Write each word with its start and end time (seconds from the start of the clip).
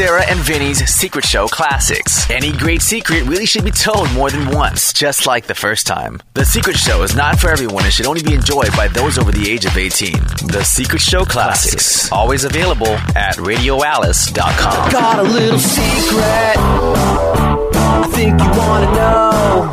Sarah 0.00 0.24
and 0.30 0.40
Vinny's 0.40 0.82
Secret 0.88 1.26
Show 1.26 1.46
Classics. 1.46 2.30
Any 2.30 2.52
great 2.52 2.80
secret 2.80 3.22
really 3.24 3.44
should 3.44 3.66
be 3.66 3.70
told 3.70 4.10
more 4.12 4.30
than 4.30 4.48
once, 4.48 4.94
just 4.94 5.26
like 5.26 5.46
the 5.46 5.54
first 5.54 5.86
time. 5.86 6.22
The 6.32 6.42
Secret 6.42 6.78
Show 6.78 7.02
is 7.02 7.14
not 7.14 7.38
for 7.38 7.50
everyone 7.50 7.84
and 7.84 7.92
should 7.92 8.06
only 8.06 8.22
be 8.22 8.32
enjoyed 8.32 8.74
by 8.74 8.88
those 8.88 9.18
over 9.18 9.30
the 9.30 9.50
age 9.50 9.66
of 9.66 9.76
18. 9.76 10.12
The 10.48 10.64
Secret 10.64 11.02
Show 11.02 11.26
Classics. 11.26 12.10
Always 12.10 12.44
available 12.44 12.96
at 13.14 13.34
radioalice.com. 13.34 14.90
Got 14.90 15.18
a 15.18 15.22
little 15.22 15.58
secret. 15.58 16.56
I 16.56 18.10
think 18.14 18.40
you 18.40 18.48
want 18.48 18.86
to 18.86 18.92
know. 18.94 19.68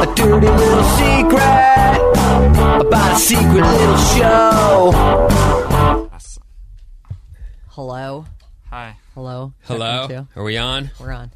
A 0.00 0.14
dirty 0.14 0.48
little 0.48 0.84
secret 0.96 2.00
about 2.86 3.12
a 3.12 3.18
secret 3.18 3.66
little 3.66 3.98
show. 3.98 4.92
Hello. 7.68 8.24
Hi. 8.70 8.96
Hello. 9.14 9.52
Hello. 9.64 10.26
Are 10.36 10.42
we 10.44 10.56
on? 10.58 10.90
We're 11.00 11.12
on. 11.12 11.30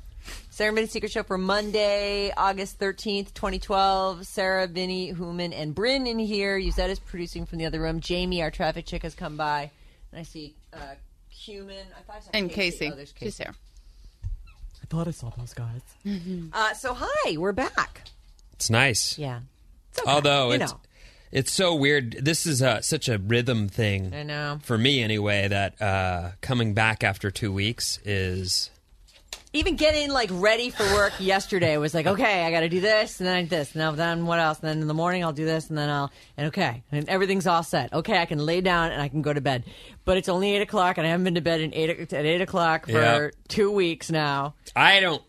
Sarah 0.51 0.69
and 0.69 0.77
Vinny 0.77 0.87
Secret 0.87 1.11
Show 1.11 1.23
for 1.23 1.39
Monday, 1.39 2.31
August 2.37 2.79
13th, 2.79 3.33
2012. 3.33 4.27
Sarah, 4.27 4.67
Vinny, 4.67 5.07
Human, 5.13 5.53
and 5.53 5.75
Bryn 5.75 6.07
in 6.07 6.19
here. 6.19 6.59
Yuzetta's 6.61 6.99
producing 6.99 7.47
from 7.47 7.59
the 7.59 7.65
other 7.67 7.81
room. 7.81 8.01
Jamie, 8.01 8.43
our 8.43 8.51
traffic 8.51 8.85
chick, 8.85 9.03
has 9.03 9.15
come 9.15 9.37
by. 9.37 9.71
And 10.13 10.21
I 10.21 10.25
see 10.25 10.55
uh, 10.75 10.79
Human. 11.31 11.87
I 11.99 12.03
thought 12.03 12.17
I 12.17 12.21
saw 12.21 12.31
And 12.35 12.51
Casey. 12.51 12.91
Oh, 12.93 12.97
there's 12.97 13.09
She's 13.19 13.37
Casey. 13.37 13.45
there. 13.45 13.55
I 14.25 14.87
thought 14.91 15.09
I 15.09 15.13
saw 15.13 15.31
those 15.31 15.55
guys. 15.55 15.81
Uh, 16.53 16.75
so, 16.75 16.95
hi. 16.95 17.37
We're 17.39 17.53
back. 17.53 18.03
It's 18.53 18.69
nice. 18.69 19.19
Yeah. 19.19 19.41
It's 19.91 20.01
okay, 20.01 20.11
Although 20.11 20.49
you 20.53 20.61
it's 20.63 20.73
know. 20.73 20.81
It's 21.33 21.51
so 21.53 21.75
weird. 21.75 22.13
This 22.25 22.47
is 22.47 22.63
uh, 22.63 22.81
such 22.83 23.09
a 23.09 23.19
rhythm 23.19 23.69
thing. 23.69 24.13
I 24.15 24.23
know. 24.23 24.59
For 24.63 24.79
me, 24.79 25.03
anyway, 25.03 25.49
that 25.49 25.81
uh, 25.83 26.31
coming 26.41 26.75
back 26.75 27.03
after 27.03 27.31
two 27.31 27.53
weeks 27.53 27.99
is 28.05 28.71
even 29.55 29.77
getting 29.77 30.11
like 30.11 30.31
ready 30.33 30.71
for 30.71 30.83
work 30.95 31.13
yesterday 31.19 31.77
was 31.77 31.93
like, 31.93 32.07
okay, 32.07 32.43
I 32.45 32.51
got 32.51 32.61
to 32.61 32.71
do 32.71 32.81
this 32.81 33.21
and 33.21 33.27
then 33.27 33.37
I 33.37 33.43
do 33.43 33.49
this. 33.49 33.75
Now 33.75 33.93
then 33.93 34.25
what 34.25 34.39
else? 34.39 34.59
And 34.61 34.69
then 34.69 34.81
in 34.81 34.89
the 34.89 34.95
morning 34.95 35.23
I'll 35.25 35.35
do 35.35 35.45
this 35.45 35.69
and 35.69 35.77
then 35.77 35.91
I'll 35.91 36.11
and 36.39 36.47
okay, 36.49 36.83
and 36.91 37.07
everything's 37.09 37.47
all 37.47 37.63
set. 37.63 37.93
Okay, 37.93 38.17
I 38.19 38.25
can 38.25 38.39
lay 38.39 38.63
down 38.63 38.93
and 38.93 39.03
I 39.03 39.09
can 39.09 39.21
go 39.21 39.31
to 39.33 39.43
bed. 39.43 39.65
But 40.07 40.17
it's 40.17 40.31
only 40.31 40.55
eight 40.57 40.63
o'clock 40.63 40.97
and 40.97 41.07
I 41.07 41.11
haven't 41.11 41.25
been 41.25 41.35
to 41.35 41.43
bed 41.43 41.61
in 41.61 41.75
eight 41.75 41.91
at 42.15 42.25
eight 42.25 42.41
o'clock 42.41 42.87
for 42.87 42.93
Yeah. 42.93 43.29
two 43.49 43.71
weeks 43.71 44.11
now. 44.11 44.55
I 44.75 45.01
don't. 45.01 45.23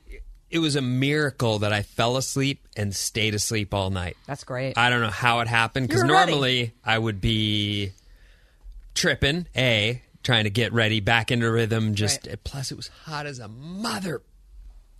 It 0.53 0.59
was 0.59 0.75
a 0.75 0.81
miracle 0.81 1.59
that 1.59 1.73
I 1.73 1.81
fell 1.81 2.15
asleep 2.15 2.67
and 2.77 2.95
stayed 2.95 3.33
asleep 3.33 3.73
all 3.73 3.89
night. 3.89 4.15
That's 4.27 4.43
great. 4.43 4.77
I 4.77 4.91
don't 4.91 5.01
know 5.01 5.09
how 5.09 5.39
it 5.39 5.47
happened 5.47 5.87
because 5.87 6.03
were 6.03 6.13
ready. 6.13 6.31
normally 6.31 6.73
I 6.85 6.99
would 6.99 7.19
be 7.19 7.93
tripping. 8.93 9.47
A 9.55 10.03
trying 10.21 10.43
to 10.43 10.51
get 10.51 10.71
ready 10.71 10.99
back 10.99 11.31
into 11.31 11.49
rhythm. 11.51 11.95
Just 11.95 12.27
plus 12.43 12.71
it 12.71 12.75
was 12.75 12.87
hot 12.87 13.25
as 13.25 13.39
a 13.39 13.47
mother. 13.47 14.21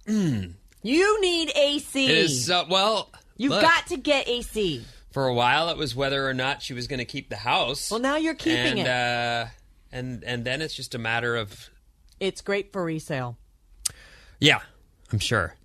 Mm. 0.08 0.53
you 0.81 1.22
need 1.22 1.52
AC. 1.56 2.03
It 2.03 2.18
is 2.18 2.47
so 2.47 2.66
well. 2.68 3.12
You've 3.38 3.52
look, 3.52 3.62
got 3.62 3.86
to 3.88 3.97
get 3.97 4.28
AC. 4.28 4.84
for 5.12 5.28
a 5.28 5.36
while 5.36 5.69
it 5.69 5.78
was 5.78 5.96
whether 5.96 6.28
or 6.28 6.34
not 6.34 6.63
she 6.63 6.74
was 6.74 6.88
going 6.88 6.97
to 6.97 7.06
keep 7.06 7.30
the 7.30 7.36
house. 7.36 7.92
Well, 7.92 8.00
now 8.00 8.18
you're 8.18 8.34
keeping 8.34 8.80
and, 8.80 8.80
it. 8.80 8.88
Uh, 8.88 9.46
and 9.92 10.24
and 10.24 10.46
then 10.46 10.63
it's 10.63 10.74
just 10.74 10.96
a 10.96 11.00
matter 11.00 11.36
of 11.36 11.69
It's 12.19 12.42
great 12.42 12.74
for 12.74 12.84
resale. 12.84 13.38
yeah, 14.40 14.59
I'm 15.13 15.19
sure. 15.19 15.56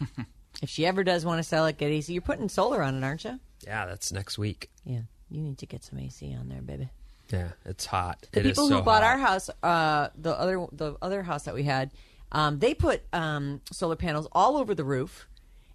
If 0.62 0.70
she 0.70 0.86
ever 0.86 1.04
does 1.04 1.22
want 1.26 1.38
to 1.38 1.42
sell 1.42 1.66
it, 1.66 1.76
get 1.76 1.90
AC. 1.90 2.10
You're 2.10 2.22
putting 2.22 2.48
solar 2.48 2.82
on 2.82 2.94
it, 2.94 3.04
aren't 3.04 3.24
you? 3.24 3.38
Yeah, 3.66 3.84
that's 3.84 4.10
next 4.10 4.38
week. 4.38 4.70
Yeah. 4.86 5.00
You 5.30 5.42
need 5.42 5.58
to 5.58 5.66
get 5.66 5.84
some 5.84 5.98
AC 5.98 6.34
on 6.34 6.48
there, 6.48 6.62
baby. 6.62 6.88
Yeah, 7.30 7.48
it's 7.66 7.84
hot. 7.84 8.26
the 8.32 8.40
It 8.40 8.46
is 8.46 8.52
people 8.52 8.68
so 8.68 8.76
who 8.78 8.82
bought 8.82 9.02
hot. 9.02 9.12
our 9.12 9.18
house, 9.18 9.50
uh, 9.62 10.08
the 10.16 10.32
other 10.32 10.66
the 10.72 10.94
other 11.02 11.22
house 11.22 11.42
that 11.42 11.54
we 11.54 11.64
had, 11.64 11.90
um, 12.32 12.58
they 12.58 12.72
put 12.72 13.02
um, 13.12 13.60
solar 13.70 13.96
panels 13.96 14.28
all 14.32 14.56
over 14.56 14.74
the 14.74 14.82
roof, 14.84 15.26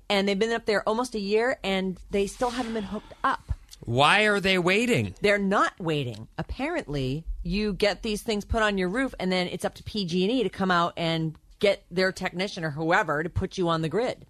and 0.10 0.28
they've 0.28 0.40
been 0.40 0.52
up 0.52 0.66
there 0.66 0.82
almost 0.90 1.14
a 1.14 1.20
year, 1.20 1.60
and 1.64 2.00
they 2.10 2.26
still 2.26 2.50
haven't 2.50 2.74
been 2.74 2.86
hooked 2.86 3.14
up. 3.24 3.54
Why 3.82 4.24
are 4.24 4.40
they 4.40 4.58
waiting? 4.58 5.14
They're 5.22 5.38
not 5.38 5.74
waiting. 5.80 6.28
Apparently, 6.40 7.24
you 7.44 7.74
get 7.74 8.02
these 8.02 8.24
things 8.24 8.46
put 8.46 8.64
on 8.64 8.80
your 8.80 8.90
roof, 8.90 9.14
and 9.20 9.32
then 9.32 9.46
it's 9.48 9.64
up 9.64 9.76
to 9.76 9.84
PG&E 9.84 10.42
to 10.42 10.50
come 10.50 10.72
out 10.72 10.94
and 10.98 11.36
get 11.62 11.86
their 11.90 12.12
technician 12.12 12.66
or 12.66 12.72
whoever 12.72 13.24
to 13.24 13.30
put 13.30 13.58
you 13.58 13.70
on 13.70 13.82
the 13.82 13.88
grid. 13.88 14.26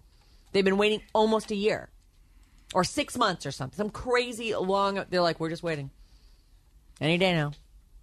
They've 0.52 0.64
been 0.64 0.76
waiting 0.78 1.02
almost 1.12 1.50
a 1.50 1.56
year, 1.56 1.88
or 2.72 2.84
six 2.84 3.16
months, 3.18 3.44
or 3.46 3.50
something. 3.50 3.76
Some 3.76 3.90
crazy 3.90 4.54
long. 4.54 5.02
They're 5.10 5.20
like, 5.22 5.40
we're 5.40 5.48
just 5.50 5.64
waiting. 5.64 5.90
Any 7.00 7.18
day 7.18 7.32
now. 7.32 7.52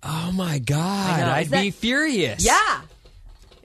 Oh 0.03 0.31
my 0.33 0.59
god. 0.59 1.21
I'd 1.21 1.47
that- 1.47 1.61
be 1.61 1.71
furious. 1.71 2.43
Yeah. 2.45 2.81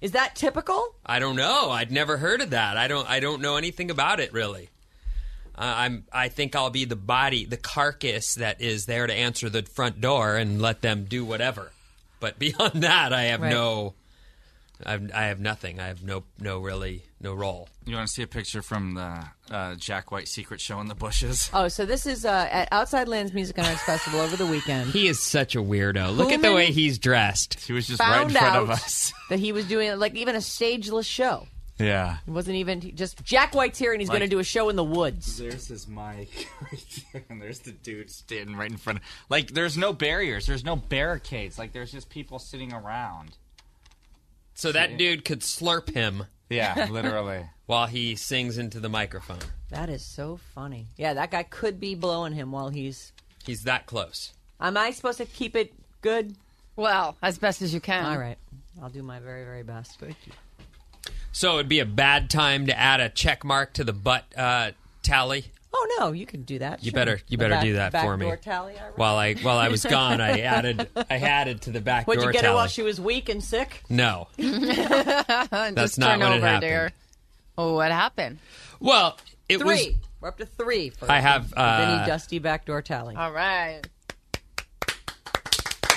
Is 0.00 0.12
that 0.12 0.36
typical? 0.36 0.94
I 1.06 1.18
don't 1.18 1.34
know. 1.36 1.70
I'd 1.70 1.90
never 1.90 2.18
heard 2.18 2.42
of 2.42 2.50
that. 2.50 2.76
I 2.76 2.88
don't. 2.88 3.08
I 3.08 3.20
don't 3.20 3.40
know 3.40 3.56
anything 3.56 3.90
about 3.90 4.20
it 4.20 4.32
really. 4.34 4.68
Uh, 5.56 5.60
I'm. 5.76 6.04
I 6.12 6.28
think 6.28 6.54
I'll 6.54 6.68
be 6.70 6.84
the 6.84 6.96
body, 6.96 7.46
the 7.46 7.56
carcass 7.56 8.34
that 8.34 8.60
is 8.60 8.84
there 8.84 9.06
to 9.06 9.14
answer 9.14 9.48
the 9.48 9.62
front 9.62 10.00
door 10.02 10.36
and 10.36 10.60
let 10.60 10.82
them 10.82 11.04
do 11.04 11.24
whatever. 11.24 11.70
But 12.20 12.38
beyond 12.40 12.82
that, 12.82 13.14
I 13.14 13.22
have 13.24 13.40
Right. 13.40 13.50
no. 13.50 13.94
I've, 14.84 15.10
I 15.14 15.24
have 15.26 15.40
nothing. 15.40 15.78
I 15.80 15.86
have 15.86 16.02
no 16.02 16.24
no 16.40 16.58
really 16.58 17.02
no 17.20 17.32
role. 17.34 17.68
You 17.86 17.94
want 17.94 18.08
to 18.08 18.12
see 18.12 18.22
a 18.22 18.26
picture 18.26 18.60
from 18.62 18.94
the 18.94 19.24
uh, 19.54 19.74
Jack 19.76 20.10
White 20.10 20.26
secret 20.28 20.60
show 20.60 20.80
in 20.80 20.88
the 20.88 20.94
bushes? 20.94 21.48
Oh, 21.54 21.68
so 21.68 21.86
this 21.86 22.06
is 22.06 22.24
uh, 22.24 22.48
at 22.50 22.68
Outside 22.72 23.06
Lands 23.08 23.32
Music 23.32 23.56
and 23.58 23.66
Arts 23.66 23.82
Festival 23.82 24.20
over 24.20 24.36
the 24.36 24.46
weekend. 24.46 24.90
He 24.90 25.06
is 25.06 25.20
such 25.20 25.54
a 25.54 25.60
weirdo. 25.62 26.16
Look 26.16 26.32
at 26.32 26.42
the 26.42 26.52
way 26.52 26.66
he's 26.72 26.98
dressed. 26.98 27.60
He 27.60 27.72
was 27.72 27.86
just 27.86 28.00
right 28.00 28.22
in 28.22 28.30
front 28.30 28.46
out 28.56 28.62
of 28.62 28.70
us. 28.70 29.12
that 29.30 29.38
he 29.38 29.52
was 29.52 29.66
doing 29.66 29.96
like 29.98 30.14
even 30.16 30.34
a 30.34 30.40
stageless 30.40 31.06
show. 31.06 31.46
yeah. 31.78 32.16
It 32.26 32.30
wasn't 32.30 32.56
even 32.56 32.80
he 32.80 32.90
just 32.92 33.22
Jack 33.24 33.54
White's 33.54 33.78
here 33.78 33.92
and 33.92 34.00
he's 34.00 34.08
Like- 34.08 34.18
going 34.18 34.28
to 34.28 34.34
do 34.34 34.40
a 34.40 34.44
show 34.44 34.68
in 34.70 34.76
the 34.76 34.84
woods. 34.84 35.38
There's 35.38 35.68
his 35.68 35.86
mic 35.86 36.48
right 36.60 37.04
there, 37.12 37.24
and 37.30 37.40
there's 37.40 37.60
the 37.60 37.72
dude 37.72 38.10
standing 38.10 38.56
right 38.56 38.70
in 38.70 38.76
front. 38.76 39.00
Like, 39.28 39.52
there's 39.52 39.76
no 39.78 39.92
barriers, 39.92 40.46
there's 40.46 40.64
no 40.64 40.74
barricades. 40.76 41.58
Like, 41.58 41.72
there's 41.72 41.92
just 41.92 42.10
people 42.10 42.38
sitting 42.40 42.72
around. 42.72 43.36
So 44.54 44.72
that 44.72 44.96
dude 44.98 45.24
could 45.24 45.40
slurp 45.40 45.92
him 45.92 46.24
Yeah, 46.48 46.86
literally. 46.90 47.44
while 47.66 47.86
he 47.86 48.14
sings 48.16 48.56
into 48.58 48.80
the 48.80 48.88
microphone. 48.88 49.40
That 49.70 49.88
is 49.88 50.04
so 50.04 50.38
funny. 50.54 50.86
Yeah, 50.96 51.14
that 51.14 51.30
guy 51.30 51.42
could 51.42 51.80
be 51.80 51.94
blowing 51.94 52.32
him 52.32 52.52
while 52.52 52.68
he's. 52.68 53.12
He's 53.44 53.64
that 53.64 53.86
close. 53.86 54.32
Am 54.60 54.76
I 54.76 54.90
supposed 54.92 55.18
to 55.18 55.26
keep 55.26 55.56
it 55.56 55.74
good? 56.00 56.36
Well, 56.76 57.16
as 57.22 57.38
best 57.38 57.60
as 57.62 57.74
you 57.74 57.80
can. 57.80 58.04
All 58.04 58.18
right, 58.18 58.38
I'll 58.82 58.88
do 58.90 59.02
my 59.02 59.18
very 59.20 59.44
very 59.44 59.62
best. 59.62 59.98
Thank 59.98 60.16
you. 60.26 60.32
So 61.32 61.54
it'd 61.54 61.68
be 61.68 61.80
a 61.80 61.86
bad 61.86 62.30
time 62.30 62.66
to 62.66 62.78
add 62.78 63.00
a 63.00 63.08
check 63.08 63.44
mark 63.44 63.72
to 63.74 63.84
the 63.84 63.92
butt 63.92 64.24
uh, 64.36 64.70
tally. 65.02 65.46
Oh 65.76 65.96
no, 65.98 66.12
you 66.12 66.24
can 66.24 66.42
do 66.42 66.60
that. 66.60 66.84
You 66.84 66.90
sure. 66.92 66.96
better 66.96 67.20
you 67.26 67.36
The 67.36 67.44
better 67.44 67.54
back- 67.54 67.62
do 67.64 67.72
that 67.74 67.86
for 67.92 67.92
backdoor 67.92 68.16
me. 68.16 68.36
Tally, 68.40 68.74
I 68.78 68.90
While 68.94 69.16
I 69.16 69.34
while 69.34 69.58
I 69.58 69.68
was 69.68 69.84
gone, 69.84 70.20
I 70.20 70.40
added 70.42 70.88
I 71.10 71.16
added 71.16 71.62
to 71.62 71.70
the 71.72 71.80
back 71.80 72.06
Would 72.06 72.18
door 72.20 72.26
you 72.28 72.32
get 72.32 72.42
tally. 72.42 72.52
her 72.52 72.56
while 72.56 72.68
she 72.68 72.82
was 72.82 73.00
weak 73.00 73.28
and 73.28 73.42
sick? 73.42 73.82
no, 73.88 74.28
Just 74.38 75.50
That's 75.50 75.98
not 75.98 76.10
turn 76.12 76.20
what 76.20 76.28
had 76.28 76.36
over, 76.38 76.46
happened. 76.46 76.60
dear. 76.60 76.92
Oh, 77.58 77.74
what 77.74 77.90
happened? 77.90 78.38
well 78.80 79.18
it 79.48 79.58
Three. 79.58 79.66
was. 79.66 79.88
We're 80.20 80.28
up 80.28 80.38
to 80.38 80.46
three. 80.46 80.88
For 80.90 81.10
I 81.10 81.18
have, 81.20 81.52
uh, 81.52 81.84
Vinny 81.96 82.06
Dusty 82.06 82.38
backdoor 82.38 82.80
tally. 82.80 83.14
All 83.14 83.30
right. 83.32 83.82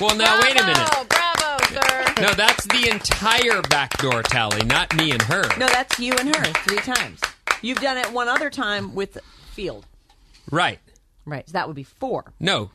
Well, 0.02 0.16
now 0.16 0.40
wait 0.42 0.60
a 0.60 0.64
minute. 0.66 0.76
Bravo, 0.76 1.08
bravo, 1.08 1.66
sir. 1.74 2.14
No, 2.22 2.34
that's 2.34 2.66
the 2.68 2.90
entire 2.92 3.62
backdoor 3.64 4.22
tally, 4.24 4.64
not 4.66 4.96
me 4.96 5.12
and 5.12 5.22
her. 5.24 5.44
No, 5.58 5.66
that's 5.68 5.98
you 6.00 6.14
and 6.14 6.36
her 6.36 6.44
three 6.68 6.78
times. 6.78 7.20
You've 7.64 7.80
done 7.80 7.98
it 7.98 8.12
one 8.12 8.28
other 8.28 8.50
time 8.52 8.94
with 8.94 9.18
Field. 9.58 9.86
Right. 10.52 10.80
Right. 11.26 11.48
So 11.50 11.54
that 11.54 11.68
would 11.68 11.76
be 11.76 11.84
four. 11.84 12.32
No, 12.40 12.70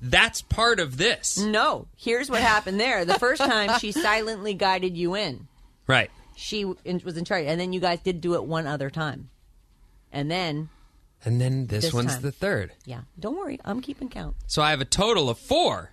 that's 0.00 0.40
part 0.40 0.80
of 0.80 0.96
this. 0.96 1.36
No. 1.38 1.88
Here's 1.96 2.30
what 2.30 2.40
happened 2.40 2.78
there. 2.80 3.04
The 3.04 3.18
first 3.18 3.40
time 3.42 3.78
she 3.80 3.92
silently 3.92 4.54
guided 4.54 4.96
you 4.96 5.14
in. 5.16 5.48
Right. 5.86 6.10
She 6.36 6.64
was 6.64 7.16
in 7.16 7.24
charge, 7.24 7.44
and 7.46 7.60
then 7.60 7.72
you 7.72 7.80
guys 7.80 8.00
did 8.00 8.20
do 8.20 8.34
it 8.34 8.44
one 8.44 8.66
other 8.66 8.88
time, 8.88 9.28
and 10.10 10.30
then 10.30 10.70
And 11.24 11.40
then 11.40 11.66
this, 11.66 11.84
This 11.84 11.92
one's 11.92 12.14
time. 12.14 12.22
the 12.22 12.32
third. 12.32 12.72
Yeah. 12.86 13.02
Don't 13.20 13.36
worry. 13.36 13.58
I'm 13.64 13.80
keeping 13.82 14.08
count. 14.08 14.36
So 14.46 14.62
I 14.62 14.70
have 14.70 14.80
a 14.80 14.84
total 14.86 15.28
of 15.28 15.38
four. 15.38 15.92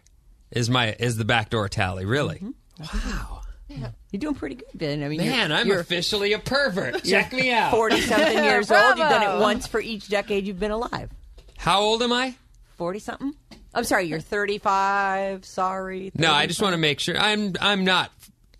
Is 0.51 0.69
my 0.69 0.95
is 0.99 1.17
the 1.17 1.25
backdoor 1.25 1.69
tally 1.69 2.05
really? 2.05 2.37
Mm-hmm. 2.79 3.09
Wow, 3.19 3.41
You're 3.69 4.19
doing 4.19 4.35
pretty 4.35 4.55
good, 4.55 4.67
Ben. 4.73 5.03
I 5.03 5.07
mean, 5.09 5.19
man, 5.19 5.49
you're, 5.49 5.57
I'm 5.57 5.67
you're 5.67 5.79
officially 5.79 6.33
a 6.33 6.39
pervert. 6.39 7.03
Check 7.05 7.31
me 7.31 7.51
out. 7.51 7.71
40 7.71 8.01
something 8.01 8.43
years 8.43 8.71
old. 8.71 8.97
You've 8.97 9.09
done 9.09 9.37
it 9.37 9.41
once 9.41 9.67
for 9.67 9.79
each 9.79 10.07
decade 10.07 10.47
you've 10.47 10.59
been 10.59 10.71
alive. 10.71 11.11
How 11.57 11.81
old 11.81 12.01
am 12.01 12.11
I? 12.11 12.35
40 12.77 12.99
something? 12.99 13.33
I'm 13.73 13.83
sorry, 13.83 14.05
you're 14.05 14.19
35. 14.19 15.45
Sorry. 15.45 16.11
No, 16.15 16.31
I 16.31 16.47
just 16.47 16.61
want 16.61 16.73
to 16.73 16.77
make 16.77 16.99
sure. 16.99 17.17
I'm 17.17 17.53
I'm 17.61 17.85
not 17.85 18.11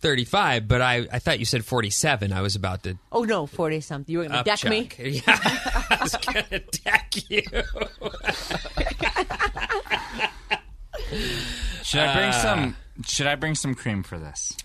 35, 0.02 0.68
but 0.68 0.82
I 0.82 1.08
I 1.12 1.20
thought 1.20 1.40
you 1.40 1.46
said 1.46 1.66
47. 1.66 2.32
I 2.32 2.42
was 2.42 2.56
about 2.56 2.84
to 2.84 2.98
Oh, 3.12 3.24
no, 3.24 3.48
40 3.48 3.82
something. 3.82 4.12
You 4.12 4.20
were 4.20 4.26
going 4.26 4.38
to 4.38 4.44
deck 4.44 4.64
me? 4.66 4.90
Yeah, 5.00 5.22
I 5.28 5.98
was 6.02 6.16
gonna 6.16 6.60
deck 6.60 7.14
you. 7.30 7.42
Should 11.84 12.02
I 12.02 12.14
bring 12.14 12.30
uh, 12.30 12.32
some? 12.34 12.76
Should 13.08 13.28
I 13.28 13.36
bring 13.36 13.56
some 13.56 13.74
cream 13.74 14.04
for 14.04 14.20
this? 14.20 14.56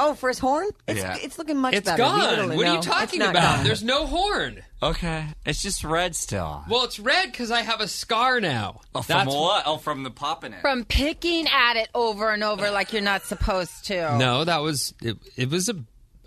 Oh, 0.00 0.14
for 0.14 0.28
his 0.28 0.38
horn? 0.38 0.68
It's, 0.86 1.00
Yeah. 1.00 1.16
it's 1.20 1.38
looking 1.38 1.56
much 1.56 1.74
It's 1.74 1.84
better. 1.90 2.02
Leave 2.04 2.12
it 2.14 2.18
gone. 2.18 2.38
alone. 2.38 2.56
What 2.56 2.66
are 2.68 2.74
you 2.76 2.80
talking 2.80 3.20
about? 3.20 3.34
gone. 3.56 3.64
There's 3.64 3.82
no 3.82 4.06
horn. 4.06 4.62
Okay, 4.80 5.26
it's 5.44 5.60
just 5.60 5.82
red 5.82 6.14
still. 6.14 6.62
Well, 6.68 6.84
it's 6.84 7.00
red 7.00 7.32
because 7.32 7.50
I 7.50 7.62
have 7.62 7.80
a 7.80 7.88
scar 7.88 8.40
now. 8.40 8.80
Oh, 8.94 9.02
from 9.02 9.16
That's 9.16 9.34
what? 9.34 9.64
Oh, 9.66 9.76
from 9.78 10.04
the 10.04 10.10
popping 10.10 10.52
it. 10.52 10.60
From 10.60 10.84
picking 10.84 11.48
at 11.48 11.74
it 11.76 11.88
over 11.96 12.30
and 12.30 12.44
over 12.44 12.70
like 12.70 12.92
you're 12.92 13.02
not 13.02 13.22
supposed 13.24 13.86
to. 13.86 14.16
No, 14.18 14.44
that 14.44 14.58
was 14.58 14.94
it, 15.02 15.16
it 15.36 15.50
was 15.50 15.68
a 15.68 15.74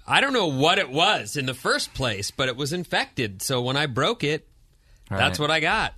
I 0.06 0.20
don't 0.20 0.34
know 0.34 0.48
what 0.48 0.78
it 0.80 0.90
was 0.90 1.38
in 1.38 1.46
the 1.46 1.54
first 1.54 1.94
place, 1.94 2.30
but 2.32 2.50
it 2.50 2.58
was 2.58 2.74
infected. 2.74 3.42
So 3.42 3.62
when 3.62 3.78
I 3.78 3.86
broke 3.86 4.26
it, 4.26 4.46
that's 5.10 5.40
what 5.40 5.50
I 5.50 5.62
got. 5.62 5.94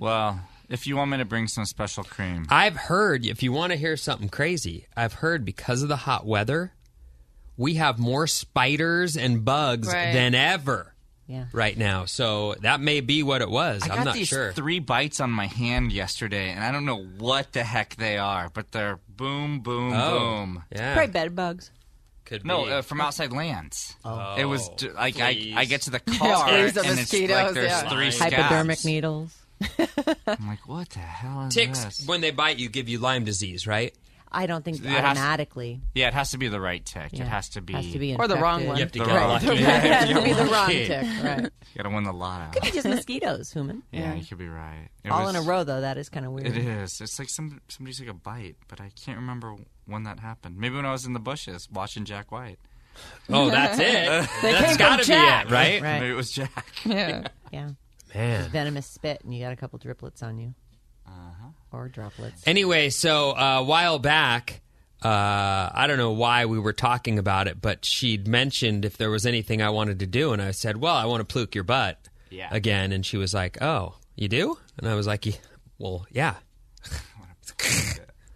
Well, 0.00 0.40
if 0.68 0.86
you 0.86 0.96
want 0.96 1.10
me 1.10 1.18
to 1.18 1.24
bring 1.24 1.48
some 1.48 1.64
special 1.64 2.04
cream, 2.04 2.46
I've 2.50 2.76
heard 2.76 3.24
if 3.26 3.42
you 3.42 3.52
want 3.52 3.72
to 3.72 3.76
hear 3.78 3.96
something 3.96 4.28
crazy, 4.28 4.86
I've 4.96 5.14
heard 5.14 5.44
because 5.44 5.82
of 5.82 5.88
the 5.88 5.96
hot 5.96 6.26
weather, 6.26 6.72
we 7.56 7.74
have 7.74 7.98
more 7.98 8.26
spiders 8.26 9.16
and 9.16 9.44
bugs 9.44 9.88
Right. 9.88 10.12
than 10.12 10.34
ever 10.34 10.94
Yeah. 11.26 11.44
right 11.52 11.76
now. 11.78 12.04
So 12.04 12.54
that 12.62 12.80
may 12.80 13.00
be 13.00 13.22
what 13.22 13.42
it 13.42 13.48
was. 13.50 13.82
I 13.82 13.88
got 13.88 13.98
I'm 13.98 14.04
not 14.04 14.14
these 14.14 14.28
sure. 14.28 14.52
three 14.52 14.78
bites 14.80 15.20
on 15.20 15.30
my 15.30 15.46
hand 15.46 15.92
yesterday, 15.92 16.50
and 16.50 16.62
I 16.64 16.72
don't 16.72 16.84
know 16.84 17.02
what 17.18 17.52
the 17.52 17.62
heck 17.64 17.96
they 17.96 18.18
are, 18.18 18.50
but 18.52 18.72
they're 18.72 18.98
boom, 19.08 19.60
boom, 19.60 19.92
oh, 19.94 20.18
boom. 20.18 20.64
yeah, 20.74 20.94
Probably 20.94 21.12
bed 21.12 21.36
bugs. 21.36 21.70
could 22.24 22.44
No, 22.44 22.64
be. 22.64 22.72
uh, 22.72 22.82
from 22.82 23.00
outside 23.00 23.32
lands. 23.32 23.94
it 24.38 24.44
was 24.46 24.68
Oh, 24.82 24.86
like 24.96 25.20
I. 25.20 25.52
I 25.54 25.64
get 25.66 25.82
to 25.82 25.90
the 25.90 26.00
car 26.18 26.48
Please, 26.48 26.72
the 26.72 26.80
and 26.82 26.98
it's 26.98 27.12
like 27.12 27.54
there's 27.54 27.70
yeah. 27.70 27.88
three 27.88 28.10
scabs. 28.10 28.34
Hypodermic 28.34 28.84
needles. 28.84 29.36
I'm 30.26 30.46
like, 30.48 30.66
what 30.68 30.88
the 30.90 30.98
hell 31.00 31.46
is 31.48 31.54
ticks 31.54 31.84
this? 31.84 32.06
when 32.06 32.20
they 32.20 32.30
bite 32.30 32.58
you 32.58 32.68
give 32.68 32.88
you 32.88 32.98
Lyme 32.98 33.24
disease, 33.24 33.66
right? 33.66 33.94
I 34.36 34.46
don't 34.46 34.64
think 34.64 34.78
It 34.78 34.86
has- 34.86 35.04
automatically. 35.16 35.80
Yeah, 35.94 36.08
it 36.08 36.14
has 36.14 36.32
to 36.32 36.38
be 36.38 36.48
the 36.48 36.60
right 36.60 36.84
tick. 36.84 37.10
Yeah. 37.12 37.22
It 37.22 37.28
has 37.28 37.50
to 37.50 37.60
be. 37.60 37.72
Has 37.74 37.92
to 37.92 38.00
be 38.00 38.16
Or 38.16 38.26
the 38.26 38.34
wrong 38.36 38.62
infected. 38.62 38.68
one. 38.68 38.76
You 38.76 38.82
have 38.82 38.92
to 38.92 38.98
The 38.98 39.04
get 39.04 39.14
wrong- 39.14 39.28
lucky. 39.28 39.46
It 39.52 39.60
has 39.60 40.08
to 40.08 40.22
be 40.24 40.32
the 40.32 40.42
wrong 40.42 40.50
lucky. 40.50 40.86
tick. 40.86 41.06
Right. 41.22 41.40
You 41.42 41.50
gotta 41.76 41.90
win 41.94 42.02
the 42.02 42.12
lotto. 42.12 42.50
Could 42.52 42.62
be 42.64 42.70
just 42.72 42.88
mosquitoes, 42.88 43.52
human. 43.52 43.84
yeah, 43.92 44.14
you 44.14 44.24
could 44.24 44.38
be 44.38 44.48
right. 44.48 44.88
It 45.04 45.10
All 45.12 45.26
was- 45.26 45.36
in 45.36 45.40
a 45.40 45.44
row, 45.44 45.62
though. 45.62 45.82
That 45.82 45.98
is 45.98 46.08
kind 46.08 46.26
of 46.26 46.32
weird. 46.32 46.48
It 46.48 46.56
is. 46.56 47.00
It's 47.00 47.16
like 47.20 47.28
some 47.28 47.60
somebody 47.68 47.94
took 47.94 48.08
a 48.08 48.12
bite, 48.14 48.56
but 48.66 48.80
I 48.80 48.90
can't 49.04 49.18
remember 49.18 49.54
when 49.86 50.02
that 50.02 50.18
happened. 50.18 50.56
Maybe 50.58 50.74
when 50.74 50.86
I 50.86 50.90
was 50.90 51.06
in 51.06 51.12
the 51.12 51.20
bushes 51.20 51.68
watching 51.70 52.04
Jack 52.04 52.32
White. 52.32 52.58
Oh, 53.28 53.50
that's 53.50 53.78
it. 53.78 54.28
came 54.40 54.52
that's 54.52 54.68
from 54.70 54.78
got 54.78 55.00
to 55.00 55.06
be 55.06 55.12
it, 55.12 55.16
right? 55.18 55.80
Right. 55.80 55.82
Maybe 56.00 56.08
it 56.10 56.16
was 56.16 56.32
Jack. 56.32 56.72
Yeah. 56.84 57.28
Yeah. 57.52 57.70
Man. 58.14 58.48
Venomous 58.50 58.86
spit, 58.86 59.22
and 59.24 59.34
you 59.34 59.42
got 59.42 59.52
a 59.52 59.56
couple 59.56 59.78
driplets 59.78 60.22
on 60.22 60.38
you. 60.38 60.54
Uh-huh. 61.06 61.48
Or 61.72 61.88
droplets. 61.88 62.42
Anyway, 62.46 62.90
so 62.90 63.32
uh, 63.32 63.58
a 63.58 63.62
while 63.64 63.98
back, 63.98 64.60
uh, 65.02 65.08
I 65.08 65.86
don't 65.86 65.98
know 65.98 66.12
why 66.12 66.46
we 66.46 66.58
were 66.58 66.72
talking 66.72 67.18
about 67.18 67.46
it, 67.48 67.60
but 67.60 67.84
she'd 67.84 68.26
mentioned 68.28 68.84
if 68.84 68.96
there 68.96 69.10
was 69.10 69.26
anything 69.26 69.60
I 69.60 69.70
wanted 69.70 69.98
to 69.98 70.06
do, 70.06 70.32
and 70.32 70.40
I 70.40 70.52
said, 70.52 70.76
"Well, 70.78 70.94
I 70.94 71.04
want 71.06 71.20
to 71.20 71.24
pluke 71.30 71.54
your 71.54 71.64
butt 71.64 71.98
Yeah. 72.30 72.48
again," 72.50 72.92
and 72.92 73.04
she 73.04 73.16
was 73.16 73.34
like, 73.34 73.60
"Oh, 73.60 73.96
you 74.16 74.28
do?" 74.28 74.56
And 74.78 74.88
I 74.88 74.94
was 74.94 75.06
like, 75.06 75.26
"Ye- 75.26 75.36
"Well, 75.78 76.06
yeah." 76.10 76.36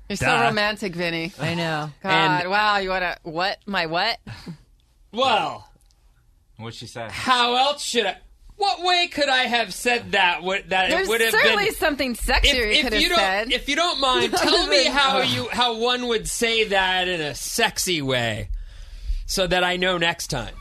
You're 0.09 0.17
so 0.17 0.27
Duh. 0.27 0.43
romantic, 0.49 0.95
Vinny. 0.95 1.33
I 1.39 1.55
know. 1.55 1.91
God, 2.03 2.11
And- 2.43 2.51
wow, 2.51 2.79
you 2.79 2.89
want 2.91 3.03
to 3.03 3.17
what? 3.23 3.59
My 3.67 3.87
what? 3.87 4.19
Well, 5.13 5.71
What'd 6.57 6.79
she 6.79 6.87
said? 6.87 7.11
how 7.11 7.55
else 7.57 7.83
should 7.83 8.07
I? 8.07 8.17
What 8.58 8.82
way 8.82 9.06
could 9.06 9.28
I 9.28 9.44
have 9.44 9.72
said 9.72 10.12
that? 10.12 10.43
Would, 10.43 10.70
that 10.70 10.90
There's 10.90 11.06
it 11.06 11.10
would 11.10 11.20
have 11.20 11.31
certainly 11.31 11.66
been. 11.66 11.75
something 11.75 12.14
sexier 12.16 12.55
you 12.55 12.62
If, 12.64 12.84
could 12.84 12.93
if 12.93 12.93
have 12.93 13.02
you 13.02 13.08
don't, 13.08 13.19
said. 13.19 13.52
if 13.52 13.69
you 13.69 13.76
don't 13.76 14.00
mind, 14.00 14.32
tell 14.37 14.66
me 14.66 14.84
how 14.87 15.20
you 15.20 15.49
how 15.52 15.78
one 15.78 16.08
would 16.08 16.28
say 16.28 16.64
that 16.64 17.06
in 17.08 17.20
a 17.20 17.34
sexy 17.37 18.02
way, 18.02 18.50
so 19.26 19.46
that 19.46 19.62
I 19.62 19.76
know 19.76 19.96
next 19.96 20.26
time. 20.26 20.55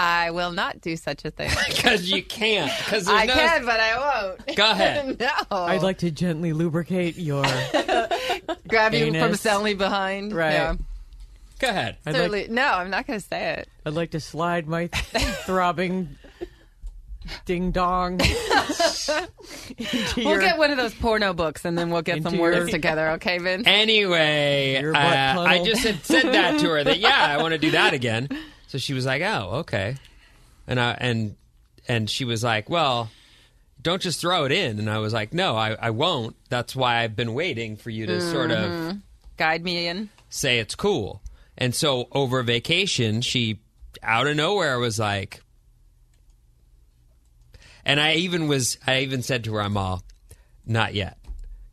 I 0.00 0.30
will 0.30 0.52
not 0.52 0.80
do 0.80 0.96
such 0.96 1.24
a 1.24 1.32
thing. 1.32 1.50
Because 1.68 2.08
you 2.08 2.22
can't. 2.22 2.70
Because 2.84 3.08
I 3.08 3.24
no. 3.26 3.34
can, 3.34 3.64
but 3.64 3.80
I 3.80 4.22
won't. 4.36 4.56
Go 4.56 4.70
ahead. 4.70 5.18
no. 5.20 5.28
I'd 5.50 5.82
like 5.82 5.98
to 5.98 6.12
gently 6.12 6.52
lubricate 6.52 7.16
your. 7.16 7.42
grab 8.68 8.94
you 8.94 9.06
from 9.06 9.16
Anus. 9.16 9.40
suddenly 9.40 9.74
behind. 9.74 10.32
Right. 10.32 10.52
Yeah. 10.52 10.74
Go 11.58 11.68
ahead. 11.68 11.96
I'd 12.06 12.14
Certainly. 12.14 12.42
like, 12.42 12.50
no, 12.50 12.62
I'm 12.64 12.90
not 12.90 13.06
going 13.08 13.18
to 13.18 13.26
say 13.26 13.54
it. 13.54 13.68
I'd 13.84 13.94
like 13.94 14.12
to 14.12 14.20
slide 14.20 14.68
my 14.68 14.86
throbbing 14.86 16.16
ding 17.44 17.70
dong. 17.70 18.20
We'll 20.16 20.40
get 20.40 20.58
one 20.58 20.70
of 20.70 20.76
those 20.76 20.94
porno 20.94 21.32
books 21.32 21.64
and 21.64 21.78
then 21.78 21.90
we'll 21.90 22.02
get 22.02 22.22
some 22.22 22.36
words 22.38 22.56
your- 22.56 22.68
together, 22.68 23.10
okay, 23.12 23.38
Vince? 23.38 23.66
Anyway, 23.66 24.76
uh, 24.76 24.92
I 24.94 25.62
just 25.64 25.82
had 25.84 26.04
said 26.04 26.24
that 26.34 26.60
to 26.60 26.68
her 26.68 26.84
that 26.84 26.98
yeah, 26.98 27.26
I 27.28 27.40
want 27.42 27.52
to 27.52 27.58
do 27.58 27.70
that 27.72 27.94
again. 27.94 28.28
So 28.66 28.76
she 28.78 28.92
was 28.92 29.06
like, 29.06 29.22
"Oh, 29.22 29.58
okay," 29.60 29.96
and 30.66 30.78
I 30.78 30.92
and 31.00 31.36
and 31.86 32.10
she 32.10 32.24
was 32.26 32.44
like, 32.44 32.68
"Well, 32.68 33.10
don't 33.80 34.02
just 34.02 34.20
throw 34.20 34.44
it 34.44 34.52
in." 34.52 34.78
And 34.78 34.90
I 34.90 34.98
was 34.98 35.12
like, 35.14 35.32
"No, 35.32 35.56
I, 35.56 35.74
I 35.80 35.90
won't. 35.90 36.36
That's 36.50 36.76
why 36.76 36.98
I've 37.02 37.16
been 37.16 37.32
waiting 37.34 37.76
for 37.76 37.88
you 37.90 38.04
to 38.06 38.20
sort 38.20 38.50
of 38.50 38.98
Guide 39.38 39.64
me 39.64 39.86
in. 39.86 40.10
say 40.28 40.58
it's 40.58 40.74
cool." 40.74 41.22
And 41.56 41.74
so 41.74 42.08
over 42.12 42.42
vacation, 42.42 43.22
she 43.22 43.60
out 44.02 44.26
of 44.26 44.36
nowhere 44.36 44.78
was 44.78 44.98
like, 44.98 45.40
and 47.88 47.98
I 47.98 48.14
even 48.14 48.46
was, 48.46 48.78
I 48.86 49.00
even 49.00 49.22
said 49.22 49.42
to 49.44 49.54
her, 49.54 49.62
"I'm 49.62 49.76
all, 49.76 50.04
not 50.64 50.94
yet," 50.94 51.18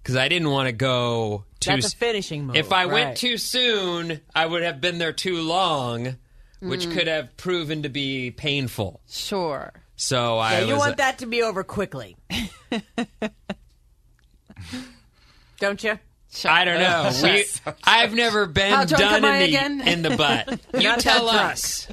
because 0.02 0.16
I 0.16 0.28
didn't 0.30 0.50
want 0.50 0.68
to 0.68 0.72
go 0.72 1.44
too. 1.60 1.72
That's 1.72 1.86
a 1.86 1.88
s- 1.90 1.94
finishing 1.94 2.46
move. 2.48 2.56
if 2.56 2.72
I 2.72 2.86
right. 2.86 2.94
went 2.94 3.18
too 3.18 3.38
soon, 3.38 4.22
I 4.34 4.46
would 4.48 4.64
have 4.64 4.82
been 4.82 4.98
there 4.98 5.14
too 5.14 5.42
long, 5.42 6.16
which 6.60 6.88
mm. 6.88 6.94
could 6.94 7.08
have 7.08 7.36
proven 7.38 7.84
to 7.84 7.90
be 7.90 8.32
painful. 8.32 9.02
Sure. 9.08 9.72
So 9.98 10.38
I 10.40 10.54
Yeah, 10.54 10.60
was 10.62 10.70
you 10.70 10.78
want 10.78 10.98
that 10.98 11.20
to 11.20 11.26
be 11.26 11.42
over 11.44 11.64
quickly. 11.64 12.18
Don't 15.60 15.84
you? 15.84 16.00
I 16.44 16.66
don't 16.66 16.80
know. 16.80 17.12
We, 17.24 17.46
I've 17.86 18.14
never 18.14 18.46
been 18.46 18.74
How 18.74 18.84
drunk 18.84 19.02
done 19.02 19.24
am 19.24 19.26
I 19.26 19.38
in 19.38 19.40
the 19.40 19.46
again? 19.46 19.88
in 19.88 20.02
the 20.02 20.18
butt. 20.18 20.60
You 20.74 20.90
Not 20.90 21.00
tell 21.00 21.30
drunk. 21.32 21.52
us. 21.54 21.88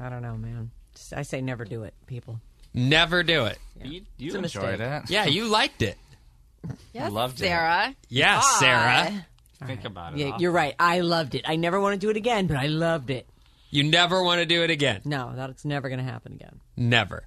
I 0.00 0.08
don't 0.08 0.22
know, 0.22 0.36
man. 0.38 0.70
Just- 1.08 1.18
I 1.18 1.22
say 1.22 1.40
never 1.40 1.64
do 1.64 1.84
it, 1.84 1.94
people. 2.06 2.40
Never 2.74 3.22
do 3.22 3.46
it. 3.46 3.58
You, 3.82 4.02
you 4.18 4.26
It's 4.26 4.34
a 4.34 4.38
enjoyed 4.38 4.78
mistake. 4.78 5.04
it. 5.04 5.10
Yeah, 5.10 5.26
you 5.26 5.46
liked 5.48 5.82
it. 5.82 5.96
Yes, 6.92 7.10
Loved 7.12 7.40
it. 7.40 7.46
Sarah. 7.46 7.94
Yeah, 8.08 8.40
Hi. 8.42 8.58
Sarah. 8.58 9.26
Think 9.66 9.84
about 9.84 10.14
it. 10.14 10.18
Yeah, 10.18 10.36
you're 10.38 10.52
right. 10.52 10.74
I 10.78 11.00
loved 11.00 11.34
it. 11.34 11.44
I 11.48 11.56
never 11.56 11.80
want 11.80 11.94
to 11.94 11.98
do 11.98 12.10
it 12.10 12.16
again, 12.16 12.46
but 12.46 12.56
I 12.56 12.66
loved 12.66 13.10
it. 13.10 13.28
You 13.70 13.84
never 13.84 14.22
want 14.22 14.40
to 14.40 14.46
do 14.46 14.62
it 14.62 14.70
again. 14.70 15.02
No, 15.04 15.32
that's 15.34 15.64
never 15.64 15.88
going 15.88 15.98
to 15.98 16.04
happen 16.04 16.32
again. 16.32 16.60
Never. 16.76 17.24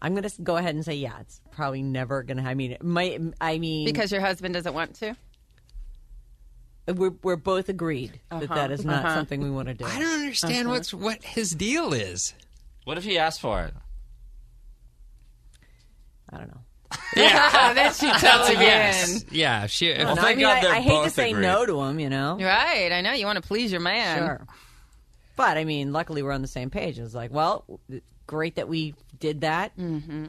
I'm 0.00 0.14
going 0.14 0.28
to 0.28 0.42
go 0.42 0.56
ahead 0.56 0.74
and 0.74 0.84
say, 0.84 0.94
yeah, 0.94 1.20
it's 1.20 1.40
probably 1.50 1.82
never 1.82 2.22
going 2.22 2.38
to. 2.38 2.42
I 2.42 2.54
mean, 2.54 2.72
it 2.72 2.82
might. 2.82 3.20
I 3.40 3.58
mean, 3.58 3.84
Because 3.84 4.10
your 4.10 4.20
husband 4.20 4.54
doesn't 4.54 4.74
want 4.74 4.94
to? 4.96 5.16
Uh, 6.88 6.94
we're 6.94 7.14
we're 7.22 7.36
both 7.36 7.68
agreed 7.68 8.20
that 8.30 8.40
that 8.40 8.50
uh-huh. 8.50 8.72
is 8.72 8.84
not 8.84 9.04
uh-huh. 9.04 9.14
something 9.14 9.42
we 9.42 9.50
want 9.50 9.68
to 9.68 9.74
do. 9.74 9.84
I 9.84 9.98
don't 9.98 10.20
understand 10.20 10.66
uh-huh. 10.66 10.76
what's 10.76 10.94
what 10.94 11.22
his 11.22 11.54
deal 11.54 11.92
is. 11.92 12.34
What 12.84 12.98
if 12.98 13.04
he 13.04 13.18
asked 13.18 13.40
for 13.40 13.62
it? 13.62 13.74
I 16.32 16.38
don't 16.38 16.48
know. 16.48 16.60
Yeah, 17.16 17.72
then 17.74 17.92
she 17.92 18.06
that's 18.06 18.20
tells 18.20 18.48
a 18.48 18.52
again. 18.52 18.62
yes. 18.62 19.24
Yeah, 19.30 19.66
she. 19.66 19.92
I, 19.92 19.98
don't 20.04 20.16
thank 20.16 20.26
I 20.26 20.34
mean, 20.34 20.40
God 20.40 20.56
I, 20.58 20.60
they're 20.60 20.72
I 20.74 20.80
hate 20.80 20.88
to 20.90 20.94
both 20.94 21.12
say 21.12 21.30
agreed. 21.30 21.42
no 21.42 21.66
to 21.66 21.80
him. 21.82 21.98
You 22.00 22.08
know, 22.08 22.36
Right. 22.40 22.90
I 22.92 23.00
know. 23.00 23.12
You 23.12 23.26
want 23.26 23.36
to 23.36 23.42
please 23.46 23.72
your 23.72 23.80
man. 23.80 24.18
sure. 24.18 24.46
But 25.36 25.56
I 25.56 25.64
mean, 25.64 25.92
luckily 25.92 26.22
we're 26.22 26.30
on 26.32 26.42
the 26.42 26.48
same 26.48 26.70
page. 26.70 26.98
It's 26.98 27.14
like, 27.14 27.32
well, 27.32 27.80
great 28.26 28.56
that 28.56 28.68
we 28.68 28.94
did 29.18 29.40
that. 29.40 29.76
Mm-hmm. 29.76 30.26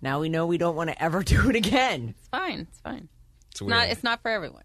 Now 0.00 0.20
we 0.20 0.28
know 0.30 0.46
we 0.46 0.56
don't 0.58 0.76
want 0.76 0.90
to 0.90 1.02
ever 1.02 1.22
do 1.24 1.50
it 1.50 1.56
again. 1.56 2.14
It's 2.18 2.28
fine. 2.28 2.60
It's 2.70 2.80
fine. 2.80 3.08
It's 3.50 3.60
Not, 3.60 3.88
it's 3.88 4.02
not 4.04 4.22
for 4.22 4.30
everyone. 4.30 4.64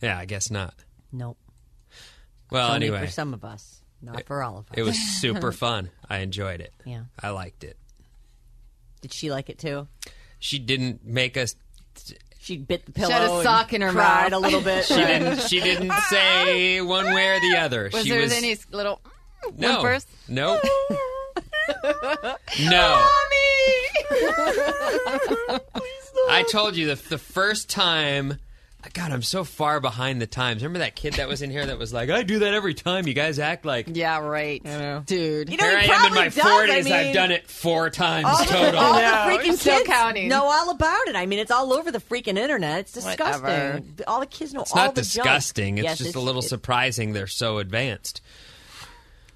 Yeah, 0.00 0.18
I 0.18 0.24
guess 0.24 0.50
not. 0.50 0.74
Nope. 1.12 1.38
Well, 2.50 2.72
Only 2.72 2.88
anyway, 2.88 3.06
for 3.06 3.10
some 3.12 3.34
of 3.34 3.44
us. 3.44 3.77
Not 4.00 4.24
for 4.26 4.42
all 4.42 4.58
of 4.58 4.70
us. 4.70 4.76
It 4.76 4.82
was 4.82 4.96
super 5.20 5.52
fun. 5.52 5.90
I 6.08 6.18
enjoyed 6.18 6.60
it. 6.60 6.72
Yeah. 6.84 7.02
I 7.20 7.30
liked 7.30 7.64
it. 7.64 7.76
Did 9.00 9.12
she 9.12 9.30
like 9.30 9.48
it 9.48 9.58
too? 9.58 9.88
She 10.38 10.58
didn't 10.58 11.04
make 11.04 11.36
us. 11.36 11.54
She 12.40 12.56
bit 12.56 12.86
the 12.86 12.92
pillow. 12.92 13.08
She 13.08 13.12
had 13.12 13.30
a 13.30 13.42
sock 13.42 13.72
in 13.72 13.82
her 13.82 13.90
cried 13.90 14.30
mouth. 14.30 14.38
a 14.38 14.38
little 14.38 14.60
bit. 14.60 14.84
She 14.88 14.94
didn't. 14.94 15.40
She 15.42 15.60
didn't 15.60 15.92
say 16.08 16.80
one 16.80 17.06
way 17.06 17.36
or 17.36 17.40
the 17.40 17.58
other. 17.58 17.90
Was 17.92 18.04
she 18.04 18.10
there 18.10 18.20
was 18.20 18.32
any 18.32 18.56
little 18.70 19.00
mm, 19.44 19.58
no, 19.58 19.82
whimpers? 19.82 20.06
no, 20.28 20.60
no. 22.60 23.06
I 26.30 26.44
told 26.50 26.76
you 26.76 26.86
the 26.86 26.94
the 27.08 27.18
first 27.18 27.68
time. 27.68 28.38
God, 28.94 29.10
I'm 29.12 29.22
so 29.22 29.42
far 29.44 29.80
behind 29.80 30.22
the 30.22 30.26
times. 30.26 30.62
Remember 30.62 30.78
that 30.78 30.94
kid 30.96 31.14
that 31.14 31.28
was 31.28 31.42
in 31.42 31.50
here 31.50 31.66
that 31.66 31.78
was 31.78 31.92
like, 31.92 32.10
"I 32.10 32.22
do 32.22 32.38
that 32.38 32.54
every 32.54 32.74
time." 32.74 33.06
You 33.08 33.12
guys 33.12 33.38
act 33.38 33.64
like. 33.64 33.86
Yeah, 33.92 34.18
right. 34.20 34.62
Dude. 35.04 35.50
You 35.50 35.56
know, 35.56 35.64
Here 35.68 35.80
he 35.80 35.90
I 35.90 35.94
am 35.94 36.06
in 36.06 36.14
my 36.14 36.24
does. 36.28 36.34
40s. 36.36 36.70
I 36.72 36.82
mean, 36.82 36.92
I've 36.92 37.14
done 37.14 37.30
it 37.32 37.48
four 37.48 37.90
times 37.90 38.26
All 38.26 38.38
the, 38.38 38.44
total. 38.44 38.80
all 38.80 38.94
the 38.94 39.00
know. 39.02 39.08
freaking 39.36 39.56
Still 39.58 39.78
kids 39.78 39.88
counting. 39.88 40.28
know 40.28 40.44
all 40.44 40.70
about 40.70 41.08
it. 41.08 41.16
I 41.16 41.26
mean, 41.26 41.40
it's 41.40 41.50
all 41.50 41.72
over 41.74 41.90
the 41.90 41.98
freaking 41.98 42.38
internet. 42.38 42.80
It's 42.80 42.92
disgusting. 42.92 43.42
Whatever. 43.42 43.82
All 44.06 44.20
the 44.20 44.26
kids 44.26 44.54
know 44.54 44.62
It's 44.62 44.72
all 44.72 44.76
not 44.86 44.94
the 44.94 45.02
junk. 45.02 45.12
disgusting. 45.12 45.78
It's 45.78 45.84
Yes, 45.84 45.98
just 45.98 46.14
a 46.14 46.20
little 46.20 46.42
it- 46.42 46.48
surprising 46.48 47.12
they're 47.12 47.26
so 47.26 47.58
advanced. 47.58 48.20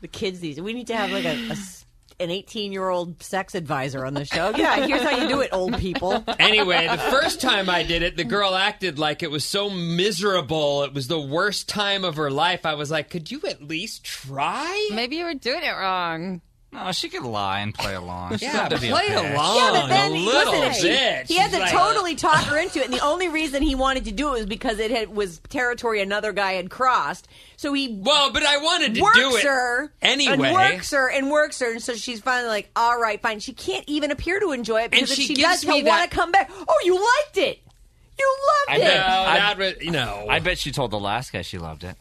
the 0.01 0.09
kids 0.09 0.41
these. 0.41 0.61
We 0.61 0.73
need 0.73 0.87
to 0.87 0.97
have 0.97 1.11
like 1.11 1.25
a, 1.25 1.49
a 1.49 1.51
s- 1.53 1.82
an 2.23 2.31
18 2.31 2.73
year 2.73 2.89
old 2.89 3.23
sex 3.23 3.55
advisor 3.55 4.05
on 4.07 4.15
the 4.15 4.25
show. 4.25 4.51
Yeah, 4.57 4.87
here's 4.87 5.03
how 5.03 5.11
you 5.11 5.29
do 5.29 5.41
it, 5.41 5.51
old 5.53 5.77
people. 5.79 6.25
Anyway, 6.39 6.87
the 6.89 6.99
first 6.99 7.41
time 7.41 7.69
I 7.69 7.83
did 7.83 8.03
it, 8.03 8.17
the 8.17 8.25
girl 8.25 8.55
acted 8.55 8.99
like 8.99 9.23
it 9.23 9.31
was 9.31 9.45
so 9.45 9.69
miserable. 9.69 10.85
It 10.85 10.95
was 10.95 11.09
the 11.09 11.21
worst 11.21 11.69
time 11.69 12.05
of 12.05 12.17
her 12.17 12.31
life. 12.31 12.65
I 12.65 12.75
was 12.75 12.91
like, 12.91 13.11
could 13.11 13.31
you 13.31 13.41
at 13.49 13.63
least 13.63 14.05
try? 14.05 14.89
Maybe 14.93 15.17
you 15.17 15.25
were 15.25 15.35
doing 15.35 15.63
it 15.63 15.73
wrong. 15.73 16.41
No, 16.75 16.91
she 16.91 17.11
could 17.11 17.23
lie 17.23 17.61
and 17.61 17.75
play 17.75 17.95
along. 17.95 18.39
She 18.39 18.47
Yeah, 18.47 18.53
had 18.53 18.69
to 18.71 18.81
be 18.81 18.89
play 18.89 19.05
okay. 19.15 19.35
along 19.35 19.57
Yeah, 19.57 19.71
but 19.73 19.87
then 19.89 20.11
a 20.13 20.15
little 20.15 20.53
listen, 20.53 20.65
if 20.71 20.77
she- 20.77 20.83
bit. 20.89 21.27
he 21.27 21.35
had 21.37 21.51
She's 21.51 21.59
to 21.59 21.61
like, 21.61 21.71
totally 21.71 22.15
talk 22.15 22.45
her 22.45 22.57
into 22.59 22.79
it, 22.79 22.87
and 22.87 22.95
the 22.95 23.05
only 23.05 23.29
reason 23.29 23.63
he 23.63 23.75
wanted 23.75 24.07
to 24.07 24.11
do 24.13 24.29
it 24.29 24.39
was 24.39 24.47
because 24.47 24.79
it 24.79 24.91
had, 24.91 25.15
was 25.15 25.39
territory 25.51 26.01
another 26.01 26.33
guy 26.33 26.55
had 26.55 26.71
crossed. 26.71 27.29
So 27.59 27.75
he 27.75 27.99
Well, 28.01 28.33
but 28.33 28.43
I 28.43 28.57
wanted 28.57 28.95
to 28.95 29.03
works 29.03 29.19
do 29.19 29.37
it 29.37 29.45
her 29.45 29.93
anyway. 30.01 30.33
and 30.33 30.41
works 30.55 30.91
her 30.93 31.11
and 31.11 31.31
works 31.31 31.61
her, 31.61 31.71
and 31.73 31.83
so 31.83 31.93
she's 31.95 32.21
finally 32.21 32.49
like, 32.49 32.71
"All 32.75 32.99
right, 32.99 33.21
fine." 33.21 33.41
She 33.41 33.53
can't 33.53 33.85
even 33.87 34.11
appear 34.11 34.41
to 34.41 34.53
enjoy 34.53 34.81
it 34.85 34.93
because 34.93 35.11
And 35.11 35.11
if 35.11 35.17
she 35.17 35.27
she 35.27 35.35
gives 35.35 35.61
does, 35.61 35.67
me 35.67 35.75
he'll 35.77 35.85
that- 35.85 35.91
want 35.99 36.11
to 36.11 36.17
come 36.17 36.33
back. 36.33 36.51
Oh, 36.67 36.81
you 36.85 36.95
liked 36.95 37.37
it. 37.37 37.61
You 38.19 38.37
I 38.71 38.73
loved 38.79 38.81
No, 38.85 38.87
it. 38.87 38.95
bet- 38.95 39.07
I- 39.07 39.39
that 39.39 39.59
was, 39.59 39.75
you 39.83 39.91
know. 39.91 40.27
I 40.29 40.39
bet 40.39 40.59
she 40.59 40.73
told 40.73 40.91
the 40.91 40.99
last 40.99 41.33
guy 41.35 41.43
she 41.43 41.59
loved 41.59 41.85
it. 41.85 41.97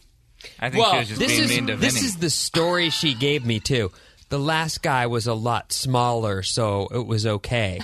I 0.60 0.70
think 0.70 0.82
well, 0.82 0.94
she 0.94 0.98
was 1.00 1.08
just 1.10 1.20
this 1.20 1.32
being 1.34 1.44
is 1.44 1.50
mean 1.51 1.68
to 1.68 1.75
this 1.75 1.94
Vinny. 1.96 2.06
is 2.08 2.18
the 2.18 2.30
story 2.30 2.90
she 2.90 3.13
gave 3.13 3.46
me 3.46 3.60
too. 3.60 3.92
The 4.32 4.40
last 4.40 4.82
guy 4.82 5.06
was 5.08 5.28
a 5.28 5.34
lot 5.34 5.72
smaller, 5.72 6.42
so 6.42 6.88
it 6.92 7.06
was 7.06 7.26
okay. 7.28 7.80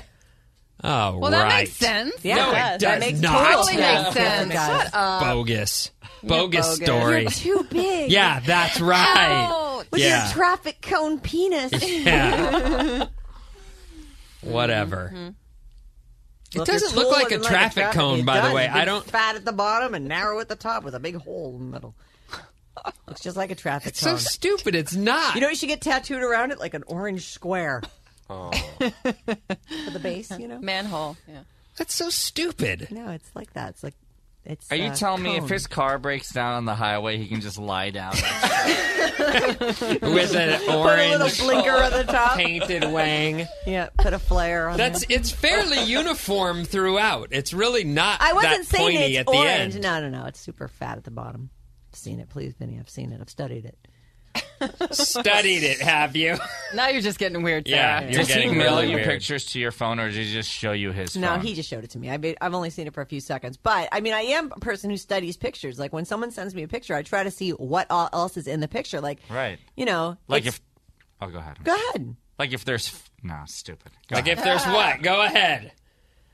Oh, 0.84 1.18
Well, 1.20 1.32
right. 1.32 1.40
that 1.40 1.58
makes 1.60 1.74
sense. 1.74 2.14
Yeah, 2.24 2.36
No, 2.38 2.50
it 2.50 2.54
that 2.54 2.80
does 2.80 3.00
makes 3.00 3.20
not. 3.20 3.38
total 3.38 3.64
Totally 3.64 3.78
sense. 3.78 4.04
makes 4.16 4.16
sense. 4.28 4.50
it 4.50 4.54
does. 4.54 4.82
Shut 4.84 4.94
up. 4.94 5.22
bogus, 5.24 5.92
bogus, 6.24 6.68
bogus. 6.68 6.76
story. 6.76 7.22
You're 7.22 7.32
too 7.32 7.68
big. 7.70 8.12
Yeah, 8.12 8.40
that's 8.40 8.80
right. 8.80 9.48
Ouch. 9.52 9.88
With 9.92 10.02
yeah. 10.02 10.26
your 10.26 10.34
traffic 10.34 10.82
cone 10.82 11.20
penis. 11.20 11.72
Yeah. 12.04 13.06
Whatever. 14.42 15.12
Mm-hmm. 15.14 15.28
It 15.28 16.56
Well, 16.56 16.66
doesn't 16.66 16.96
look 16.96 17.10
tall 17.10 17.24
like 17.24 17.32
a 17.32 17.40
traffic 17.40 17.92
cone, 17.92 18.20
it 18.20 18.26
by 18.26 18.48
the 18.48 18.54
way. 18.56 18.68
I 18.68 18.86
don't. 18.86 19.04
fat 19.04 19.36
at 19.36 19.44
the 19.46 19.52
bottom 19.52 19.94
and 19.94 20.06
narrow 20.08 20.40
at 20.40 20.48
the 20.48 20.56
top 20.56 20.84
with 20.84 20.96
a 20.96 21.00
big 21.00 21.16
hole 21.18 21.56
in 21.60 21.66
the 21.66 21.72
middle. 21.74 21.96
Looks 23.08 23.22
just 23.22 23.38
like 23.38 23.52
a 23.52 23.56
traffic 23.56 23.90
It's 23.90 24.00
so 24.00 24.18
stupid. 24.18 24.76
It's 24.76 24.96
not. 24.96 25.36
you 25.36 25.42
know, 25.42 25.50
you 25.50 25.56
should 25.56 25.70
get 25.70 25.82
tattooed 25.82 26.22
around 26.22 26.52
it 26.52 26.60
like 26.60 26.74
an 26.74 26.84
orange 26.88 27.28
square. 27.28 27.82
Oh. 28.30 28.52
For 28.52 29.92
the 29.92 30.00
base, 30.04 30.30
you 30.38 30.50
know. 30.50 30.60
Manhole. 30.60 31.16
Yeah. 31.30 31.44
That's 31.78 31.96
so 31.96 32.10
stupid. 32.10 32.90
No, 32.92 33.12
it's 33.12 33.30
like 33.34 33.54
that. 33.54 33.70
It's 33.70 33.84
like 33.84 33.94
it's. 34.44 34.70
Are 34.70 34.76
you 34.76 34.88
uh, 34.90 34.96
telling 34.96 35.24
me 35.24 35.36
if 35.36 35.44
cone. 35.44 35.50
his 35.50 35.68
car 35.68 35.98
breaks 35.98 36.32
down 36.34 36.56
on 36.56 36.66
the 36.66 36.76
highway, 36.76 37.18
he 37.18 37.28
can 37.28 37.40
just 37.40 37.58
lie 37.58 37.90
down? 37.92 38.12
With 39.18 40.36
an 40.36 40.60
put 40.60 40.68
a 40.68 41.10
little 41.10 41.22
orange 41.22 41.40
blinker 41.40 41.70
at 41.70 41.94
the 41.94 42.12
top? 42.12 42.36
painted 42.38 42.92
wang. 42.92 43.48
Yeah, 43.66 43.90
put 43.98 44.14
a 44.14 44.20
flare 44.20 44.70
on. 44.70 44.78
That's 44.78 45.06
there. 45.06 45.18
it's 45.18 45.32
fairly 45.32 45.84
uniform 45.84 46.66
throughout. 46.66 47.30
It's 47.32 47.54
really 47.54 47.84
not 47.84 48.22
I 48.22 48.34
wasn't 48.34 48.58
that 48.58 48.66
saying 48.66 48.98
pointy 48.98 49.16
it's 49.16 49.20
at 49.20 49.26
the 49.28 49.38
orange. 49.38 49.76
end. 49.76 49.84
No, 49.84 50.02
no, 50.02 50.10
no. 50.10 50.26
It's 50.26 50.40
super 50.40 50.68
fat 50.68 50.98
at 50.98 51.04
the 51.04 51.12
bottom. 51.12 51.50
I've 51.98 52.02
seen 52.04 52.20
it. 52.20 52.30
Please, 52.30 52.54
Vinny. 52.60 52.78
I've 52.80 52.90
seen 52.92 53.12
it. 53.12 53.20
I've 53.20 53.30
studied 53.30 53.66
it. 53.66 53.76
Studied 54.92 55.64
it, 55.64 55.82
have 55.82 56.16
you? 56.16 56.38
Now 56.76 56.90
you're 56.90 57.02
just 57.02 57.18
getting 57.18 57.42
weird. 57.42 57.68
Yeah, 57.68 58.00
Sarah. 58.02 58.12
you're 58.12 58.20
Does 58.20 58.28
he 58.28 58.34
getting 58.36 58.58
mail 58.58 58.76
really 58.76 58.90
you 58.90 58.96
weird. 58.98 59.08
pictures 59.08 59.46
to 59.46 59.60
your 59.60 59.72
phone, 59.72 60.00
or 60.00 60.10
did 60.12 60.16
he 60.26 60.32
just 60.32 60.50
show 60.52 60.74
you 60.74 60.92
his 60.92 61.16
No, 61.18 61.30
phone? 61.30 61.42
he 61.42 61.56
just 61.56 61.68
showed 61.70 61.84
it 61.84 61.90
to 61.92 61.98
me. 62.00 62.12
I 62.12 62.18
mean, 62.18 62.36
I've 62.40 62.54
only 62.54 62.70
seen 62.70 62.86
it 62.86 62.94
for 62.94 63.02
a 63.02 63.06
few 63.08 63.20
seconds, 63.20 63.58
but 63.58 63.90
I 63.92 64.00
mean, 64.02 64.14
I 64.14 64.22
am 64.22 64.52
a 64.56 64.60
person 64.60 64.92
who 64.92 64.98
studies 64.98 65.38
pictures. 65.38 65.80
Like 65.80 65.92
when 65.92 66.06
someone 66.06 66.30
sends 66.30 66.54
me 66.54 66.62
a 66.64 66.68
picture, 66.68 66.94
I 66.94 67.02
try 67.02 67.24
to 67.24 67.32
see 67.32 67.50
what 67.52 67.88
all 67.90 68.10
else 68.14 68.38
is 68.38 68.46
in 68.48 68.60
the 68.60 68.68
picture. 68.68 69.02
Like, 69.02 69.20
Right. 69.30 69.58
You 69.76 69.86
know, 69.86 70.18
Like 70.28 70.42
it's- 70.44 70.56
if. 70.56 70.62
Oh, 71.20 71.32
go 71.32 71.40
ahead. 71.40 71.58
Go 71.64 71.74
ahead. 71.76 72.16
Like 72.38 72.54
if 72.54 72.64
there's. 72.64 72.94
No, 73.24 73.42
stupid. 73.48 73.92
Go 74.08 74.18
Like 74.18 74.26
ahead. 74.28 74.38
if 74.38 74.44
there's 74.44 74.66
what? 74.66 75.02
Go 75.02 75.22
ahead. 75.24 75.72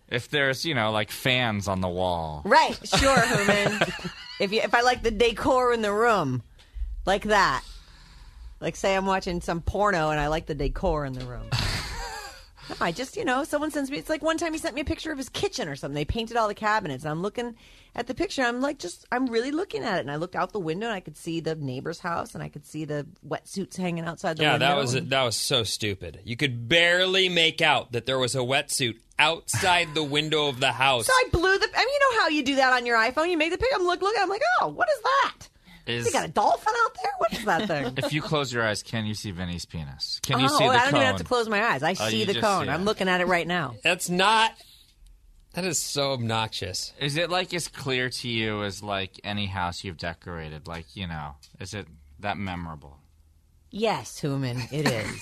if 0.09 0.29
there's, 0.29 0.65
you 0.65 0.75
know, 0.75 0.91
like 0.91 1.09
fans 1.09 1.67
on 1.69 1.79
the 1.79 1.87
wall. 1.89 2.41
Right. 2.45 2.77
Sure, 2.85 3.17
Herman. 3.17 3.79
if 4.39 4.51
you 4.51 4.61
if 4.61 4.73
I 4.73 4.81
like 4.81 5.03
the 5.03 5.11
decor 5.11 5.73
in 5.73 5.81
the 5.81 5.93
room, 5.93 6.43
like 7.05 7.23
that. 7.23 7.63
Like 8.59 8.75
say 8.77 8.95
I'm 8.95 9.05
watching 9.05 9.41
some 9.41 9.61
porno 9.61 10.09
and 10.09 10.19
I 10.19 10.27
like 10.27 10.45
the 10.45 10.55
decor 10.55 11.05
in 11.05 11.13
the 11.13 11.25
room. 11.25 11.49
No, 12.69 12.75
I 12.79 12.91
just, 12.91 13.17
you 13.17 13.25
know, 13.25 13.43
someone 13.43 13.71
sends 13.71 13.91
me. 13.91 13.97
It's 13.97 14.09
like 14.09 14.21
one 14.21 14.37
time 14.37 14.53
he 14.53 14.59
sent 14.59 14.73
me 14.75 14.81
a 14.81 14.85
picture 14.85 15.11
of 15.11 15.17
his 15.17 15.29
kitchen 15.29 15.67
or 15.67 15.75
something. 15.75 15.95
They 15.95 16.05
painted 16.05 16.37
all 16.37 16.47
the 16.47 16.53
cabinets, 16.55 17.03
and 17.03 17.11
I'm 17.11 17.21
looking 17.21 17.55
at 17.95 18.07
the 18.07 18.13
picture. 18.13 18.41
I'm 18.41 18.61
like, 18.61 18.79
just, 18.79 19.05
I'm 19.11 19.27
really 19.27 19.51
looking 19.51 19.83
at 19.83 19.97
it, 19.97 20.01
and 20.01 20.09
I 20.11 20.15
looked 20.15 20.35
out 20.35 20.53
the 20.53 20.59
window, 20.59 20.87
and 20.87 20.95
I 20.95 20.99
could 21.01 21.17
see 21.17 21.39
the 21.41 21.55
neighbor's 21.55 21.99
house, 21.99 22.33
and 22.35 22.43
I 22.43 22.49
could 22.49 22.65
see 22.65 22.85
the 22.85 23.05
wetsuits 23.27 23.75
hanging 23.77 24.05
outside 24.05 24.37
the 24.37 24.43
Yeah, 24.43 24.53
window. 24.53 24.65
that 24.67 24.77
was 24.77 24.93
and- 24.93 25.09
that 25.09 25.23
was 25.23 25.35
so 25.35 25.63
stupid. 25.63 26.19
You 26.23 26.37
could 26.37 26.69
barely 26.69 27.27
make 27.29 27.61
out 27.61 27.91
that 27.91 28.05
there 28.05 28.17
was 28.19 28.33
a 28.35 28.39
wetsuit 28.39 28.95
outside 29.19 29.93
the 29.93 30.03
window 30.03 30.47
of 30.47 30.59
the 30.59 30.71
house. 30.71 31.05
So 31.07 31.13
I 31.13 31.25
blew 31.31 31.57
the. 31.59 31.67
I 31.75 31.79
mean, 31.79 31.87
you 31.89 31.99
know 31.99 32.21
how 32.21 32.27
you 32.29 32.43
do 32.43 32.55
that 32.55 32.73
on 32.73 32.85
your 32.85 32.97
iPhone? 32.97 33.29
You 33.29 33.37
make 33.37 33.51
the 33.51 33.57
picture. 33.57 33.75
I'm 33.75 33.83
look, 33.85 34.01
look. 34.01 34.15
I'm 34.19 34.29
like, 34.29 34.41
oh, 34.61 34.69
what 34.69 34.87
is 34.89 35.01
that? 35.03 35.47
Is, 35.85 36.05
You 36.05 36.11
got 36.13 36.25
a 36.25 36.31
dolphin 36.31 36.73
out 36.85 36.93
there? 37.01 37.11
What 37.17 37.33
is 37.33 37.45
that 37.45 37.67
thing? 37.67 37.93
if 37.97 38.13
you 38.13 38.21
close 38.21 38.53
your 38.53 38.65
eyes, 38.65 38.81
can 38.83 39.05
you 39.05 39.13
see 39.13 39.31
Vinny's 39.31 39.65
penis? 39.65 40.19
Can 40.23 40.39
you 40.39 40.45
oh, 40.49 40.57
see 40.57 40.63
the 40.65 40.69
cone? 40.69 40.69
I 40.69 40.79
don't 40.83 40.91
cone? 40.91 40.95
even 41.01 41.07
have 41.07 41.17
to 41.17 41.23
close 41.25 41.49
my 41.49 41.61
eyes. 41.63 41.83
I 41.83 41.91
Oh, 41.91 42.09
see 42.09 42.19
you 42.21 42.25
the 42.25 42.33
just 42.33 42.45
cone. 42.45 42.65
see 42.65 42.69
I'm 42.71 42.85
looking 42.85 43.09
at 43.09 43.19
it 43.21 43.27
right 43.27 43.45
now. 43.47 43.75
That's 43.83 44.09
not. 44.09 44.53
That 45.53 45.65
is 45.65 45.77
so 45.79 46.13
obnoxious. 46.13 46.93
Is 46.99 47.15
it 47.17 47.29
like 47.29 47.53
as 47.53 47.67
clear 47.67 48.09
to 48.09 48.27
you 48.27 48.63
as 48.63 48.81
like 48.81 49.19
any 49.23 49.45
house 49.45 49.83
you've 49.83 49.97
decorated? 49.97 50.67
Like 50.67 50.85
you 50.95 51.05
know, 51.07 51.35
is 51.59 51.73
it 51.73 51.85
that 52.21 52.37
memorable? 52.37 52.97
Yes, 53.69 54.19
Human, 54.19 54.57
it 54.71 54.87
is. 54.87 55.21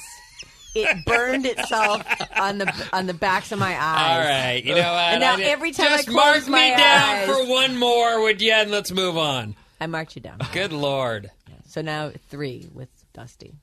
it 0.76 1.06
burned 1.06 1.46
itself 1.46 2.06
on 2.38 2.60
the 2.60 2.90
on 2.94 3.08
the 3.08 3.14
backs 3.14 3.52
of 3.52 3.60
my 3.60 3.74
eyes. 3.78 4.18
All 4.18 4.20
right, 4.32 4.64
you 4.64 4.76
know 4.76 4.82
what? 4.94 5.14
And 5.14 5.20
now 5.22 5.34
I 5.34 5.38
did- 5.38 5.48
every 5.48 5.72
time 5.72 5.88
I 5.92 5.98
just 5.98 6.08
close 6.08 6.48
mark 6.48 6.48
my 6.50 6.70
me 6.70 6.78
down 6.78 7.10
eyes- 7.10 7.26
for 7.28 7.50
one 7.50 7.78
more, 7.78 8.22
would 8.22 8.42
you? 8.42 8.54
And 8.54 8.72
let's 8.72 8.92
move 8.92 9.18
on. 9.18 9.56
I 9.82 9.88
marked 9.88 10.16
you 10.16 10.22
down. 10.22 10.38
Good 10.54 10.72
lord. 10.72 11.32
So 11.66 11.82
now 11.82 12.12
three 12.30 12.70
with 12.72 12.90
Dusty. 13.14 13.56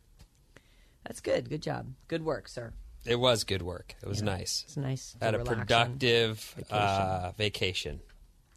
That's 1.06 1.20
good. 1.20 1.48
Good 1.48 1.62
job. 1.62 1.86
Good 2.08 2.24
work, 2.24 2.48
sir. 2.48 2.72
It 3.06 3.14
was 3.20 3.44
good 3.44 3.62
work. 3.62 3.94
It 4.02 4.08
was 4.08 4.20
nice. 4.20 4.64
It's 4.66 4.76
nice. 4.76 5.16
Had 5.22 5.36
a 5.36 5.44
productive 5.44 6.40
vacation. 6.56 6.76
uh, 6.76 7.32
vacation. 7.38 8.00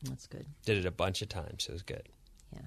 That's 0.04 0.26
good. 0.26 0.48
Did 0.66 0.80
it 0.80 0.86
a 0.88 0.92
bunch 0.92 1.22
of 1.22 1.30
times. 1.30 1.68
It 1.70 1.72
was 1.72 1.84
good. 1.84 2.10
Yeah. 2.52 2.62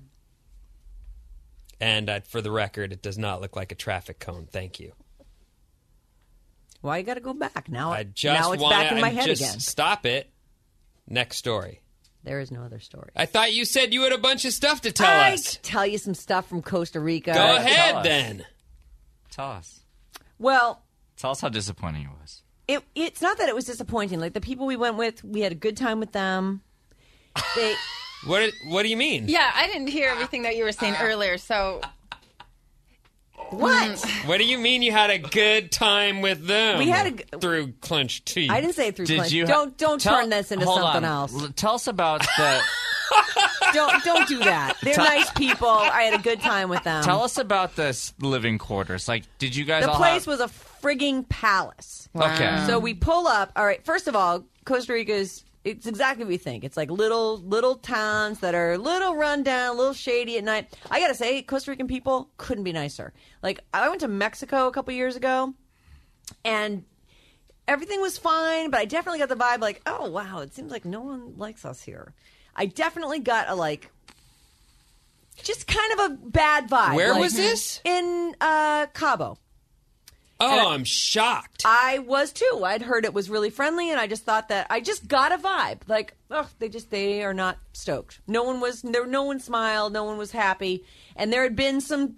And 1.80 2.08
uh, 2.08 2.20
for 2.20 2.40
the 2.40 2.52
record, 2.52 2.92
it 2.92 3.02
does 3.02 3.18
not 3.18 3.40
look 3.40 3.56
like 3.56 3.72
a 3.72 3.74
traffic 3.74 4.20
cone. 4.20 4.46
Thank 4.50 4.78
you. 4.78 4.92
Why 6.82 6.98
you 6.98 7.04
got 7.04 7.14
to 7.14 7.20
go 7.20 7.34
back 7.34 7.68
now? 7.68 7.90
I 7.90 8.04
just 8.04 8.40
now 8.40 8.52
it's 8.52 8.62
want 8.62 8.72
back 8.72 8.92
in 8.92 9.00
my 9.00 9.08
head 9.08 9.24
just 9.26 9.42
again. 9.42 9.58
stop 9.58 10.06
it. 10.06 10.30
Next 11.08 11.38
story. 11.38 11.80
There 12.24 12.40
is 12.40 12.50
no 12.50 12.62
other 12.62 12.80
story. 12.80 13.10
I 13.14 13.26
thought 13.26 13.52
you 13.52 13.64
said 13.64 13.92
you 13.94 14.02
had 14.02 14.12
a 14.12 14.18
bunch 14.18 14.44
of 14.44 14.52
stuff 14.52 14.80
to 14.82 14.92
tell 14.92 15.06
I 15.08 15.34
us. 15.34 15.58
tell 15.62 15.86
you 15.86 15.98
some 15.98 16.14
stuff 16.14 16.48
from 16.48 16.62
Costa 16.62 16.98
Rica. 17.00 17.34
Go 17.34 17.56
ahead 17.56 17.96
us. 17.96 18.04
then. 18.04 18.44
Tell 19.30 19.50
us. 19.50 19.80
Well, 20.38 20.82
Tell 21.16 21.30
us 21.32 21.40
how 21.40 21.48
disappointing 21.50 22.02
it 22.02 22.08
was. 22.20 22.42
it, 22.66 22.82
it's 22.94 23.20
not 23.22 23.38
that 23.38 23.48
it 23.48 23.54
was 23.54 23.64
disappointing. 23.66 24.20
Like 24.20 24.32
the 24.32 24.40
people 24.40 24.66
we 24.66 24.76
went 24.76 24.96
with, 24.96 25.22
we 25.22 25.40
had 25.42 25.52
a 25.52 25.56
good 25.56 25.76
time 25.76 26.00
with 26.00 26.12
them. 26.12 26.62
They, 27.56 27.74
What 28.26 28.50
What 28.68 28.82
do 28.84 28.88
you 28.88 28.96
mean? 28.96 29.26
Yeah, 29.28 29.50
I 29.54 29.66
didn't 29.66 29.88
hear 29.88 30.08
everything 30.08 30.42
that 30.42 30.56
you 30.56 30.64
were 30.64 30.72
saying 30.72 30.94
uh, 30.94 31.00
earlier, 31.02 31.36
so 31.36 31.82
what? 33.54 33.90
Mm. 33.90 34.10
What 34.28 34.38
do 34.38 34.44
you 34.44 34.58
mean 34.58 34.82
you 34.82 34.92
had 34.92 35.10
a 35.10 35.18
good 35.18 35.70
time 35.70 36.20
with 36.22 36.46
them? 36.46 36.78
We 36.78 36.88
had 36.88 37.06
a 37.06 37.10
g- 37.10 37.24
through 37.40 37.72
clenched 37.80 38.26
teeth. 38.26 38.50
I 38.50 38.60
didn't 38.60 38.74
say 38.74 38.88
it 38.88 38.96
through. 38.96 39.06
Did 39.06 39.16
clench. 39.18 39.32
you 39.32 39.46
don't 39.46 39.76
don't 39.76 40.00
tell- 40.00 40.20
turn 40.20 40.30
this 40.30 40.50
into 40.50 40.64
hold 40.64 40.80
something 40.80 41.04
on. 41.04 41.10
else. 41.10 41.34
L- 41.42 41.48
Tell 41.54 41.74
us 41.74 41.86
about 41.86 42.20
the. 42.20 42.60
don't 43.72 44.04
don't 44.04 44.28
do 44.28 44.38
that. 44.38 44.76
They're 44.82 44.96
nice 44.96 45.30
people. 45.32 45.68
I 45.68 46.02
had 46.02 46.18
a 46.18 46.22
good 46.22 46.40
time 46.40 46.68
with 46.68 46.82
them. 46.84 47.04
Tell 47.04 47.22
us 47.22 47.38
about 47.38 47.76
this 47.76 48.14
living 48.20 48.58
quarters. 48.58 49.08
Like, 49.08 49.24
did 49.38 49.54
you 49.54 49.64
guys 49.64 49.84
the 49.84 49.90
all 49.90 49.96
place 49.96 50.24
have... 50.24 50.38
was 50.38 50.40
a 50.40 50.48
frigging 50.82 51.28
palace. 51.28 52.08
Okay. 52.16 52.64
So 52.66 52.78
we 52.78 52.94
pull 52.94 53.26
up. 53.26 53.52
All 53.56 53.64
right. 53.66 53.84
First 53.84 54.08
of 54.08 54.16
all, 54.16 54.44
Costa 54.64 54.92
Rica's 54.92 55.44
it's 55.64 55.86
exactly 55.86 56.24
what 56.24 56.32
you 56.32 56.38
think. 56.38 56.62
It's 56.62 56.76
like 56.76 56.90
little 56.90 57.38
little 57.38 57.76
towns 57.76 58.40
that 58.40 58.54
are 58.54 58.72
a 58.72 58.78
little 58.78 59.14
run 59.16 59.42
down, 59.42 59.74
a 59.74 59.78
little 59.78 59.94
shady 59.94 60.36
at 60.38 60.44
night. 60.44 60.72
I 60.90 61.00
gotta 61.00 61.14
say, 61.14 61.42
Costa 61.42 61.70
Rican 61.70 61.88
people 61.88 62.30
couldn't 62.36 62.64
be 62.64 62.72
nicer. 62.72 63.12
Like 63.42 63.60
I 63.72 63.88
went 63.88 64.00
to 64.02 64.08
Mexico 64.08 64.68
a 64.68 64.72
couple 64.72 64.92
years 64.92 65.16
ago, 65.16 65.54
and 66.44 66.84
everything 67.66 68.00
was 68.00 68.18
fine, 68.18 68.70
but 68.70 68.80
I 68.80 68.84
definitely 68.84 69.20
got 69.20 69.30
the 69.30 69.36
vibe 69.36 69.60
like, 69.60 69.80
oh 69.86 70.10
wow, 70.10 70.40
it 70.40 70.54
seems 70.54 70.70
like 70.70 70.84
no 70.84 71.00
one 71.00 71.36
likes 71.38 71.64
us 71.64 71.82
here. 71.82 72.12
I 72.54 72.66
definitely 72.66 73.20
got 73.20 73.48
a 73.48 73.54
like. 73.54 73.90
Just 75.42 75.66
kind 75.66 75.92
of 75.94 76.12
a 76.12 76.14
bad 76.28 76.70
vibe. 76.70 76.94
Where 76.94 77.10
Like, 77.10 77.20
was 77.22 77.34
this? 77.34 77.80
In 77.84 78.36
uh, 78.40 78.86
Cabo. 78.94 79.36
Oh, 80.40 80.70
I'm 80.70 80.84
shocked. 80.84 81.62
I 81.64 82.00
was 82.00 82.32
too. 82.32 82.62
I'd 82.64 82.82
heard 82.82 83.04
it 83.04 83.14
was 83.14 83.30
really 83.30 83.50
friendly, 83.50 83.90
and 83.90 84.00
I 84.00 84.06
just 84.06 84.24
thought 84.24 84.48
that 84.48 84.66
I 84.68 84.80
just 84.80 85.06
got 85.06 85.32
a 85.32 85.38
vibe 85.38 85.80
like, 85.86 86.16
oh, 86.30 86.48
they 86.58 86.68
just 86.68 86.90
they 86.90 87.22
are 87.22 87.32
not 87.34 87.58
stoked. 87.72 88.20
No 88.26 88.42
one 88.42 88.60
was 88.60 88.82
there. 88.82 89.06
No 89.06 89.22
one 89.22 89.38
smiled. 89.40 89.92
No 89.92 90.04
one 90.04 90.18
was 90.18 90.32
happy, 90.32 90.84
and 91.16 91.32
there 91.32 91.42
had 91.44 91.54
been 91.56 91.80
some 91.80 92.16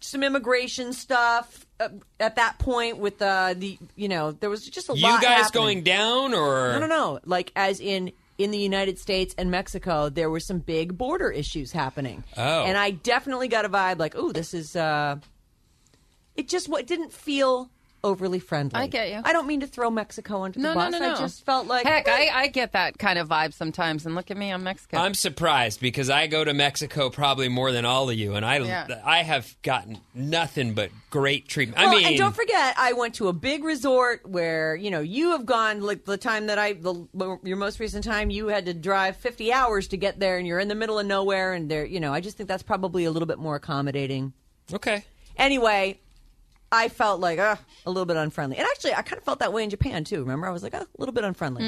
some 0.00 0.22
immigration 0.22 0.92
stuff 0.92 1.66
uh, 1.80 1.88
at 2.20 2.36
that 2.36 2.58
point 2.58 2.98
with 2.98 3.20
uh, 3.22 3.54
the 3.56 3.78
you 3.96 4.08
know 4.08 4.32
there 4.32 4.50
was 4.50 4.68
just 4.68 4.90
a 4.90 4.94
you 4.94 5.02
lot. 5.02 5.22
You 5.22 5.26
guys 5.26 5.44
happening. 5.44 5.62
going 5.62 5.82
down 5.84 6.34
or 6.34 6.72
No, 6.72 6.78
no, 6.80 6.86
no. 6.86 7.20
Like 7.24 7.50
as 7.56 7.80
in 7.80 8.12
in 8.36 8.50
the 8.50 8.58
United 8.58 8.98
States 8.98 9.34
and 9.38 9.50
Mexico, 9.50 10.08
there 10.10 10.28
were 10.28 10.40
some 10.40 10.58
big 10.58 10.98
border 10.98 11.30
issues 11.30 11.72
happening. 11.72 12.24
Oh. 12.36 12.64
and 12.64 12.76
I 12.76 12.90
definitely 12.90 13.48
got 13.48 13.64
a 13.64 13.68
vibe 13.68 13.98
like, 13.98 14.14
oh, 14.16 14.32
this 14.32 14.52
is. 14.54 14.76
uh 14.76 15.16
It 16.36 16.48
just 16.48 16.68
what 16.68 16.86
didn't 16.86 17.12
feel 17.12 17.70
overly 18.02 18.38
friendly. 18.38 18.78
I 18.78 18.86
get 18.86 19.08
you. 19.08 19.22
I 19.24 19.32
don't 19.32 19.46
mean 19.46 19.60
to 19.60 19.66
throw 19.66 19.90
Mexico 19.90 20.42
under 20.42 20.60
No, 20.60 20.68
the 20.68 20.74
no, 20.74 20.80
bus. 20.90 20.92
no, 20.92 20.98
no. 20.98 21.14
I 21.14 21.18
just 21.18 21.42
felt 21.46 21.66
like 21.66 21.86
Heck, 21.86 22.06
I, 22.06 22.28
I 22.34 22.48
get 22.48 22.72
that 22.72 22.98
kind 22.98 23.18
of 23.18 23.28
vibe 23.30 23.54
sometimes, 23.54 24.04
and 24.04 24.14
look 24.14 24.30
at 24.30 24.36
me, 24.36 24.50
I'm 24.50 24.62
Mexican. 24.62 24.98
I'm 24.98 25.14
surprised 25.14 25.80
because 25.80 26.10
I 26.10 26.26
go 26.26 26.44
to 26.44 26.52
Mexico 26.52 27.08
probably 27.08 27.48
more 27.48 27.72
than 27.72 27.86
all 27.86 28.10
of 28.10 28.16
you, 28.16 28.34
and 28.34 28.44
I 28.44 28.58
Yeah. 28.58 29.00
I 29.06 29.22
have 29.22 29.56
gotten 29.62 30.00
nothing 30.12 30.74
but 30.74 30.90
great 31.08 31.48
treatment. 31.48 31.78
Well, 31.78 31.88
I 31.88 31.96
mean, 31.96 32.06
and 32.08 32.18
don't 32.18 32.36
forget, 32.36 32.74
I 32.76 32.92
went 32.92 33.14
to 33.14 33.28
a 33.28 33.32
big 33.32 33.64
resort 33.64 34.28
where 34.28 34.76
you 34.76 34.90
know 34.90 35.00
you 35.00 35.30
have 35.30 35.46
gone 35.46 35.80
like 35.80 36.04
the 36.04 36.18
time 36.18 36.48
that 36.48 36.58
I 36.58 36.74
the 36.74 37.06
your 37.42 37.56
most 37.56 37.80
recent 37.80 38.04
time 38.04 38.28
you 38.28 38.48
had 38.48 38.66
to 38.66 38.74
drive 38.74 39.16
fifty 39.16 39.50
hours 39.50 39.88
to 39.88 39.96
get 39.96 40.20
there, 40.20 40.36
and 40.36 40.46
you're 40.46 40.60
in 40.60 40.68
the 40.68 40.74
middle 40.74 40.98
of 40.98 41.06
nowhere, 41.06 41.54
and 41.54 41.70
there 41.70 41.86
you 41.86 42.00
know 42.00 42.12
I 42.12 42.20
just 42.20 42.36
think 42.36 42.50
that's 42.50 42.62
probably 42.62 43.06
a 43.06 43.10
little 43.10 43.26
bit 43.28 43.38
more 43.38 43.56
accommodating. 43.56 44.34
okay. 44.74 45.04
Anyway, 45.38 45.98
I 46.72 46.88
felt 46.88 47.20
like 47.20 47.38
uh, 47.38 47.56
a 47.86 47.90
little 47.90 48.06
bit 48.06 48.16
unfriendly, 48.16 48.56
and 48.58 48.66
actually 48.66 48.94
I 48.94 49.02
kind 49.02 49.18
of 49.18 49.24
felt 49.24 49.38
that 49.38 49.52
way 49.52 49.62
in 49.62 49.70
Japan 49.70 50.04
too. 50.04 50.20
Remember, 50.20 50.46
I 50.46 50.50
was 50.50 50.62
like 50.62 50.74
uh, 50.74 50.80
a 50.80 50.86
little 50.98 51.12
bit 51.14 51.24
unfriendly. 51.24 51.64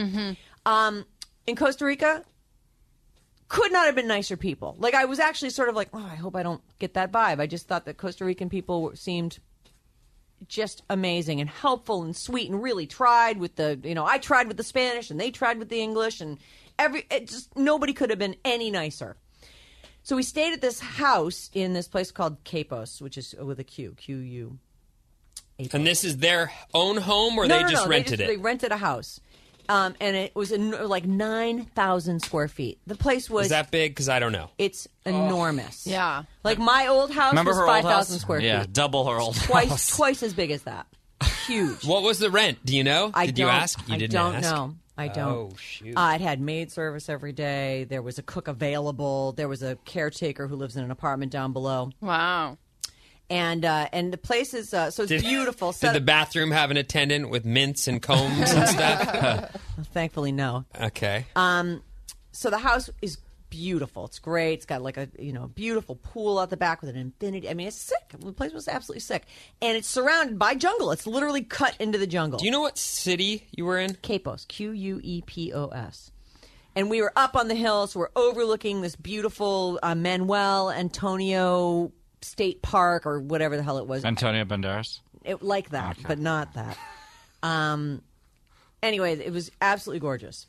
Um, 0.65 1.05
in 1.47 1.55
Costa 1.55 1.85
Rica, 1.85 2.25
could 3.49 3.73
not 3.73 3.87
have 3.87 3.95
been 3.95 4.09
nicer 4.09 4.37
people. 4.37 4.77
Like 4.79 4.95
I 4.95 5.05
was 5.05 5.19
actually 5.21 5.51
sort 5.51 5.69
of 5.69 5.77
like, 5.77 5.89
oh, 5.93 6.05
I 6.11 6.17
hope 6.17 6.35
I 6.35 6.43
don't 6.43 6.63
get 6.79 6.95
that 6.95 7.13
vibe. 7.13 7.41
I 7.41 7.47
just 7.47 7.69
thought 7.69 7.85
that 7.85 7.97
Costa 7.97 8.25
Rican 8.25 8.49
people 8.49 8.93
seemed 8.95 9.39
just 10.49 10.83
amazing 10.91 11.41
and 11.41 11.49
helpful 11.49 12.03
and 12.03 12.15
sweet 12.15 12.51
and 12.51 12.63
really 12.63 12.87
tried 12.87 13.39
with 13.39 13.57
the 13.57 13.81
you 13.83 13.95
know 13.95 14.05
I 14.05 14.19
tried 14.19 14.49
with 14.49 14.59
the 14.59 14.63
Spanish 14.63 15.11
and 15.11 15.19
they 15.19 15.31
tried 15.31 15.59
with 15.59 15.71
the 15.71 15.81
English 15.81 16.21
and 16.21 16.39
every 16.79 17.07
it 17.11 17.29
just 17.29 17.57
nobody 17.57 17.93
could 17.93 18.11
have 18.11 18.19
been 18.19 18.37
any 18.45 18.71
nicer. 18.71 19.17
So 20.03 20.15
we 20.15 20.23
stayed 20.23 20.53
at 20.53 20.61
this 20.61 20.79
house 20.79 21.51
in 21.53 21.73
this 21.73 21.89
place 21.89 22.13
called 22.13 22.45
Quepos, 22.45 23.01
which 23.01 23.19
is 23.19 23.35
with 23.41 23.59
a 23.59 23.65
Q, 23.65 23.95
Q 23.97 24.19
U. 24.19 24.59
And 25.73 25.87
this 25.87 26.05
is 26.05 26.19
their 26.19 26.53
own 26.75 26.97
home, 26.99 27.39
or 27.39 27.47
No, 27.47 27.57
they 27.57 27.63
no, 27.65 27.69
just 27.71 27.85
no, 27.85 27.91
rented 27.91 28.19
they 28.21 28.25
it? 28.25 28.27
They 28.29 28.37
rented 28.37 28.73
a 28.73 28.77
house, 28.77 29.21
um, 29.69 29.95
and 30.01 30.15
it 30.15 30.35
was 30.37 30.53
in, 30.53 30.71
like 30.89 31.07
nine 31.07 31.65
thousand 31.65 32.21
square 32.21 32.47
feet. 32.49 32.79
The 32.87 32.95
place 32.97 33.31
was 33.31 33.47
Is 33.47 33.51
that 33.51 33.71
big? 33.71 33.93
Because 33.93 34.09
I 34.09 34.19
don't 34.19 34.33
know. 34.33 34.51
it's 34.59 34.87
enormous. 35.07 35.87
Yeah. 35.87 36.25
like 36.45 36.59
my 36.59 36.89
old 36.89 37.11
house 37.11 37.33
Remember 37.33 37.53
was 37.53 37.59
her 37.59 37.67
five 37.67 37.85
old 37.85 37.93
house? 37.93 38.07
thousand 38.07 38.19
square 38.21 38.41
Yeah, 38.41 38.61
feet. 38.61 38.69
Yeah, 38.69 38.73
double 38.73 39.09
her 39.09 39.19
old 39.19 39.37
twice 39.37 39.69
house. 39.71 39.97
twice 39.97 40.23
as 40.23 40.35
big 40.35 40.51
as 40.51 40.63
that. 40.65 40.87
Huge. 41.47 41.85
What 41.87 42.03
was 42.03 42.19
the 42.19 42.31
rent? 42.31 42.59
Do 42.65 42.77
you 42.77 42.85
know? 42.85 43.11
I 43.15 43.27
Did 43.27 43.37
don't, 43.37 43.47
you 43.47 43.51
ask? 43.53 43.89
You 43.89 43.95
I 43.95 43.99
didn't 43.99 44.13
don't 44.13 44.35
ask? 44.37 44.43
know. 44.55 44.75
I 44.99 45.09
don't. 45.09 45.29
Oh, 45.53 45.53
shoot. 45.59 45.95
Uh, 45.97 46.13
it 46.15 46.21
had 46.23 46.41
maid 46.41 46.71
service 46.73 47.09
every 47.11 47.33
day. 47.33 47.85
There 47.85 48.01
was 48.03 48.19
a 48.19 48.23
cook 48.23 48.49
available. 48.49 49.33
There 49.33 49.47
was 49.49 49.63
a 49.63 49.77
caretaker 49.85 50.47
who 50.49 50.57
lives 50.57 50.77
in 50.77 50.85
an 50.85 50.91
apartment 50.91 51.33
down 51.33 51.53
below. 51.53 51.91
wow. 52.01 52.57
And 53.29 53.65
uh, 53.65 53.89
and 53.93 54.13
the 54.13 54.19
place 54.19 54.55
is 54.55 54.73
uh, 54.73 54.91
so 54.91 55.03
it's 55.03 55.11
Did- 55.11 55.23
beautiful. 55.23 55.73
Did 55.73 55.95
the 55.95 56.01
bathroom 56.01 56.53
have 56.53 56.71
an 56.71 56.77
attendant 56.77 57.29
with 57.29 57.45
mints 57.45 57.89
and 57.89 58.01
combs 58.01 58.53
and 58.53 58.69
stuff? 58.69 59.51
Thankfully, 59.93 60.31
no. 60.31 60.65
okay. 60.81 61.27
Um, 61.35 61.83
so 62.31 62.51
the 62.51 62.59
house 62.59 62.89
is 63.03 63.19
beautiful. 63.51 64.05
It's 64.05 64.19
great. 64.19 64.55
It's 64.55 64.67
got 64.67 64.81
like 64.83 64.97
a 64.97 65.09
you 65.19 65.33
know 65.33 65.49
beautiful 65.49 65.97
pool 65.97 66.39
out 66.39 66.51
the 66.51 66.57
back 66.57 66.83
with 66.83 66.91
an 66.91 66.97
infinity. 66.97 67.49
I 67.49 67.55
mean, 67.55 67.67
it's 67.67 67.77
sick. 67.77 67.97
The 68.17 68.33
place 68.33 68.53
was 68.53 68.69
absolutely 68.69 69.01
sick, 69.01 69.25
and 69.61 69.77
it's 69.77 69.89
surrounded 69.89 70.39
by 70.39 70.55
jungle. 70.55 70.93
It's 70.93 71.07
literally 71.07 71.43
cut 71.43 71.77
into 71.81 71.99
the 71.99 72.07
jungle. 72.07 72.39
Do 72.39 72.45
you 72.45 72.53
know 72.53 72.61
what 72.61 72.79
city 72.79 73.49
you 73.57 73.65
were 73.65 73.79
in? 73.79 73.95
Quepos, 73.95 74.47
Q 74.47 74.71
U 74.71 75.01
E 75.03 75.23
P 75.27 75.53
O 75.53 75.67
S. 75.69 76.13
And 76.77 76.91
we 76.91 77.01
were 77.01 77.13
up 77.17 77.35
on 77.37 77.49
the 77.49 77.55
hill, 77.55 77.87
so 77.87 78.01
we're 78.01 78.11
overlooking 78.15 78.83
this 78.83 78.95
beautiful 78.97 79.81
uh, 79.83 79.95
Manuel 79.95 80.71
Antonio 80.71 81.91
State 82.23 82.63
Park 82.63 83.07
or 83.07 83.21
whatever 83.21 83.57
the 83.57 83.63
hell 83.63 83.79
it 83.79 83.87
was. 83.87 84.05
Antonio 84.05 84.45
Banderas. 84.45 85.01
It, 85.25 85.43
like 85.43 85.71
that, 85.71 85.97
but 86.07 86.19
not 86.19 86.55
that. 86.55 86.79
Um, 87.43 88.03
anyway, 88.83 89.19
it 89.19 89.33
was 89.33 89.51
absolutely 89.61 90.01
gorgeous. 90.01 90.47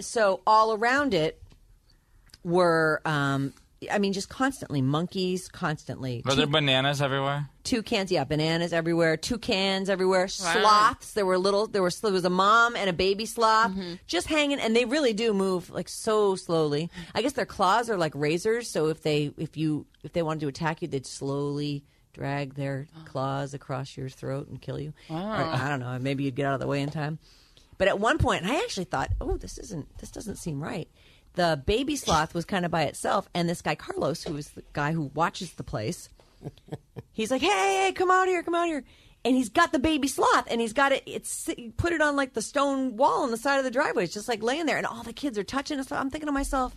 So 0.00 0.40
all 0.46 0.74
around 0.74 1.14
it 1.14 1.40
were, 2.42 3.00
um, 3.04 3.54
I 3.90 3.98
mean, 3.98 4.12
just 4.12 4.28
constantly 4.28 4.82
monkeys, 4.82 5.48
constantly 5.48 6.22
Were 6.24 6.34
there 6.34 6.46
bananas 6.46 7.00
everywhere? 7.02 7.48
toucans, 7.64 8.12
yeah, 8.12 8.24
bananas 8.24 8.72
everywhere, 8.72 9.16
toucans 9.16 9.88
everywhere, 9.88 10.28
sloths. 10.28 11.12
There 11.12 11.26
were 11.26 11.38
little, 11.38 11.66
there 11.66 11.82
was 11.82 12.00
there 12.00 12.12
was 12.12 12.24
a 12.24 12.30
mom 12.30 12.76
and 12.76 12.88
a 12.88 12.92
baby 12.92 13.26
sloth 13.26 13.72
mm-hmm. 13.72 13.94
just 14.06 14.28
hanging, 14.28 14.60
and 14.60 14.76
they 14.76 14.84
really 14.84 15.12
do 15.12 15.32
move 15.34 15.70
like 15.70 15.88
so 15.88 16.36
slowly. 16.36 16.90
I 17.14 17.22
guess 17.22 17.32
their 17.32 17.46
claws 17.46 17.90
are 17.90 17.96
like 17.96 18.12
razors, 18.14 18.70
so 18.70 18.88
if 18.88 19.02
they 19.02 19.32
if 19.36 19.56
you 19.56 19.86
if 20.02 20.12
they 20.12 20.22
wanted 20.22 20.40
to 20.40 20.48
attack 20.48 20.82
you, 20.82 20.88
they'd 20.88 21.06
slowly 21.06 21.84
drag 22.12 22.54
their 22.54 22.86
oh. 22.96 23.04
claws 23.06 23.54
across 23.54 23.96
your 23.96 24.08
throat 24.08 24.48
and 24.48 24.60
kill 24.60 24.78
you. 24.78 24.92
Or, 25.10 25.16
I 25.16 25.68
don't 25.68 25.80
know, 25.80 25.98
maybe 25.98 26.24
you'd 26.24 26.36
get 26.36 26.46
out 26.46 26.54
of 26.54 26.60
the 26.60 26.66
way 26.68 26.80
in 26.80 26.90
time. 26.90 27.18
But 27.76 27.88
at 27.88 27.98
one 27.98 28.18
point, 28.18 28.46
I 28.46 28.56
actually 28.62 28.84
thought, 28.84 29.10
oh, 29.20 29.36
this 29.36 29.58
isn't 29.58 29.98
this 29.98 30.10
doesn't 30.10 30.36
seem 30.36 30.62
right. 30.62 30.88
The 31.34 31.60
baby 31.66 31.96
sloth 31.96 32.32
was 32.34 32.44
kind 32.44 32.64
of 32.64 32.70
by 32.70 32.82
itself, 32.84 33.28
and 33.34 33.48
this 33.48 33.60
guy 33.60 33.74
Carlos, 33.74 34.22
who 34.22 34.36
is 34.36 34.50
the 34.50 34.62
guy 34.72 34.92
who 34.92 35.10
watches 35.14 35.52
the 35.52 35.64
place, 35.64 36.08
He's 37.12 37.30
like, 37.30 37.42
hey, 37.42 37.84
hey, 37.86 37.92
come 37.92 38.10
out 38.10 38.26
here, 38.26 38.42
come 38.42 38.54
out 38.54 38.66
here. 38.66 38.84
And 39.24 39.34
he's 39.34 39.48
got 39.48 39.72
the 39.72 39.78
baby 39.78 40.08
sloth 40.08 40.46
and 40.50 40.60
he's 40.60 40.74
got 40.74 40.92
it, 40.92 41.02
it's 41.06 41.48
put 41.78 41.92
it 41.92 42.02
on 42.02 42.14
like 42.14 42.34
the 42.34 42.42
stone 42.42 42.96
wall 42.96 43.22
on 43.22 43.30
the 43.30 43.38
side 43.38 43.56
of 43.56 43.64
the 43.64 43.70
driveway. 43.70 44.04
It's 44.04 44.12
just 44.12 44.28
like 44.28 44.42
laying 44.42 44.66
there 44.66 44.76
and 44.76 44.86
all 44.86 45.02
the 45.02 45.14
kids 45.14 45.38
are 45.38 45.44
touching 45.44 45.78
it. 45.78 45.88
So 45.88 45.96
I'm 45.96 46.10
thinking 46.10 46.26
to 46.26 46.32
myself, 46.32 46.76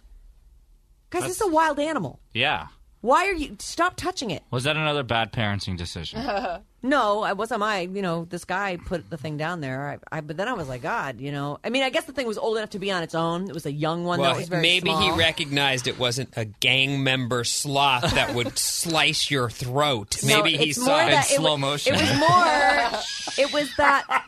guys, 1.09 1.23
this 1.23 1.41
is 1.41 1.41
a 1.41 1.47
wild 1.51 1.79
animal. 1.79 2.21
Yeah. 2.33 2.67
Why 3.01 3.27
are 3.27 3.33
you, 3.33 3.57
stop 3.59 3.97
touching 3.97 4.31
it. 4.31 4.43
Was 4.49 4.63
that 4.63 4.77
another 4.77 5.03
bad 5.03 5.33
parenting 5.33 5.77
decision? 5.77 6.19
No, 6.87 7.21
I 7.21 7.33
wasn't 7.33 7.59
my, 7.59 7.81
you 7.81 8.01
know, 8.01 8.25
this 8.25 8.45
guy 8.45 8.77
put 8.77 9.09
the 9.09 9.17
thing 9.17 9.35
down 9.37 9.59
there. 9.61 9.99
I, 10.11 10.17
I, 10.17 10.21
but 10.21 10.37
then 10.37 10.47
I 10.47 10.53
was 10.53 10.67
like, 10.69 10.81
God, 10.81 11.19
you 11.19 11.31
know, 11.31 11.59
I 11.63 11.69
mean, 11.69 11.83
I 11.83 11.89
guess 11.89 12.05
the 12.05 12.13
thing 12.13 12.25
was 12.27 12.37
old 12.37 12.57
enough 12.57 12.69
to 12.71 12.79
be 12.79 12.91
on 12.91 13.03
its 13.03 13.13
own. 13.13 13.49
It 13.49 13.53
was 13.53 13.65
a 13.65 13.71
young 13.71 14.05
one 14.05 14.19
Well, 14.19 14.31
that 14.33 14.39
was 14.39 14.47
very 14.47 14.61
maybe 14.61 14.89
small. 14.89 15.01
he 15.01 15.11
recognized 15.19 15.87
it 15.87 15.99
wasn't 15.99 16.29
a 16.37 16.45
gang 16.45 17.03
member 17.03 17.43
sloth 17.43 18.11
that 18.13 18.33
would 18.35 18.57
slice 18.57 19.29
your 19.29 19.49
throat. 19.49 20.17
No, 20.23 20.41
Maybe 20.43 20.57
he 20.57 20.71
saw 20.73 21.05
it. 21.05 21.11
that 21.11 21.29
it 21.29 21.35
slow 21.35 21.53
was- 21.53 21.59
motion. 21.61 21.95
It 21.95 22.01
was 22.01 22.19
more. 22.19 23.01
it 23.45 23.53
was 23.53 23.75
that. 23.77 24.23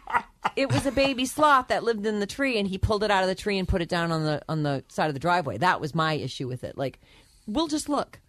It 0.56 0.72
was 0.72 0.86
a 0.86 0.91
baby 0.91 1.26
sloth 1.26 1.67
that 1.69 1.84
lived 1.84 2.06
in 2.06 2.19
the 2.19 2.26
tree, 2.28 2.58
and 2.60 2.67
he 2.67 2.78
pulled 2.78 3.04
it 3.04 3.12
out 3.12 3.24
of 3.24 3.30
the 3.30 3.36
tree 3.36 3.58
and 3.58 3.67
put 3.67 3.82
it 3.82 3.89
down 3.89 4.12
on 4.12 4.24
the 4.24 4.41
on 4.50 4.63
the 4.63 4.84
side 4.89 5.08
of 5.08 5.13
the 5.13 5.19
driveway. 5.19 5.58
That 5.58 5.80
was 5.82 5.93
my 5.95 6.13
issue 6.13 6.48
with 6.48 6.63
it. 6.63 6.78
Like, 6.78 7.00
we'll 7.48 7.67
just 7.67 7.88
look. 7.89 8.19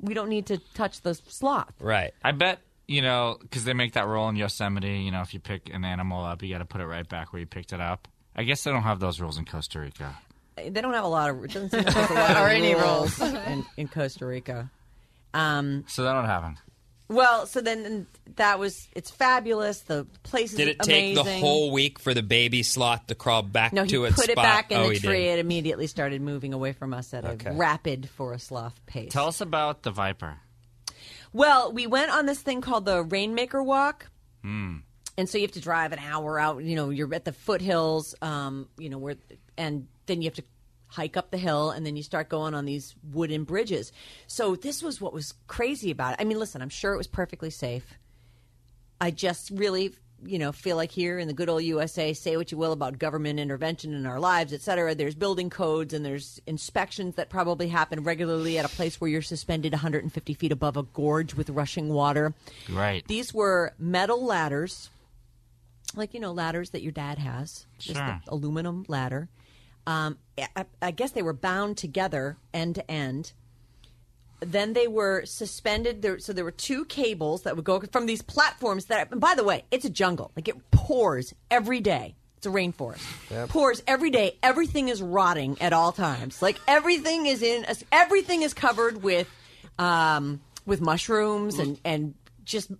We 0.00 0.14
don't 0.14 0.28
need 0.28 0.46
to 0.46 0.58
touch 0.74 1.02
the 1.02 1.14
sloth. 1.14 1.72
Right. 1.80 2.12
I 2.24 2.32
bet 2.32 2.58
you 2.90 3.02
know 3.02 3.36
because 3.40 3.64
they 3.64 3.72
make 3.72 3.92
that 3.92 4.06
rule 4.06 4.28
in 4.28 4.36
Yosemite. 4.36 4.98
You 4.98 5.10
know, 5.12 5.22
if 5.22 5.32
you 5.32 5.40
pick 5.40 5.70
an 5.72 5.84
animal 5.84 6.24
up, 6.24 6.42
you 6.42 6.52
got 6.52 6.58
to 6.58 6.64
put 6.64 6.80
it 6.80 6.86
right 6.86 7.08
back 7.08 7.32
where 7.32 7.40
you 7.40 7.46
picked 7.46 7.72
it 7.72 7.80
up. 7.80 8.08
I 8.34 8.42
guess 8.44 8.64
they 8.64 8.70
don't 8.70 8.82
have 8.82 9.00
those 9.00 9.20
rules 9.20 9.38
in 9.38 9.44
Costa 9.44 9.80
Rica. 9.80 10.16
They 10.56 10.70
don't 10.80 10.92
have 10.92 11.04
a 11.04 11.08
lot 11.08 11.30
of. 11.30 11.42
It 11.44 11.52
doesn't 11.52 11.70
seem 11.70 11.82
like 11.84 11.94
there's 11.94 12.10
a 12.10 12.14
lot 12.14 12.30
of 12.32 12.36
Or 12.38 12.48
any 12.48 12.74
rules 12.74 13.20
in, 13.20 13.64
in 13.76 13.88
Costa 13.88 14.26
Rica. 14.26 14.70
Um, 15.32 15.84
So 15.88 16.02
that 16.04 16.12
don't 16.12 16.26
happen. 16.26 16.58
Well, 17.08 17.46
so 17.46 17.60
then 17.60 18.06
that 18.36 18.58
was 18.60 18.86
it's 18.94 19.10
fabulous. 19.10 19.80
The 19.80 20.06
place 20.22 20.52
is 20.52 20.56
Did 20.58 20.68
it 20.68 20.78
take 20.80 21.16
amazing. 21.16 21.24
the 21.24 21.38
whole 21.40 21.72
week 21.72 21.98
for 21.98 22.14
the 22.14 22.22
baby 22.22 22.62
sloth 22.62 23.06
to 23.08 23.14
crawl 23.16 23.42
back 23.42 23.72
No, 23.72 23.82
he 23.82 23.88
to 23.90 24.04
its 24.04 24.16
put 24.16 24.28
it 24.28 24.36
back 24.36 24.70
in 24.70 24.78
oh, 24.78 24.88
the 24.90 24.98
tree. 25.00 25.24
did. 25.24 25.38
It 25.38 25.40
immediately 25.40 25.88
started 25.88 26.20
moving 26.22 26.52
away 26.52 26.72
from 26.72 26.94
us 26.94 27.12
at 27.14 27.24
Okay. 27.24 27.50
a 27.50 27.52
rapid 27.54 28.08
for 28.10 28.32
a 28.32 28.38
sloth 28.38 28.78
pace. 28.86 29.10
Tell 29.12 29.26
us 29.26 29.40
about 29.40 29.82
the 29.82 29.90
Viper. 29.90 30.36
Well, 31.32 31.72
we 31.72 31.86
went 31.86 32.10
on 32.10 32.26
this 32.26 32.40
thing 32.40 32.60
called 32.60 32.84
the 32.84 33.02
Rainmaker 33.02 33.62
Walk. 33.62 34.10
And 35.16 35.28
so 35.28 35.38
you 35.38 35.42
have 35.42 35.52
to 35.52 35.60
drive 35.60 35.92
an 35.92 35.98
hour 35.98 36.38
out. 36.38 36.62
You 36.64 36.76
know, 36.76 36.90
you're 36.90 37.14
at 37.14 37.24
the 37.24 37.32
foothills. 37.32 38.14
Um, 38.22 38.68
you 38.78 38.88
know 38.88 38.98
where, 38.98 39.16
and 39.58 39.86
then 40.06 40.22
you 40.22 40.26
have 40.26 40.36
to 40.36 40.44
hike 40.86 41.16
up 41.16 41.30
the 41.30 41.38
hill, 41.38 41.70
and 41.70 41.86
then 41.86 41.94
you 41.94 42.02
start 42.02 42.28
going 42.28 42.54
on 42.54 42.64
these 42.64 42.96
wooden 43.12 43.44
bridges. 43.44 43.92
So 44.26 44.56
this 44.56 44.82
was 44.82 45.00
what 45.00 45.12
was 45.12 45.34
crazy 45.46 45.90
about 45.90 46.14
it. 46.14 46.20
I 46.20 46.24
mean, 46.24 46.38
listen, 46.38 46.62
I'm 46.62 46.68
sure 46.70 46.94
it 46.94 46.98
was 46.98 47.06
perfectly 47.06 47.50
safe. 47.50 47.94
I 49.00 49.10
just 49.10 49.50
really, 49.50 49.94
you 50.24 50.38
know, 50.38 50.52
feel 50.52 50.76
like 50.76 50.90
here 50.90 51.18
in 51.18 51.26
the 51.28 51.34
good 51.34 51.48
old 51.48 51.62
USA, 51.62 52.12
say 52.12 52.36
what 52.36 52.52
you 52.52 52.58
will 52.58 52.72
about 52.72 52.98
government 52.98 53.38
intervention 53.40 53.94
in 53.94 54.06
our 54.06 54.20
lives, 54.20 54.52
et 54.52 54.60
cetera. 54.60 54.94
There's 54.94 55.14
building 55.14 55.50
codes 55.50 55.94
and 55.94 56.04
there's 56.04 56.40
inspections 56.46 57.14
that 57.16 57.30
probably 57.30 57.68
happen 57.68 58.02
regularly 58.04 58.58
at 58.58 58.64
a 58.64 58.68
place 58.68 59.00
where 59.00 59.08
you're 59.10 59.22
suspended 59.22 59.72
150 59.72 60.34
feet 60.34 60.52
above 60.52 60.76
a 60.76 60.82
gorge 60.82 61.34
with 61.34 61.48
rushing 61.50 61.88
water. 61.88 62.34
Right. 62.68 63.06
These 63.06 63.32
were 63.32 63.74
metal 63.78 64.24
ladders, 64.24 64.90
like 65.94 66.14
you 66.14 66.20
know 66.20 66.32
ladders 66.32 66.70
that 66.70 66.82
your 66.82 66.92
dad 66.92 67.18
has, 67.18 67.66
just 67.78 67.98
Sure. 67.98 68.20
the 68.24 68.32
aluminum 68.32 68.84
ladder. 68.88 69.28
Um, 69.86 70.18
I, 70.54 70.66
I 70.82 70.90
guess 70.90 71.12
they 71.12 71.22
were 71.22 71.32
bound 71.32 71.76
together 71.78 72.36
end 72.52 72.74
to 72.76 72.90
end. 72.90 73.32
Then 74.40 74.72
they 74.72 74.88
were 74.88 75.24
suspended. 75.26 76.02
There, 76.02 76.18
so 76.18 76.32
there 76.32 76.44
were 76.44 76.50
two 76.50 76.84
cables 76.86 77.42
that 77.42 77.56
would 77.56 77.64
go 77.64 77.80
from 77.92 78.06
these 78.06 78.22
platforms. 78.22 78.86
That, 78.86 79.10
and 79.12 79.20
by 79.20 79.34
the 79.34 79.44
way, 79.44 79.64
it's 79.70 79.84
a 79.84 79.90
jungle. 79.90 80.32
Like 80.34 80.48
it 80.48 80.70
pours 80.70 81.34
every 81.50 81.80
day. 81.80 82.16
It's 82.38 82.46
a 82.46 82.50
rainforest. 82.50 83.48
Pours 83.50 83.82
every 83.86 84.08
day. 84.10 84.38
Everything 84.42 84.88
is 84.88 85.02
rotting 85.02 85.60
at 85.60 85.74
all 85.74 85.92
times. 85.92 86.40
Like 86.40 86.58
everything 86.66 87.26
is 87.26 87.42
in. 87.42 87.66
Everything 87.92 88.40
is 88.40 88.54
covered 88.54 89.02
with, 89.02 89.28
um, 89.78 90.40
with 90.64 90.80
mushrooms 90.80 91.58
and 91.58 91.78
and 91.84 92.14
just 92.44 92.70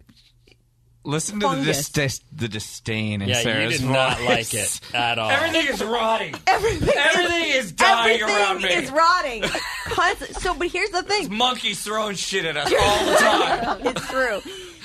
Listen 1.02 1.40
to 1.40 1.46
the, 1.46 1.52
Fungus. 1.54 1.88
dis- 1.88 2.20
the 2.30 2.46
disdain 2.48 3.22
in 3.22 3.28
Yeah, 3.30 3.40
Sarah's 3.42 3.80
you 3.80 3.86
did 3.86 3.90
not 3.92 4.18
voice. 4.18 4.26
like 4.28 4.54
it 4.54 4.80
at 4.94 5.18
all. 5.18 5.30
Everything 5.30 5.66
is 5.72 5.82
rotting. 5.82 6.34
everything. 6.46 6.88
Everything 6.94 7.44
is 7.52 7.72
dying 7.72 8.20
everything 8.20 8.36
around 8.36 8.62
me. 8.62 8.68
is 8.68 8.90
rotting. 8.90 9.42
Constant- 9.86 10.36
so, 10.36 10.54
but 10.54 10.68
here's 10.68 10.90
the 10.90 11.02
thing. 11.02 11.34
Monkeys 11.34 11.82
throwing 11.82 12.16
shit 12.16 12.44
at 12.44 12.56
us 12.58 12.70
all 12.78 13.06
the 13.06 13.16
time. 13.16 13.80
it's 13.86 14.06
true. 14.08 14.40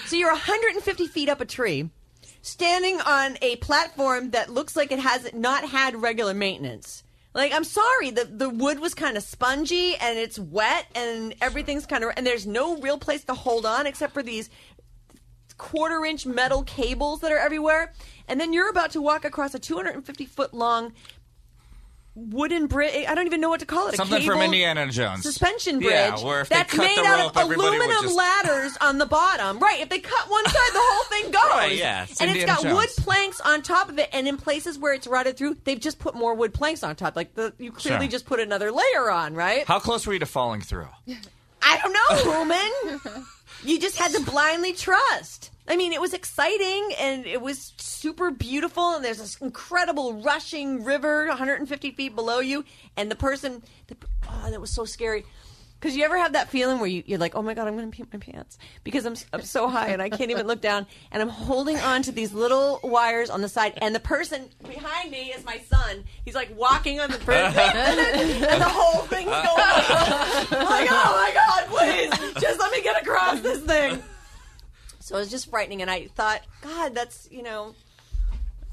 So 0.08 0.16
you're 0.16 0.32
150 0.32 1.08
feet 1.08 1.28
up 1.28 1.42
a 1.42 1.46
tree, 1.46 1.90
standing 2.42 3.02
on 3.02 3.38
a 3.42 3.58
platform 3.58 4.32
that 4.32 4.50
looks 4.50 4.76
like 4.78 4.92
it 4.94 5.00
has 5.00 5.28
not 5.34 5.68
had 5.68 6.02
regular 6.02 6.34
maintenance. 6.34 7.04
Like 7.34 7.52
I'm 7.52 7.66
sorry, 7.66 8.12
the 8.12 8.24
the 8.24 8.50
wood 8.50 8.80
was 8.80 8.94
kind 8.94 9.18
of 9.18 9.24
spongy 9.24 9.98
and 9.98 10.18
it's 10.18 10.40
wet 10.40 10.86
and 10.96 11.36
everything's 11.42 11.86
kind 11.86 12.02
of 12.06 12.12
and 12.16 12.26
there's 12.26 12.48
no 12.48 12.78
real 12.78 12.98
place 12.98 13.26
to 13.26 13.34
hold 13.34 13.66
on 13.66 13.86
except 13.88 14.14
for 14.14 14.24
these 14.24 14.50
quarter 15.58 16.04
inch 16.06 16.26
metal 16.26 16.64
cables 16.64 17.22
that 17.22 17.32
are 17.32 17.38
everywhere. 17.40 17.94
And 18.28 18.40
then 18.40 18.54
you're 18.54 18.70
about 18.70 18.92
to 18.92 19.02
walk 19.02 19.24
across 19.26 19.54
a 19.54 19.60
250 19.60 20.26
foot 20.26 20.54
long 20.54 20.94
wooden 22.18 22.68
bridge. 22.68 23.06
I 23.08 23.14
don't 23.14 23.26
even 23.26 23.42
know 23.42 23.50
what 23.50 23.60
to 23.60 23.66
call 23.66 23.88
it. 23.90 23.94
a 23.96 23.98
Something 23.98 24.24
from 24.26 24.42
Indiana 24.42 24.90
Jones. 24.90 25.22
suspension 25.24 25.80
bridge 25.80 25.92
Yeah, 25.92 26.24
where 26.24 26.42
if 26.42 26.50
they 26.50 26.56
that's 26.56 26.74
cut 26.74 26.86
made 26.86 26.98
the 26.98 27.02
out 27.06 27.20
rope, 27.20 27.32
of 27.36 27.42
everybody 27.44 27.70
would 27.72 27.78
aluminum 27.78 28.04
just- 28.04 28.16
ladders 28.46 28.78
on 28.80 28.98
the 29.00 29.06
bottom. 29.06 29.60
Right. 29.60 29.82
If 29.82 29.90
they 29.90 30.00
cut 30.00 30.30
one 30.30 30.46
side, 30.46 30.54
the 30.74 30.80
whole 30.82 31.04
thing 31.06 31.24
goes. 31.32 31.42
Right, 31.50 31.76
yeah, 31.76 32.04
it's 32.04 32.22
and 32.22 32.30
Indiana 32.30 32.54
it's 32.54 32.64
got 32.64 32.70
Jones. 32.70 32.76
wood 32.98 33.04
planks 33.04 33.42
on 33.42 33.62
top 33.62 33.90
of 33.90 34.00
it, 34.00 34.10
and 34.14 34.28
in 34.30 34.38
places 34.38 34.80
where 34.80 34.94
it's 34.94 35.08
rotted 35.08 35.36
through, 35.36 35.58
they've 35.66 35.80
just 35.80 36.00
put 36.00 36.16
more 36.16 36.34
wood 36.34 36.54
planks 36.54 36.84
on 36.84 36.96
top. 36.96 37.18
Like 37.18 37.34
the 37.36 37.54
you 37.60 37.72
clearly 37.74 38.06
Sure. 38.06 38.12
just 38.12 38.26
put 38.26 38.40
another 38.40 38.72
layer 38.72 39.12
on, 39.12 39.34
right? 39.36 39.66
How 39.68 39.80
close 39.80 40.08
were 40.08 40.14
you 40.14 40.20
to 40.20 40.26
falling 40.26 40.62
through? 40.62 40.88
I 41.62 41.80
don't 41.80 41.92
know, 41.94 42.32
Human. 42.32 43.26
you 43.66 43.80
just 43.80 43.98
had 43.98 44.12
to 44.14 44.22
blindly 44.22 44.74
trust. 44.74 45.52
I 45.68 45.76
mean, 45.76 45.94
it 45.94 46.02
was 46.02 46.14
exciting 46.14 46.92
and 47.00 47.26
it 47.26 47.42
was 47.42 47.74
super 47.78 48.30
beautiful. 48.30 48.96
And 48.96 49.04
there's 49.04 49.18
this 49.18 49.38
incredible 49.38 50.22
rushing 50.22 50.84
river 50.84 51.28
150 51.28 51.92
feet 51.92 52.16
below 52.16 52.40
you. 52.40 52.64
And 52.96 53.10
the 53.10 53.16
person, 53.16 53.64
the, 53.88 53.98
oh, 54.30 54.52
that 54.52 54.62
was 54.62 54.70
so 54.70 54.86
scary. 54.86 55.26
Because 55.80 55.96
you 55.96 56.04
ever 56.06 56.18
have 56.18 56.34
that 56.34 56.50
feeling 56.50 56.80
where 56.80 56.88
you, 56.88 57.04
you're 57.06 57.20
like, 57.20 57.36
oh 57.36 57.42
my 57.44 57.54
God, 57.54 57.68
I'm 57.68 57.76
going 57.78 57.92
to 57.92 57.96
pee 57.96 58.04
my 58.12 58.18
pants 58.18 58.58
because 58.84 59.06
I'm, 59.06 59.12
s- 59.12 59.26
I'm 59.34 59.42
so 59.42 59.68
high 59.68 59.90
and 59.90 60.02
I 60.02 60.10
can't 60.10 60.32
even 60.32 60.48
look 60.48 60.60
down. 60.62 60.88
And 61.12 61.22
I'm 61.22 61.30
holding 61.30 61.78
on 61.78 62.02
to 62.04 62.12
these 62.12 62.34
little 62.34 62.80
wires 62.84 63.30
on 63.30 63.42
the 63.42 63.50
side. 63.50 63.74
And 63.78 63.94
the 63.94 64.00
person 64.00 64.50
behind 64.68 65.12
me 65.12 65.28
is 65.28 65.46
my 65.46 65.60
son. 65.70 66.04
He's 66.24 66.34
like 66.34 66.56
walking 66.58 67.00
on 67.00 67.12
the 67.12 67.18
bridge. 67.26 67.54
and 67.56 68.62
the 68.62 68.68
whole 68.68 69.04
thing's 69.04 69.26
going 69.30 69.36
on. 69.38 70.48
I'm 70.52 70.66
like, 70.66 70.90
oh 70.90 71.12
my 71.14 71.32
God, 71.34 71.68
please, 71.68 72.42
just 72.42 72.60
let 72.60 72.72
me 72.72 72.82
get 72.82 73.00
across 73.02 73.42
this 73.42 73.60
thing. 73.62 74.02
So 75.02 75.18
it 75.18 75.20
was 75.20 75.30
just 75.30 75.52
frightening. 75.52 75.82
And 75.84 75.92
I 75.92 76.08
thought, 76.08 76.42
God, 76.62 76.96
that's, 76.96 77.28
you 77.32 77.44
know, 77.44 77.76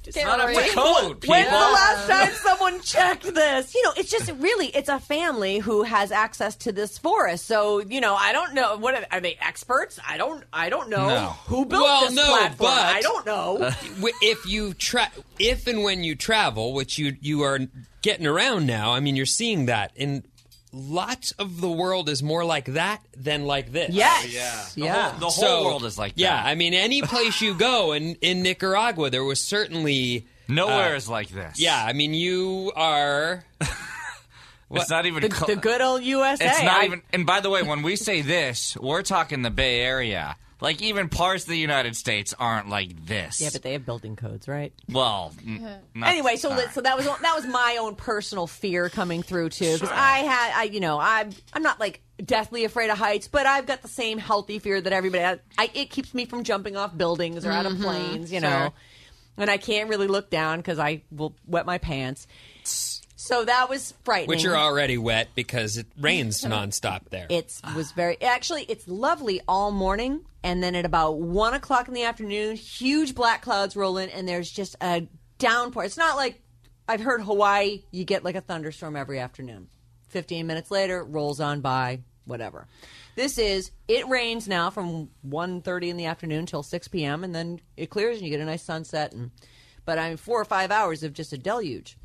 just 0.02 0.16
Not 0.16 0.40
up 0.40 0.48
to 0.50 0.70
code, 0.74 1.20
people. 1.20 1.34
When's 1.34 1.48
the 1.48 1.54
last 1.54 2.08
time 2.08 2.32
someone 2.34 2.80
checked 2.80 3.22
this? 3.22 3.74
You 3.74 3.82
know, 3.84 3.92
it's 3.96 4.10
just 4.10 4.30
really, 4.38 4.66
it's 4.66 4.88
a 4.88 4.98
family 4.98 5.58
who 5.58 5.84
has 5.84 6.10
access 6.10 6.56
to 6.56 6.72
this 6.72 6.98
forest. 6.98 7.46
So, 7.46 7.80
you 7.80 8.00
know, 8.00 8.14
I 8.16 8.32
don't 8.32 8.52
know. 8.54 8.76
What 8.78 8.94
are, 8.96 9.06
are 9.12 9.20
they 9.20 9.38
experts? 9.40 10.00
I 10.06 10.16
don't, 10.16 10.42
I 10.52 10.70
don't 10.70 10.88
know 10.88 11.06
No. 11.08 11.26
who 11.46 11.64
built 11.66 11.82
Well, 11.82 12.00
this 12.06 12.14
no, 12.14 12.24
platform. 12.26 12.70
but- 12.70 12.96
I 12.96 13.00
don't 13.00 13.26
know. 13.26 13.70
If 14.20 14.46
you 14.46 14.74
tra- 14.74 15.10
if 15.38 15.66
and 15.66 15.82
when 15.84 16.02
you 16.04 16.14
travel, 16.14 16.72
which 16.74 16.98
you 16.98 17.16
you 17.20 17.42
are 17.42 17.58
getting 18.02 18.26
around 18.26 18.66
now, 18.66 18.92
I 18.92 19.00
mean, 19.00 19.14
you're 19.16 19.26
seeing 19.26 19.66
that 19.66 19.92
in 19.94 20.24
lots 20.72 21.32
of 21.32 21.60
the 21.60 21.70
world 21.70 22.08
is 22.08 22.22
more 22.22 22.44
like 22.44 22.66
that 22.66 23.00
than 23.16 23.44
like 23.46 23.72
this. 23.72 23.90
yes. 23.90 24.26
Yeah. 24.32 24.64
The 24.74 24.80
Yeah. 24.80 25.10
whole, 25.10 25.18
the 25.20 25.26
whole 25.26 25.30
So, 25.60 25.64
world 25.64 25.84
is 25.84 25.98
like 25.98 26.14
that. 26.14 26.20
Yeah, 26.20 26.42
I 26.42 26.54
mean, 26.54 26.72
any 26.74 27.02
place 27.02 27.40
you 27.40 27.54
go 27.54 27.92
in 27.92 28.14
in 28.22 28.42
Nicaragua, 28.42 29.10
there 29.10 29.24
was 29.24 29.40
certainly 29.46 30.26
Nowhere 30.48 30.94
uh, 30.94 30.96
is 30.96 31.08
like 31.08 31.28
this. 31.28 31.58
Yeah, 31.60 31.82
I 31.84 31.92
mean, 31.92 32.14
you 32.14 32.72
are. 32.74 33.44
It's 34.74 34.88
not 34.88 35.04
even. 35.04 35.20
the, 35.20 35.28
co- 35.28 35.46
the 35.46 35.56
good 35.56 35.82
old 35.82 36.02
USA. 36.02 36.46
It's 36.46 36.62
not 36.62 36.80
I- 36.80 36.84
even. 36.86 37.02
And 37.12 37.26
by 37.26 37.40
the 37.40 37.50
way, 37.50 37.62
when 37.62 37.82
we 37.82 37.94
say 37.96 38.22
this, 38.22 38.74
we're 38.78 39.02
talking 39.02 39.42
the 39.42 39.50
Bay 39.50 39.80
Area. 39.80 40.36
Like 40.62 40.80
even 40.80 41.08
parts 41.08 41.42
of 41.42 41.48
the 41.50 41.58
United 41.58 41.96
States 41.96 42.32
aren't 42.38 42.68
like 42.68 43.04
this. 43.04 43.40
Yeah, 43.40 43.50
but 43.52 43.62
they 43.62 43.72
have 43.72 43.84
building 43.84 44.14
codes, 44.14 44.46
right? 44.46 44.72
well, 44.88 45.32
n- 45.44 45.80
not- 45.92 46.08
anyway, 46.08 46.36
so 46.36 46.50
all 46.50 46.56
let- 46.56 46.66
right. 46.66 46.74
so 46.74 46.80
that 46.82 46.96
was 46.96 47.04
that 47.04 47.34
was 47.34 47.46
my 47.46 47.78
own 47.80 47.96
personal 47.96 48.46
fear 48.46 48.88
coming 48.88 49.24
through 49.24 49.48
too 49.48 49.74
because 49.74 49.90
I 49.90 50.18
had 50.18 50.52
I 50.56 50.62
you 50.64 50.78
know 50.78 51.00
I'm 51.00 51.30
I'm 51.52 51.64
not 51.64 51.80
like 51.80 52.00
deathly 52.24 52.64
afraid 52.64 52.90
of 52.90 52.96
heights, 52.98 53.26
but 53.26 53.44
I've 53.44 53.66
got 53.66 53.82
the 53.82 53.88
same 53.88 54.18
healthy 54.18 54.60
fear 54.60 54.80
that 54.80 54.92
everybody. 54.92 55.24
has. 55.24 55.38
I, 55.58 55.68
it 55.74 55.90
keeps 55.90 56.14
me 56.14 56.26
from 56.26 56.44
jumping 56.44 56.76
off 56.76 56.96
buildings 56.96 57.44
or 57.44 57.50
out 57.50 57.66
of 57.66 57.72
mm-hmm. 57.72 57.82
planes, 57.82 58.32
you 58.32 58.40
know, 58.40 58.48
Sure. 58.48 58.72
and 59.38 59.50
I 59.50 59.56
can't 59.56 59.88
really 59.90 60.06
look 60.06 60.30
down 60.30 60.58
because 60.58 60.78
I 60.78 61.02
will 61.10 61.34
wet 61.44 61.66
my 61.66 61.78
pants. 61.78 62.28
So 63.32 63.46
that 63.46 63.70
was 63.70 63.94
frightening. 64.04 64.28
Which 64.28 64.44
are 64.44 64.54
already 64.54 64.98
wet 64.98 65.28
because 65.34 65.78
it 65.78 65.86
rains 65.98 66.42
nonstop 66.44 67.08
there. 67.08 67.26
It 67.30 67.58
was 67.74 67.92
very 67.92 68.20
actually. 68.20 68.64
It's 68.64 68.86
lovely 68.86 69.40
all 69.48 69.70
morning, 69.70 70.26
and 70.44 70.62
then 70.62 70.74
at 70.74 70.84
about 70.84 71.18
one 71.18 71.54
o'clock 71.54 71.88
in 71.88 71.94
the 71.94 72.02
afternoon, 72.02 72.56
huge 72.56 73.14
black 73.14 73.40
clouds 73.40 73.74
roll 73.74 73.96
in, 73.96 74.10
and 74.10 74.28
there's 74.28 74.50
just 74.50 74.76
a 74.82 75.08
downpour. 75.38 75.84
It's 75.84 75.96
not 75.96 76.16
like 76.16 76.42
I've 76.86 77.00
heard 77.00 77.22
Hawaii. 77.22 77.84
You 77.90 78.04
get 78.04 78.22
like 78.22 78.34
a 78.34 78.42
thunderstorm 78.42 78.96
every 78.96 79.18
afternoon. 79.18 79.68
Fifteen 80.08 80.46
minutes 80.46 80.70
later, 80.70 81.02
rolls 81.02 81.40
on 81.40 81.62
by. 81.62 82.00
Whatever. 82.26 82.68
This 83.16 83.38
is 83.38 83.70
it 83.88 84.06
rains 84.08 84.46
now 84.46 84.70
from 84.70 85.08
1.30 85.26 85.88
in 85.88 85.96
the 85.96 86.04
afternoon 86.04 86.46
till 86.46 86.62
six 86.62 86.86
p.m. 86.86 87.24
and 87.24 87.34
then 87.34 87.60
it 87.76 87.88
clears 87.88 88.18
and 88.18 88.26
you 88.26 88.30
get 88.30 88.40
a 88.40 88.44
nice 88.44 88.62
sunset. 88.62 89.12
And 89.12 89.30
but 89.84 89.98
I 89.98 90.10
mean, 90.10 90.18
four 90.18 90.40
or 90.40 90.44
five 90.44 90.70
hours 90.70 91.02
of 91.02 91.14
just 91.14 91.32
a 91.32 91.38
deluge. 91.38 91.96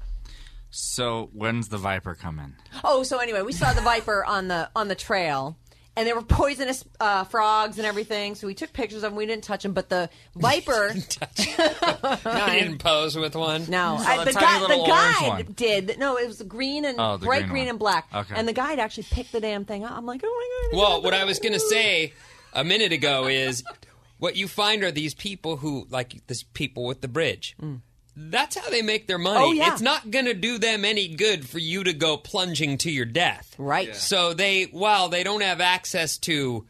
So 0.69 1.29
when's 1.33 1.69
the 1.69 1.77
Viper 1.77 2.15
come 2.15 2.39
in? 2.39 2.55
Oh, 2.83 3.03
so 3.03 3.17
anyway, 3.19 3.41
we 3.41 3.53
saw 3.53 3.73
the 3.73 3.81
viper 3.81 4.23
on 4.25 4.47
the 4.47 4.69
on 4.75 4.87
the 4.89 4.95
trail, 4.95 5.57
and 5.95 6.05
there 6.05 6.13
were 6.15 6.21
poisonous 6.21 6.83
uh, 6.99 7.23
frogs 7.23 7.77
and 7.77 7.87
everything. 7.87 8.35
So 8.35 8.47
we 8.47 8.53
took 8.53 8.73
pictures 8.73 8.97
of 9.03 9.11
them. 9.11 9.15
We 9.15 9.25
didn't 9.25 9.43
touch 9.45 9.63
them, 9.63 9.73
but 9.73 9.89
the 9.89 10.09
viper. 10.35 10.93
I 12.25 12.59
didn't 12.59 12.79
pose 12.79 13.15
with 13.15 13.35
one. 13.35 13.65
No, 13.69 13.95
I, 13.97 14.19
the 14.19 14.25
the, 14.25 14.39
tiny 14.39 14.67
guy, 14.67 14.77
the 14.77 14.85
guide 14.87 15.27
one. 15.27 15.53
did. 15.55 15.97
No, 15.97 16.17
it 16.17 16.27
was 16.27 16.41
green 16.43 16.85
and 16.85 16.99
Oh, 16.99 17.17
bright 17.17 17.43
green 17.43 17.49
green, 17.49 17.67
and 17.69 17.79
black. 17.79 18.07
Okay. 18.13 18.35
And 18.35 18.47
the 18.47 18.53
guide 18.53 18.79
actually 18.79 19.07
picked 19.09 19.31
the 19.31 19.39
damn 19.39 19.65
thing 19.65 19.83
up. 19.85 19.91
I'm 19.97 20.05
like, 20.05 20.21
oh 20.23 20.69
my 20.71 20.77
god. 20.77 20.79
Well, 20.79 21.01
what 21.01 21.13
I 21.13 21.23
was 21.23 21.39
going 21.39 21.53
to 21.53 21.59
say 21.59 22.13
a 22.53 22.63
minute 22.63 22.91
ago 22.91 23.27
is 23.27 23.63
what 24.19 24.35
you 24.35 24.47
find 24.47 24.83
are 24.83 24.91
these 24.91 25.13
people 25.13 25.57
who, 25.57 25.87
like 25.89 26.25
these 26.27 26.43
people 26.43 26.85
with 26.85 27.01
the 27.01 27.07
bridge. 27.07 27.55
That's 28.19 28.57
how 28.57 28.69
they 28.71 28.81
make 28.81 29.05
their 29.05 29.19
money. 29.19 29.39
Oh, 29.39 29.51
yeah. 29.51 29.71
It's 29.71 29.81
not 29.81 30.09
going 30.09 30.25
to 30.25 30.33
do 30.33 30.57
them 30.57 30.83
any 30.83 31.07
good 31.07 31.47
for 31.47 31.59
you 31.59 31.83
to 31.83 31.93
go 31.93 32.17
plunging 32.17 32.79
to 32.79 32.91
your 32.91 33.05
death. 33.05 33.53
Right. 33.59 33.95
So 33.95 34.33
they, 34.33 34.63
while 34.65 35.09
they 35.09 35.23
don't 35.23 35.43
have 35.43 35.61
access 35.61 36.17
to 36.19 36.65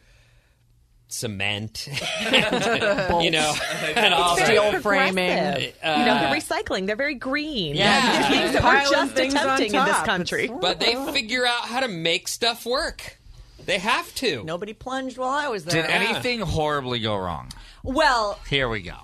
cement, 1.08 1.88
and, 2.20 3.24
you 3.24 3.32
know, 3.32 3.54
and 3.96 4.14
all 4.14 4.36
Very 4.36 4.48
Steel 4.58 4.82
framing. 4.82 4.82
progressive. 4.82 5.76
you 5.82 6.06
know, 6.06 6.20
the 6.30 6.36
recycling. 6.36 6.86
They're 6.86 6.98
very 6.98 7.16
green. 7.16 7.76
Yeah. 7.76 8.30
These 8.30 8.38
things 8.40 8.54
that 8.54 8.64
we're 8.64 8.92
just 8.92 9.14
things 9.16 9.34
attempting 9.34 9.74
in 9.74 9.86
this 9.86 10.02
country. 10.02 10.48
But 10.50 10.82
they 10.82 10.96
figure 11.14 11.46
out 11.46 11.62
how 11.62 11.80
to 11.80 11.88
make 11.88 12.28
stuff 12.28 12.66
work. 12.66 13.18
They 13.66 13.80
have 13.80 14.14
to. 14.16 14.44
Nobody 14.44 14.74
plunged 14.74 15.18
while 15.18 15.30
I 15.30 15.48
was 15.48 15.64
there. 15.66 15.82
Did 15.82 15.92
anything 15.92 16.40
horribly 16.42 17.00
go 17.00 17.18
wrong? 17.18 17.52
well, 17.84 18.38
Here 18.50 18.68
we 18.68 18.82
go. 18.82 18.98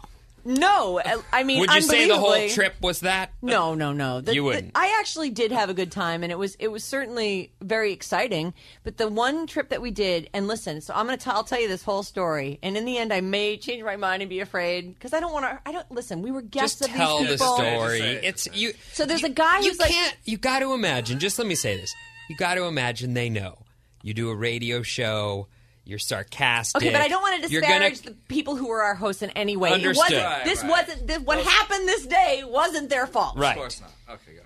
No. 0.46 1.00
Uh, 1.00 1.22
I 1.32 1.44
mean, 1.44 1.60
Would 1.60 1.74
you 1.74 1.82
say 1.82 2.08
the 2.08 2.18
whole 2.18 2.50
trip 2.50 2.76
was 2.82 3.02
that? 3.02 3.32
No, 3.42 3.76
no, 3.76 3.94
no. 3.94 4.22
The- 4.22 4.34
You 4.34 4.42
the- 4.42 4.46
wouldn't. 4.46 4.72
I 4.76 4.98
actually 5.00 5.30
did 5.30 5.52
have 5.52 5.70
a 5.70 5.74
good 5.74 5.92
time, 5.92 6.24
and 6.24 6.32
it 6.32 6.38
was 6.38 6.56
it 6.60 6.68
was 6.70 6.84
certainly 6.84 7.52
very 7.62 7.92
exciting. 7.94 8.54
But 8.84 8.98
the 8.98 9.08
one 9.08 9.48
trip 9.48 9.70
that 9.70 9.82
we 9.82 9.92
did, 9.92 10.30
and 10.34 10.48
listen, 10.48 10.82
so 10.82 10.94
I'm 10.96 11.06
gonna 11.06 11.18
t- 11.18 11.30
I'll 11.30 11.44
tell 11.44 11.60
you 11.60 11.68
this 11.68 11.84
whole 11.84 12.04
story, 12.04 12.60
and 12.62 12.76
in 12.78 12.86
the 12.86 12.98
end, 12.98 13.14
I 13.14 13.22
may 13.22 13.58
change 13.58 13.84
my 13.84 13.96
mind 13.96 14.22
and 14.22 14.30
be 14.30 14.40
afraid 14.40 14.94
because 14.94 15.14
I 15.14 15.20
don't 15.20 15.34
want 15.34 15.46
to. 15.46 15.60
I 15.66 15.72
don't 15.72 15.90
listen. 15.92 16.22
We 16.22 16.32
were 16.32 16.42
guests 16.42 16.80
Just 16.80 16.90
of 16.92 16.96
tell 16.96 17.20
these 17.20 17.30
the 17.30 17.38
story. 17.38 18.00
It's 18.02 18.48
you. 18.54 18.74
So 18.94 19.06
there's 19.06 19.22
you- 19.22 19.28
a 19.28 19.32
guy 19.32 19.60
You 19.60 19.70
who's 19.70 19.80
like- 19.80 19.92
can't. 19.92 20.16
You 20.26 20.38
got 20.38 20.60
to 20.60 20.74
imagine. 20.74 21.20
Just 21.20 21.38
let 21.40 21.48
me 21.48 21.56
say 21.56 21.78
this. 21.78 21.94
You 22.30 22.36
got 22.38 22.56
to 22.56 22.64
imagine 22.66 23.14
they 23.14 23.30
know. 23.30 23.60
You 24.02 24.14
do 24.14 24.30
a 24.30 24.36
radio 24.36 24.82
show. 24.82 25.48
You're 25.86 26.00
sarcastic. 26.00 26.82
Okay, 26.82 26.92
but 26.92 27.02
I 27.02 27.08
don't 27.10 27.22
want 27.22 27.44
to 27.44 27.50
disparage 27.50 28.04
gonna- 28.04 28.16
the 28.16 28.22
people 28.30 28.56
who 28.56 28.68
were 28.68 28.82
our 28.84 28.96
hosts 28.96 29.22
in 29.22 29.32
any 29.32 29.58
way. 29.58 29.72
Understood. 29.72 30.12
It 30.12 30.16
wasn't. 30.16 30.24
Right, 30.24 30.46
this 30.46 30.62
right. 30.62 30.70
wasn't. 30.70 31.08
This, 31.08 31.20
what 31.20 31.44
happened 31.44 31.88
this 31.88 32.06
day 32.08 32.44
wasn't 32.46 32.90
their 32.90 33.06
fault. 33.08 33.38
Right. 33.38 33.52
Of 33.52 33.58
course 33.58 33.82
not. 33.82 33.92
Okay, 34.10 34.36
go. 34.36 34.42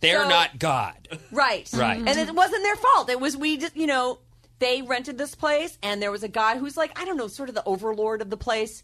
They're 0.00 0.22
So- 0.24 0.28
not 0.28 0.58
God. 0.58 1.08
Right. 1.32 1.68
Right. 1.72 1.98
And 1.98 2.08
it 2.08 2.34
wasn't 2.34 2.62
their 2.62 2.76
fault. 2.76 3.08
It 3.08 3.18
was 3.18 3.36
we 3.36 3.56
just, 3.56 3.74
you 3.76 3.86
know, 3.86 4.18
they 4.58 4.82
rented 4.82 5.16
this 5.16 5.34
place 5.34 5.78
and 5.82 6.02
there 6.02 6.10
was 6.10 6.22
a 6.22 6.28
guy 6.28 6.58
who's 6.58 6.76
like, 6.76 6.98
I 7.00 7.04
don't 7.06 7.16
know, 7.16 7.28
sort 7.28 7.48
of 7.48 7.54
the 7.54 7.64
overlord 7.64 8.20
of 8.20 8.28
the 8.28 8.36
place. 8.36 8.82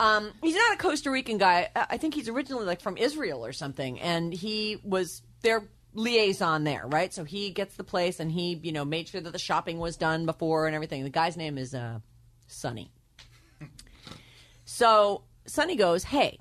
Um, 0.00 0.30
he's 0.42 0.54
not 0.54 0.74
a 0.74 0.76
Costa 0.76 1.10
Rican 1.10 1.38
guy. 1.38 1.70
I 1.74 1.86
I 1.90 1.96
think 1.96 2.14
he's 2.14 2.28
originally 2.28 2.66
like 2.66 2.82
from 2.82 2.96
Israel 2.98 3.44
or 3.44 3.52
something. 3.52 3.98
And 4.00 4.32
he 4.32 4.76
was 4.84 5.22
their 5.42 5.64
liaison 5.94 6.64
there, 6.64 6.86
right? 6.86 7.12
So 7.12 7.24
he 7.24 7.50
gets 7.50 7.76
the 7.76 7.84
place 7.84 8.20
and 8.20 8.30
he, 8.30 8.60
you 8.62 8.72
know, 8.72 8.84
made 8.84 9.08
sure 9.08 9.20
that 9.20 9.32
the 9.32 9.38
shopping 9.38 9.78
was 9.78 9.96
done 9.96 10.26
before 10.26 10.66
and 10.66 10.74
everything. 10.74 11.04
The 11.04 11.10
guy's 11.10 11.36
name 11.36 11.58
is 11.58 11.74
uh, 11.74 12.00
Sonny. 12.46 12.90
So 14.64 15.22
Sonny 15.46 15.76
goes, 15.76 16.04
Hey, 16.04 16.38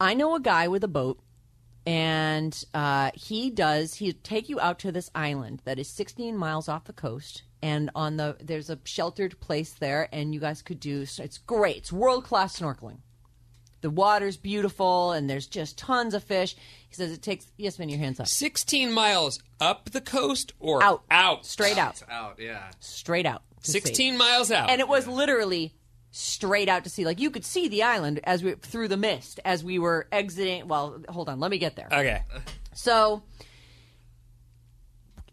I 0.00 0.14
know 0.14 0.34
a 0.34 0.40
guy 0.40 0.66
with 0.68 0.82
a 0.82 0.88
boat 0.88 1.20
and 1.86 2.64
uh, 2.74 3.10
he 3.14 3.50
does 3.50 3.94
he 3.94 4.12
take 4.12 4.48
you 4.48 4.60
out 4.60 4.78
to 4.78 4.92
this 4.92 5.10
island 5.14 5.62
that 5.64 5.78
is 5.78 5.88
16 5.88 6.36
miles 6.36 6.68
off 6.68 6.84
the 6.84 6.92
coast 6.92 7.44
and 7.62 7.90
on 7.94 8.16
the 8.16 8.36
there's 8.40 8.70
a 8.70 8.78
sheltered 8.84 9.40
place 9.40 9.72
there 9.72 10.08
and 10.12 10.34
you 10.34 10.40
guys 10.40 10.60
could 10.60 10.80
do 10.80 11.02
it's 11.02 11.38
great 11.38 11.76
it's 11.76 11.92
world 11.92 12.24
class 12.24 12.58
snorkeling 12.58 12.98
the 13.80 13.90
water's 13.90 14.36
beautiful 14.36 15.12
and 15.12 15.28
there's 15.30 15.46
just 15.46 15.78
tons 15.78 16.14
of 16.14 16.22
fish 16.24 16.56
he 16.88 16.94
says 16.94 17.12
it 17.12 17.22
takes 17.22 17.46
yes 17.56 17.78
man 17.78 17.88
your 17.88 17.98
hands 17.98 18.18
up 18.20 18.26
16 18.26 18.92
miles 18.92 19.40
up 19.60 19.90
the 19.90 20.00
coast 20.00 20.52
or 20.58 20.82
out 20.82 21.02
Out. 21.10 21.46
straight 21.46 21.78
out 21.78 22.02
Out, 22.10 22.36
yeah. 22.40 22.70
straight 22.80 23.26
out 23.26 23.42
to 23.62 23.70
sea. 23.70 23.80
16 23.80 24.16
miles 24.18 24.50
out. 24.50 24.70
and 24.70 24.80
it 24.80 24.88
was 24.88 25.06
literally 25.06 25.74
straight 26.10 26.68
out 26.68 26.84
to 26.84 26.90
sea 26.90 27.04
like 27.04 27.20
you 27.20 27.30
could 27.30 27.44
see 27.44 27.68
the 27.68 27.82
island 27.82 28.18
as 28.24 28.42
we 28.42 28.52
through 28.54 28.88
the 28.88 28.96
mist 28.96 29.38
as 29.44 29.62
we 29.62 29.78
were 29.78 30.08
exiting 30.10 30.66
well 30.66 31.00
hold 31.08 31.28
on 31.28 31.38
let 31.38 31.50
me 31.50 31.58
get 31.58 31.76
there 31.76 31.88
okay. 31.92 32.22
So, 32.74 33.22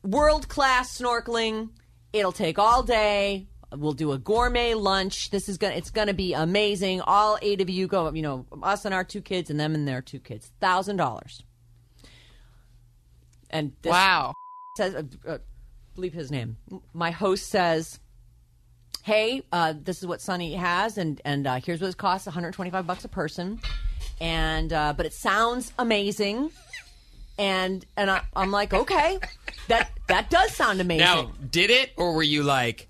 world 0.04 0.48
class 0.50 0.98
snorkeling. 1.00 1.70
It'll 2.14 2.32
take 2.32 2.58
all 2.58 2.82
day. 2.82 3.48
We'll 3.78 3.94
do 3.94 4.12
a 4.12 4.18
gourmet 4.18 4.74
lunch. 4.74 5.30
This 5.32 5.48
is 5.50 5.58
gonna. 5.58 5.76
It's 5.76 5.90
gonna 5.90 6.14
be 6.14 6.34
amazing. 6.34 7.02
All 7.02 7.38
eight 7.42 7.62
of 7.62 7.70
you 7.70 7.88
go. 7.88 8.12
You 8.14 8.22
know, 8.22 8.46
us 8.64 8.86
and 8.86 8.94
our 8.94 9.04
two 9.04 9.22
kids, 9.22 9.50
and 9.50 9.60
them 9.60 9.74
and 9.76 9.88
their 9.88 10.02
two 10.02 10.20
kids. 10.20 10.52
Thousand 10.60 10.98
dollars. 10.98 11.44
And 13.50 13.74
this 13.82 13.92
Wow. 13.92 14.34
says, 14.78 14.96
uh, 14.96 15.04
uh, 15.28 15.38
bleep 15.98 16.14
his 16.14 16.32
name. 16.32 16.58
My 16.94 17.12
host 17.12 17.48
says, 17.48 18.00
"Hey, 19.04 19.44
uh, 19.52 19.74
this 19.82 20.00
is 20.00 20.08
what 20.08 20.22
Sonny 20.22 20.54
has, 20.56 20.98
and 20.98 21.22
and 21.24 21.48
uh, 21.48 21.60
here's 21.64 21.82
what 21.82 21.90
it 21.90 21.98
costs: 21.98 22.26
125 22.28 22.86
bucks 22.88 23.06
a 23.06 23.08
person, 23.10 23.60
and 24.20 24.74
uh, 24.74 24.94
but 24.96 25.06
it 25.06 25.14
sounds 25.14 25.72
amazing." 25.80 26.52
And 27.38 27.86
and 27.98 28.10
I, 28.10 28.22
I'm 28.36 28.52
like, 28.52 28.74
okay, 28.74 29.20
that 29.68 29.92
that 30.08 30.30
does 30.30 30.54
sound 30.56 30.80
amazing. 30.82 31.06
Now, 31.06 31.32
did 31.52 31.70
it, 31.70 31.92
or 31.98 32.14
were 32.14 32.24
you 32.24 32.44
like, 32.44 32.88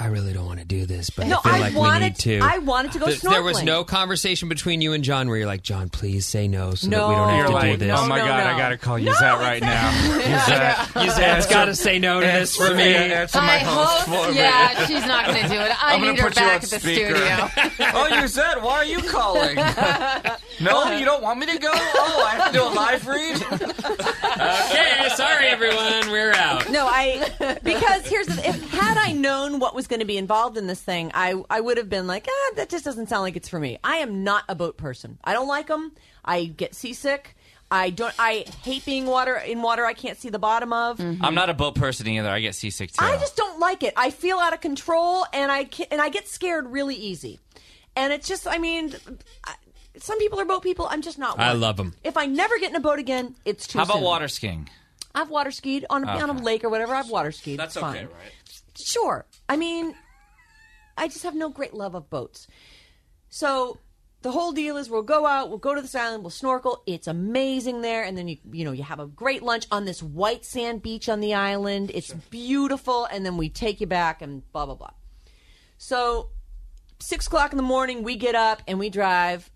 I 0.00 0.06
really 0.06 0.32
don't 0.32 0.46
want 0.46 0.60
to 0.60 0.64
do 0.64 0.86
this, 0.86 1.10
but 1.10 1.26
No, 1.26 1.40
I 1.40 1.42
feel 1.42 1.52
I 1.52 1.58
like 1.58 1.74
we 2.00 2.06
need 2.06 2.16
to. 2.20 2.38
I 2.42 2.56
wanted 2.58 2.92
to 2.92 2.98
go 3.00 3.06
Th- 3.06 3.20
There 3.20 3.42
was 3.42 3.62
no 3.62 3.84
conversation 3.84 4.48
between 4.48 4.80
you 4.80 4.94
and 4.94 5.04
John 5.04 5.28
where 5.28 5.36
you're 5.36 5.46
like, 5.46 5.62
John, 5.62 5.90
please 5.90 6.26
say 6.26 6.48
no 6.48 6.72
so 6.74 6.88
that 6.88 7.06
we 7.08 7.14
don't 7.14 7.28
have 7.28 7.36
You're 7.36 7.46
to 7.48 7.52
like, 7.52 7.70
do 7.72 7.76
this. 7.86 7.98
oh 8.00 8.06
my 8.06 8.18
no, 8.18 8.24
god, 8.24 8.44
no. 8.44 8.50
I 8.50 8.58
gotta 8.58 8.78
call 8.78 8.96
No, 8.96 9.04
Yuzette 9.04 9.34
it's 9.34 9.40
right 9.42 9.62
now. 9.62 9.90
Yuzette, 10.16 10.76
Yuzette's 10.94 11.46
got 11.48 11.66
to 11.66 11.74
say 11.74 11.98
no 11.98 12.20
to 12.20 12.26
this 12.26 12.56
for 12.56 12.72
me. 12.74 12.82
Answer 12.94 13.42
my 13.42 13.58
host 13.58 14.04
for 14.06 14.30
me. 14.30 14.36
yeah, 14.38 14.86
she's 14.86 15.04
not 15.06 15.26
going 15.26 15.42
to 15.42 15.48
do 15.48 15.54
it. 15.60 15.84
I 15.84 15.92
I'm 15.94 16.00
gonna 16.00 16.12
need 16.12 16.20
her 16.20 16.28
put 16.28 16.36
you 16.36 16.42
back 16.42 16.48
on 16.48 16.54
at 16.56 16.62
the 16.62 16.80
speaker. 16.80 17.16
studio. 17.16 17.48
oh, 17.94 18.20
Yuzette, 18.22 18.62
why 18.62 18.72
are 18.76 18.84
you 18.86 19.02
calling? 19.02 19.56
no, 20.60 20.92
you 20.92 21.04
don't 21.04 21.22
want 21.22 21.38
me 21.38 21.46
to 21.46 21.58
go? 21.58 21.70
Oh, 21.72 22.26
I 22.26 22.36
have 22.36 22.52
to 22.52 22.58
do 22.58 22.62
a 22.62 22.68
live 22.68 23.06
read? 23.06 23.36
Okay, 24.40 25.08
sorry 25.14 25.46
everyone, 25.46 26.10
we're 26.10 26.32
out. 26.32 26.70
No, 26.70 26.86
I 26.86 27.58
because 27.62 28.06
here's 28.06 28.26
the 28.26 28.48
if 28.48 28.70
had 28.70 28.96
I 28.96 29.12
known 29.12 29.58
what 29.58 29.74
was 29.74 29.86
going 29.86 30.00
to 30.00 30.06
be 30.06 30.16
involved 30.16 30.56
in 30.56 30.66
this 30.66 30.80
thing, 30.80 31.10
I 31.14 31.34
I 31.48 31.60
would 31.60 31.76
have 31.76 31.88
been 31.88 32.06
like, 32.06 32.26
ah, 32.28 32.52
that 32.56 32.68
just 32.68 32.84
doesn't 32.84 33.08
sound 33.08 33.22
like 33.22 33.36
it's 33.36 33.48
for 33.48 33.58
me. 33.58 33.78
I 33.82 33.96
am 33.96 34.24
not 34.24 34.44
a 34.48 34.54
boat 34.54 34.76
person. 34.76 35.18
I 35.24 35.32
don't 35.32 35.48
like 35.48 35.66
them. 35.66 35.92
I 36.24 36.44
get 36.44 36.74
seasick. 36.74 37.36
I 37.70 37.90
don't. 37.90 38.14
I 38.18 38.44
hate 38.62 38.84
being 38.84 39.06
water 39.06 39.36
in 39.36 39.62
water. 39.62 39.84
I 39.86 39.92
can't 39.92 40.18
see 40.18 40.28
the 40.28 40.40
bottom 40.40 40.72
of. 40.72 41.00
I'm 41.00 41.34
not 41.34 41.50
a 41.50 41.54
boat 41.54 41.76
person 41.76 42.08
either. 42.08 42.28
I 42.28 42.40
get 42.40 42.54
seasick 42.54 42.90
too. 42.90 43.04
I 43.04 43.16
just 43.18 43.36
don't 43.36 43.60
like 43.60 43.82
it. 43.82 43.94
I 43.96 44.10
feel 44.10 44.38
out 44.38 44.52
of 44.52 44.60
control, 44.60 45.24
and 45.32 45.52
I 45.52 45.64
can, 45.64 45.86
and 45.90 46.00
I 46.00 46.08
get 46.08 46.26
scared 46.26 46.66
really 46.66 46.96
easy. 46.96 47.38
And 47.96 48.12
it's 48.12 48.28
just, 48.28 48.46
I 48.46 48.58
mean, 48.58 48.94
I, 49.46 49.54
some 50.02 50.18
people 50.18 50.40
are 50.40 50.44
boat 50.44 50.62
people. 50.62 50.86
I'm 50.90 51.02
just 51.02 51.18
not. 51.18 51.38
One. 51.38 51.46
I 51.46 51.52
love 51.52 51.76
them. 51.76 51.94
If 52.04 52.16
I 52.16 52.26
never 52.26 52.58
get 52.58 52.70
in 52.70 52.76
a 52.76 52.80
boat 52.80 52.98
again, 52.98 53.34
it's 53.44 53.66
too. 53.66 53.78
How 53.78 53.84
about 53.84 53.96
soon. 53.96 54.04
water 54.04 54.28
skiing? 54.28 54.68
I've 55.14 55.28
water 55.30 55.50
skied 55.50 55.86
on 55.90 56.04
a, 56.04 56.06
on 56.06 56.30
a 56.30 56.42
lake 56.42 56.62
or 56.64 56.68
whatever. 56.68 56.94
I've 56.94 57.10
water 57.10 57.32
skied. 57.32 57.58
That's 57.58 57.76
It's 57.76 57.82
okay, 57.84 57.98
fine. 57.98 58.06
right? 58.06 58.32
Sure. 58.80 59.26
I 59.48 59.56
mean, 59.56 59.94
I 60.96 61.08
just 61.08 61.24
have 61.24 61.34
no 61.34 61.48
great 61.48 61.74
love 61.74 61.94
of 61.94 62.08
boats. 62.08 62.46
So 63.28 63.78
the 64.22 64.30
whole 64.30 64.52
deal 64.52 64.76
is 64.76 64.88
we'll 64.88 65.02
go 65.02 65.26
out, 65.26 65.48
we'll 65.48 65.58
go 65.58 65.74
to 65.74 65.80
this 65.80 65.94
island, 65.94 66.22
we'll 66.22 66.30
snorkel. 66.30 66.82
It's 66.86 67.06
amazing 67.08 67.80
there, 67.82 68.04
and 68.04 68.16
then 68.16 68.28
you 68.28 68.36
you 68.52 68.64
know 68.64 68.72
you 68.72 68.84
have 68.84 69.00
a 69.00 69.06
great 69.06 69.42
lunch 69.42 69.66
on 69.70 69.84
this 69.84 70.02
white 70.02 70.44
sand 70.44 70.82
beach 70.82 71.08
on 71.08 71.20
the 71.20 71.34
island. 71.34 71.90
It's 71.92 72.12
beautiful, 72.12 73.06
and 73.06 73.26
then 73.26 73.36
we 73.36 73.48
take 73.48 73.80
you 73.80 73.86
back 73.86 74.22
and 74.22 74.42
blah 74.52 74.66
blah 74.66 74.74
blah. 74.76 74.90
So 75.78 76.28
six 77.00 77.26
o'clock 77.26 77.52
in 77.52 77.56
the 77.56 77.62
morning, 77.62 78.02
we 78.02 78.16
get 78.16 78.34
up 78.34 78.62
and 78.68 78.78
we 78.78 78.90
drive 78.90 79.42
it's 79.42 79.50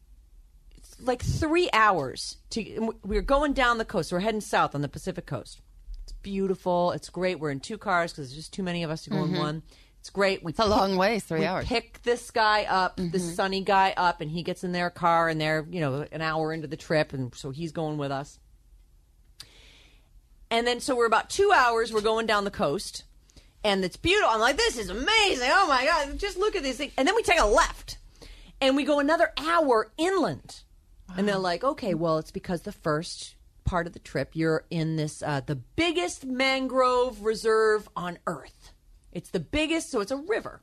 like 1.01 1.23
three 1.23 1.69
hours 1.73 2.39
to. 2.51 2.95
We're 3.05 3.23
going 3.23 3.53
down 3.53 3.79
the 3.79 3.85
coast. 3.85 4.13
We're 4.13 4.21
heading 4.21 4.41
south 4.41 4.75
on 4.75 4.83
the 4.83 4.89
Pacific 4.89 5.27
coast. 5.27 5.61
It's 6.03 6.13
beautiful. 6.13 6.93
It's 6.93 7.11
great. 7.11 7.41
We're 7.41 7.51
in 7.51 7.61
two 7.61 7.79
cars 7.79 8.13
because 8.13 8.29
there's 8.29 8.37
just 8.37 8.53
too 8.53 8.63
many 8.63 8.83
of 8.83 8.91
us 8.91 9.05
to 9.05 9.11
go 9.11 9.25
in 9.25 9.31
mm-hmm. 9.31 9.39
one. 9.39 9.63
It's 10.05 10.11
great. 10.11 10.45
We 10.45 10.51
It's 10.51 10.59
a 10.59 10.67
long 10.67 10.99
way, 10.99 11.19
three 11.19 11.41
we 11.41 11.47
hours. 11.47 11.65
pick 11.67 12.03
this 12.03 12.31
guy 12.31 12.65
up, 12.65 12.97
this 12.97 13.23
mm-hmm. 13.23 13.35
Sonny 13.35 13.63
guy 13.63 13.95
up, 13.97 14.21
and 14.21 14.31
he 14.31 14.43
gets 14.43 14.63
in 14.63 14.73
their 14.73 14.91
car, 14.91 15.31
and 15.31 15.41
they're 15.41 15.67
you 15.71 15.81
know 15.81 16.07
an 16.13 16.21
hour 16.21 16.53
into 16.53 16.67
the 16.67 16.77
trip, 16.77 17.15
and 17.15 17.35
so 17.35 17.51
he's 17.51 17.73
going 17.73 17.97
with 17.97 18.11
us. 18.11 18.39
And 20.51 20.67
then 20.67 20.81
so 20.81 20.95
we're 20.95 21.07
about 21.07 21.31
two 21.31 21.51
hours. 21.55 21.91
We're 21.91 22.03
going 22.03 22.27
down 22.27 22.45
the 22.45 22.51
coast, 22.51 23.05
and 23.65 23.83
it's 23.83 23.97
beautiful. 23.97 24.29
I'm 24.29 24.41
like, 24.41 24.59
this 24.59 24.77
is 24.77 24.91
amazing. 24.91 25.49
Oh 25.51 25.67
my 25.69 25.87
god, 25.87 26.19
just 26.19 26.37
look 26.37 26.55
at 26.55 26.63
this 26.63 26.77
thing. 26.77 26.93
And 26.99 27.09
then 27.09 27.15
we 27.15 27.23
take 27.23 27.41
a 27.41 27.47
left, 27.47 27.97
and 28.61 28.77
we 28.77 28.85
go 28.85 29.01
another 29.01 29.33
hour 29.39 29.91
inland. 29.97 30.61
And 31.17 31.29
they're 31.29 31.39
like, 31.39 31.63
okay, 31.63 31.95
well, 31.95 32.19
it's 32.19 32.31
because 32.31 32.63
the 32.63 32.73
first 32.73 33.37
part 33.65 33.87
of 33.87 33.93
the 33.93 33.99
trip 33.99 34.31
you're 34.35 34.65
in 34.71 34.97
this 34.97 35.23
uh, 35.23 35.41
the 35.45 35.57
biggest 35.57 36.25
mangrove 36.25 37.23
reserve 37.23 37.89
on 37.97 38.19
Earth. 38.27 38.73
It's 39.13 39.31
the 39.31 39.41
biggest, 39.41 39.91
so 39.91 40.01
it's 40.01 40.11
a 40.11 40.17
river, 40.17 40.61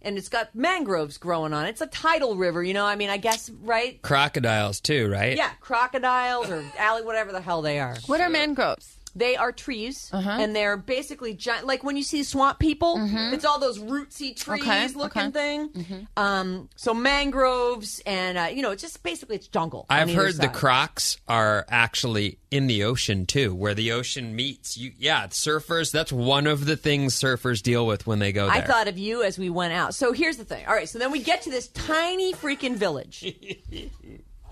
and 0.00 0.16
it's 0.16 0.28
got 0.28 0.54
mangroves 0.54 1.18
growing 1.18 1.52
on 1.52 1.66
it. 1.66 1.70
It's 1.70 1.80
a 1.80 1.86
tidal 1.86 2.36
river, 2.36 2.62
you 2.62 2.74
know. 2.74 2.86
I 2.86 2.96
mean, 2.96 3.10
I 3.10 3.16
guess 3.16 3.50
right? 3.50 4.00
Crocodiles 4.02 4.80
too, 4.80 5.10
right? 5.10 5.36
Yeah, 5.36 5.50
crocodiles 5.60 6.48
or 6.48 6.64
alley, 6.78 7.02
whatever 7.02 7.32
the 7.32 7.40
hell 7.40 7.60
they 7.60 7.80
are. 7.80 7.96
What 8.06 8.20
are 8.20 8.30
mangroves? 8.30 8.98
They 9.14 9.36
are 9.36 9.52
trees, 9.52 10.10
and 10.12 10.56
they're 10.56 10.76
basically 10.76 11.34
giant. 11.34 11.66
Like 11.66 11.84
when 11.84 11.96
you 11.96 12.02
see 12.02 12.22
swamp 12.24 12.58
people, 12.58 12.96
it's 13.32 13.44
all 13.44 13.58
those 13.58 13.78
rootsy 13.78 14.34
trees 14.34 14.62
Okay, 14.62 14.88
looking 14.88 15.22
okay. 15.22 15.30
thing. 15.30 16.06
Um, 16.16 16.68
so 16.76 16.94
mangroves, 16.94 18.00
and 18.06 18.38
uh, 18.38 18.48
you 18.52 18.62
know, 18.62 18.70
it's 18.70 18.82
just 18.82 19.02
basically 19.02 19.36
it's 19.36 19.48
jungle. 19.48 19.86
I've 19.90 20.08
either 20.08 20.18
heard 20.22 20.34
the 20.36 20.48
crocs 20.48 21.18
are 21.28 21.64
actually 21.68 22.38
in 22.50 22.66
the 22.66 22.84
ocean 22.84 23.26
too, 23.26 23.54
where 23.54 23.74
the 23.74 23.92
ocean 23.92 24.34
meets. 24.34 24.76
You, 24.76 24.92
yeah, 24.98 25.26
surfers. 25.26 25.92
That's 25.92 26.12
one 26.12 26.46
of 26.46 26.64
the 26.64 26.76
things 26.76 27.18
surfers 27.18 27.62
deal 27.62 27.86
with 27.86 28.06
when 28.06 28.18
they 28.18 28.32
go 28.32 28.46
there. 28.46 28.54
I 28.56 28.60
thought 28.62 28.88
of 28.88 28.98
you 28.98 29.22
as 29.22 29.38
we 29.38 29.50
went 29.50 29.72
out. 29.72 29.94
So 29.94 30.12
here's 30.12 30.36
the 30.36 30.44
thing. 30.44 30.64
All 30.66 30.74
right, 30.74 30.88
so 30.88 30.98
then 30.98 31.10
we 31.12 31.22
get 31.22 31.42
to 31.42 31.50
this 31.50 31.68
tiny 31.68 32.32
freaking 32.32 32.76
village. 32.76 33.24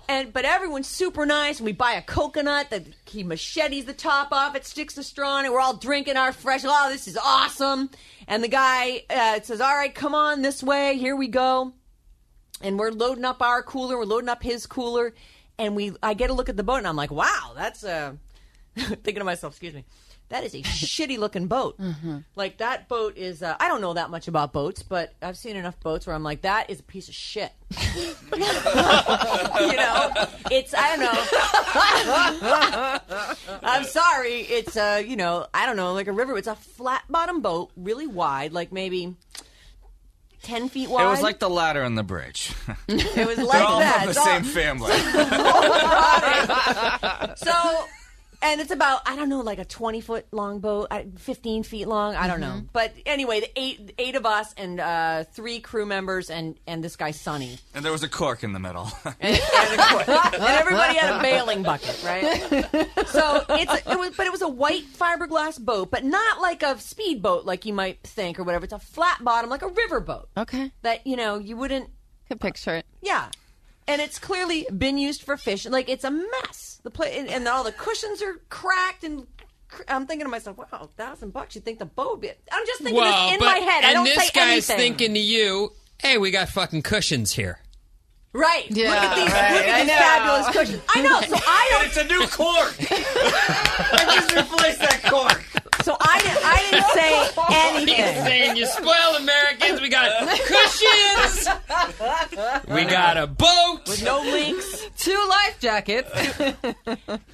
And 0.07 0.33
but 0.33 0.45
everyone's 0.45 0.87
super 0.87 1.25
nice, 1.25 1.59
and 1.59 1.65
we 1.65 1.71
buy 1.71 1.93
a 1.93 2.01
coconut 2.01 2.69
that 2.71 2.83
he 3.05 3.23
machetes 3.23 3.85
the 3.85 3.93
top 3.93 4.31
off 4.31 4.55
it, 4.55 4.65
sticks 4.65 4.95
the 4.95 5.03
straw 5.03 5.39
in 5.39 5.45
it. 5.45 5.51
We're 5.53 5.59
all 5.59 5.77
drinking 5.77 6.17
our 6.17 6.33
fresh. 6.33 6.61
Oh, 6.65 6.89
this 6.91 7.07
is 7.07 7.17
awesome! 7.17 7.89
And 8.27 8.43
the 8.43 8.47
guy 8.47 9.03
uh, 9.09 9.39
says, 9.41 9.61
"All 9.61 9.75
right, 9.75 9.93
come 9.93 10.13
on 10.13 10.41
this 10.41 10.61
way. 10.61 10.97
Here 10.97 11.15
we 11.15 11.27
go." 11.27 11.73
And 12.61 12.77
we're 12.77 12.91
loading 12.91 13.25
up 13.25 13.41
our 13.41 13.63
cooler. 13.63 13.97
We're 13.97 14.05
loading 14.05 14.29
up 14.29 14.43
his 14.43 14.65
cooler, 14.65 15.13
and 15.57 15.75
we. 15.75 15.93
I 16.03 16.13
get 16.13 16.29
a 16.29 16.33
look 16.33 16.49
at 16.49 16.57
the 16.57 16.63
boat, 16.63 16.77
and 16.77 16.87
I'm 16.87 16.97
like, 16.97 17.11
"Wow, 17.11 17.53
that's 17.55 17.83
uh, 17.83 18.13
thinking 18.75 19.15
to 19.15 19.23
myself, 19.23 19.53
excuse 19.53 19.73
me, 19.73 19.85
that 20.31 20.43
is 20.43 20.53
a 20.55 20.61
shitty 20.63 21.17
looking 21.17 21.47
boat. 21.47 21.79
Like 22.35 22.57
that 22.57 22.87
boat 22.89 23.15
is. 23.17 23.41
Uh, 23.43 23.55
I 23.59 23.67
don't 23.67 23.81
know 23.81 23.93
that 23.93 24.09
much 24.09 24.27
about 24.27 24.51
boats, 24.53 24.81
but 24.83 25.13
I've 25.21 25.37
seen 25.37 25.55
enough 25.55 25.79
boats 25.81 26.07
where 26.07 26.15
I'm 26.15 26.23
like, 26.23 26.41
that 26.41 26.69
is 26.69 26.79
a 26.79 26.83
piece 26.83 27.07
of 27.07 27.13
shit. 27.13 27.51
you 27.71 27.77
know, 28.39 30.09
it's. 30.49 30.73
I 30.75 30.95
don't 30.95 30.99
know. 30.99 31.13
I'm 33.63 33.83
sorry. 33.83 34.41
It's 34.41 34.75
uh, 34.75 35.03
you 35.05 35.15
know, 35.15 35.45
I 35.53 35.65
don't 35.67 35.75
know, 35.77 35.93
like 35.93 36.07
a 36.07 36.11
river. 36.13 36.35
It's 36.37 36.47
a 36.47 36.55
flat 36.55 37.03
bottom 37.09 37.41
boat, 37.41 37.69
really 37.75 38.07
wide, 38.07 38.53
like 38.53 38.71
maybe. 38.71 39.15
10 40.43 40.69
feet 40.69 40.89
wide. 40.89 41.05
It 41.05 41.09
was 41.09 41.21
like 41.21 41.37
the 41.37 41.49
ladder 41.51 41.83
on 41.83 41.93
the 41.93 42.01
bridge. 42.01 42.51
it 42.87 43.27
was 43.27 43.35
They're 43.35 43.45
like 43.45 43.61
all 43.61 43.77
that. 43.79 43.97
from 43.97 44.05
the 44.05 44.09
It's 44.09 44.17
all- 44.17 44.25
same 44.25 44.43
family. 44.43 44.91
so 47.35 47.85
and 48.41 48.59
it's 48.61 48.71
about 48.71 49.01
i 49.05 49.15
don't 49.15 49.29
know 49.29 49.41
like 49.41 49.59
a 49.59 49.65
20 49.65 50.01
foot 50.01 50.25
long 50.31 50.59
boat 50.59 50.87
15 51.17 51.63
feet 51.63 51.87
long 51.87 52.15
i 52.15 52.27
don't 52.27 52.39
know 52.39 52.61
but 52.73 52.93
anyway 53.05 53.39
the 53.39 53.49
eight 53.59 53.93
eight 53.97 54.15
of 54.15 54.25
us 54.25 54.53
and 54.57 54.79
uh, 54.79 55.23
three 55.33 55.59
crew 55.59 55.85
members 55.85 56.29
and 56.29 56.57
and 56.67 56.83
this 56.83 56.95
guy 56.95 57.11
sonny 57.11 57.57
and 57.73 57.83
there 57.85 57.91
was 57.91 58.03
a 58.03 58.09
cork 58.09 58.43
in 58.43 58.53
the 58.53 58.59
middle. 58.59 58.89
and, 59.05 59.15
and, 59.21 60.09
and 60.09 60.43
everybody 60.43 60.97
had 60.97 61.19
a 61.19 61.21
bailing 61.21 61.63
bucket 61.63 62.01
right 62.03 62.25
so 63.07 63.43
it's 63.49 63.71
a, 63.87 63.91
it 63.91 63.99
was 63.99 64.11
but 64.15 64.25
it 64.25 64.31
was 64.31 64.41
a 64.41 64.47
white 64.47 64.85
fiberglass 64.97 65.59
boat 65.59 65.91
but 65.91 66.03
not 66.03 66.41
like 66.41 66.63
a 66.63 66.77
speedboat 66.79 67.45
like 67.45 67.65
you 67.65 67.73
might 67.73 68.01
think 68.03 68.39
or 68.39 68.43
whatever 68.43 68.63
it's 68.65 68.73
a 68.73 68.79
flat 68.79 69.23
bottom 69.23 69.49
like 69.49 69.61
a 69.61 69.67
river 69.67 69.99
boat 69.99 70.29
Okay. 70.37 70.71
that 70.81 71.05
you 71.05 71.15
know 71.15 71.37
you 71.37 71.55
wouldn't 71.57 71.89
Could 72.27 72.39
picture 72.41 72.75
it. 72.75 72.85
yeah. 73.01 73.29
And 73.87 74.01
it's 74.01 74.19
clearly 74.19 74.67
been 74.75 74.97
used 74.97 75.23
for 75.23 75.37
fishing. 75.37 75.71
Like 75.71 75.89
it's 75.89 76.03
a 76.03 76.11
mess. 76.11 76.79
The 76.83 76.91
play 76.91 77.17
and, 77.17 77.29
and 77.29 77.47
all 77.47 77.63
the 77.63 77.71
cushions 77.71 78.21
are 78.21 78.41
cracked. 78.49 79.03
And 79.03 79.27
cr- 79.67 79.83
I'm 79.87 80.05
thinking 80.05 80.25
to 80.25 80.31
myself, 80.31 80.57
wow, 80.57 80.89
thousand 80.95 81.33
bucks. 81.33 81.55
You 81.55 81.61
think 81.61 81.79
the 81.79 81.85
boat? 81.85 82.21
Be... 82.21 82.29
I'm 82.51 82.65
just 82.65 82.81
thinking 82.81 82.95
well, 82.95 83.27
this 83.27 83.33
in 83.33 83.39
but, 83.39 83.45
my 83.45 83.57
head. 83.57 83.83
and 83.83 83.85
I 83.85 83.93
don't 83.93 84.05
say 84.05 84.11
anything. 84.13 84.41
And 84.41 84.51
this 84.57 84.67
guy's 84.67 84.77
thinking 84.77 85.13
to 85.13 85.19
you, 85.19 85.71
"Hey, 85.99 86.17
we 86.17 86.31
got 86.31 86.49
fucking 86.49 86.83
cushions 86.83 87.33
here." 87.33 87.59
right. 88.33 88.69
look 88.69 88.79
at 88.87 89.15
these. 89.15 89.31
right, 89.31 89.53
Look 89.53 89.67
at 89.67 89.85
these 89.85 89.95
fabulous 89.95 90.47
cushions. 90.55 90.83
I 90.89 91.01
know. 91.01 91.21
So 91.21 91.35
I 91.35 91.67
don't. 91.71 91.85
it's 91.85 91.97
a 91.97 92.05
new 92.05 92.27
cork. 92.27 92.75
I 93.99 94.15
just 94.15 94.35
replaced 94.35 94.79
that 94.79 95.01
cork. 95.03 95.43
So 95.83 95.95
I 95.99 96.19
didn't. 96.19 96.45
I 96.45 96.57
didn't 96.69 96.91
say 96.93 97.11
anything. 97.55 97.87
He's 97.95 98.05
anything. 98.05 98.23
saying 98.25 98.57
you 98.57 98.65
spoil 98.67 99.15
Americans. 99.17 99.81
We 99.81 99.89
got 99.89 100.27
cushions. 100.27 101.47
we 102.67 102.85
got 102.85 103.17
a 103.17 103.27
boat. 103.27 103.79
With 103.87 104.03
no 104.03 104.21
links. 104.21 104.87
Two 104.97 105.27
life 105.29 105.57
jackets. 105.59 106.09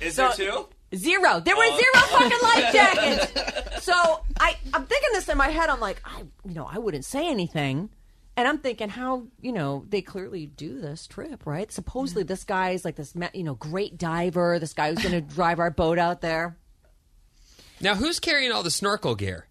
Is 0.02 0.16
So- 0.16 0.30
there 0.30 0.52
two? 0.52 0.68
Zero. 0.96 1.42
There 1.42 1.54
were 1.56 1.64
oh. 1.66 1.78
zero 1.78 2.06
fucking 2.20 2.40
life 2.44 2.74
jackets. 3.34 3.84
So 3.84 3.94
I, 4.40 4.56
I'm 4.74 4.86
thinking 4.86 5.10
this 5.12 5.28
in 5.28 5.38
my 5.38 5.50
head. 5.50 5.70
I'm 5.70 5.82
like, 5.82 6.02
I, 6.06 6.22
you 6.48 6.54
know, 6.54 6.66
I 6.72 6.78
wouldn't 6.80 7.04
say 7.04 7.28
anything. 7.28 7.90
And 8.38 8.48
I'm 8.48 8.60
thinking 8.60 8.88
how, 8.88 9.24
you 9.42 9.52
know, 9.52 9.84
they 9.90 10.02
clearly 10.02 10.46
do 10.46 10.80
this 10.80 11.06
trip, 11.06 11.46
right? 11.46 11.70
Supposedly 11.72 12.24
this 12.24 12.46
guy's 12.46 12.86
like 12.86 12.96
this, 12.96 13.16
ma- 13.16 13.28
you 13.34 13.44
know, 13.44 13.56
great 13.56 13.98
diver. 13.98 14.60
This 14.60 14.74
guy 14.74 14.94
who's 14.94 15.04
going 15.04 15.12
to 15.28 15.36
drive 15.36 15.60
our 15.60 15.72
boat 15.72 16.00
out 16.00 16.22
there. 16.22 16.56
Now, 17.82 17.96
who's 17.96 18.20
carrying 18.20 18.52
all 18.52 18.64
the 18.64 18.72
snorkel 18.72 19.16
gear? 19.16 19.48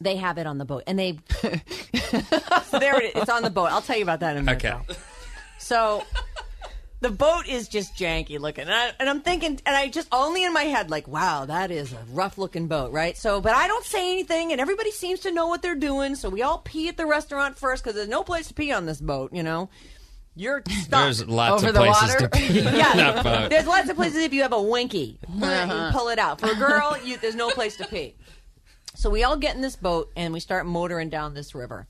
They 0.00 0.16
have 0.16 0.38
it 0.38 0.46
on 0.46 0.58
the 0.58 0.64
boat, 0.64 0.84
and 0.86 0.98
they. 0.98 1.18
so 2.64 2.78
there 2.78 3.00
it 3.00 3.16
is. 3.16 3.22
It's 3.22 3.30
on 3.30 3.42
the 3.42 3.50
boat. 3.50 3.70
I'll 3.70 3.82
tell 3.82 3.96
you 3.96 4.02
about 4.02 4.20
that 4.20 4.36
in 4.36 4.42
a 4.42 4.44
minute. 4.44 4.64
Okay. 4.64 4.76
though. 4.86 4.94
So 5.58 6.04
the 7.00 7.10
boat 7.10 7.46
is 7.46 7.68
just 7.68 7.94
janky 7.94 8.38
looking, 8.38 8.62
and, 8.62 8.72
I, 8.72 8.92
and 8.98 9.08
I'm 9.08 9.20
thinking, 9.20 9.60
and 9.66 9.76
I 9.76 9.88
just 9.88 10.08
only 10.10 10.44
in 10.44 10.52
my 10.52 10.64
head 10.64 10.90
like, 10.90 11.06
wow, 11.06 11.44
that 11.44 11.70
is 11.70 11.92
a 11.92 11.98
rough 12.12 12.38
looking 12.38 12.66
boat, 12.66 12.92
right? 12.92 13.16
So, 13.16 13.40
but 13.40 13.54
I 13.54 13.68
don't 13.68 13.84
say 13.84 14.12
anything, 14.12 14.52
and 14.52 14.60
everybody 14.60 14.90
seems 14.90 15.20
to 15.20 15.32
know 15.32 15.46
what 15.46 15.62
they're 15.62 15.74
doing. 15.74 16.16
So 16.16 16.28
we 16.28 16.42
all 16.42 16.58
pee 16.58 16.88
at 16.88 16.96
the 16.96 17.06
restaurant 17.06 17.58
first 17.58 17.84
because 17.84 17.94
there's 17.94 18.08
no 18.08 18.24
place 18.24 18.48
to 18.48 18.54
pee 18.54 18.72
on 18.72 18.86
this 18.86 19.00
boat, 19.00 19.32
you 19.32 19.42
know. 19.42 19.68
You're 20.38 20.62
stuck. 20.68 20.88
There's 21.02 21.26
lots 21.26 21.62
Over 21.62 21.68
of 21.68 21.74
the 21.74 21.80
places 21.80 22.02
water? 22.14 22.18
to 22.20 22.28
pee 22.38 22.60
Yeah, 22.60 22.94
that 22.96 23.24
boat. 23.24 23.50
there's 23.50 23.66
lots 23.66 23.88
of 23.90 23.96
places 23.96 24.22
if 24.22 24.32
you 24.32 24.42
have 24.42 24.52
a 24.52 24.62
winky, 24.62 25.18
Uh-huh. 25.28 25.90
pull 25.92 26.08
it 26.08 26.18
out. 26.18 26.40
For 26.40 26.50
a 26.50 26.54
girl, 26.54 26.96
you, 27.04 27.16
there's 27.18 27.34
no 27.34 27.50
place 27.50 27.76
to 27.78 27.86
pee. 27.86 28.14
So 28.94 29.10
we 29.10 29.24
all 29.24 29.36
get 29.36 29.54
in 29.56 29.60
this 29.62 29.76
boat 29.76 30.10
and 30.16 30.32
we 30.32 30.40
start 30.40 30.64
motoring 30.66 31.08
down 31.08 31.34
this 31.34 31.54
river, 31.54 31.86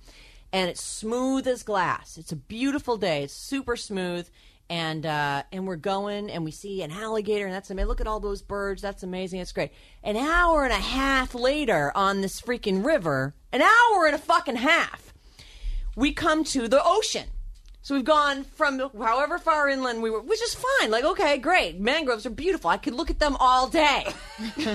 and 0.53 0.69
it's 0.71 0.83
smooth 0.83 1.47
as 1.47 1.63
glass. 1.63 2.17
It's 2.19 2.33
a 2.33 2.37
beautiful 2.37 2.97
day. 2.97 3.23
It's 3.25 3.33
super 3.35 3.77
smooth, 3.77 4.29
and 4.71 5.05
uh, 5.07 5.43
and 5.53 5.67
we're 5.67 5.77
going 5.77 6.31
and 6.31 6.45
we 6.45 6.51
see 6.51 6.83
an 6.83 6.91
alligator, 6.91 7.47
and 7.47 7.55
that's 7.55 7.71
amazing. 7.71 7.89
Look 7.89 8.01
at 8.03 8.07
all 8.07 8.21
those 8.21 8.43
birds. 8.43 8.83
That's 8.83 9.03
amazing. 9.03 9.41
It's 9.41 9.53
great. 9.53 9.73
An 10.03 10.17
hour 10.17 10.65
and 10.65 10.73
a 10.73 10.77
half 10.77 11.35
later 11.35 11.93
on 11.95 12.21
this 12.23 12.41
freaking 12.43 12.85
river, 12.85 13.35
an 13.53 13.63
hour 13.63 14.07
and 14.07 14.15
a 14.15 14.19
fucking 14.19 14.57
half, 14.57 15.13
we 15.97 16.13
come 16.13 16.45
to 16.45 16.67
the 16.69 16.83
ocean. 16.85 17.29
So 17.83 17.95
we've 17.95 18.05
gone 18.05 18.45
from 18.45 18.79
however 18.79 19.39
far 19.39 19.69
inland 19.69 20.03
we 20.03 20.11
were, 20.11 20.21
which 20.21 20.43
is 20.43 20.55
fine. 20.55 20.91
Like, 20.91 21.05
okay, 21.05 21.39
great. 21.39 21.81
Mangroves 21.81 22.27
are 22.27 22.31
beautiful. 22.31 22.71
I 22.71 22.77
could 22.77 22.95
look 22.95 23.11
at 23.11 23.19
them 23.19 23.37
all 23.37 23.69
day. 23.69 24.07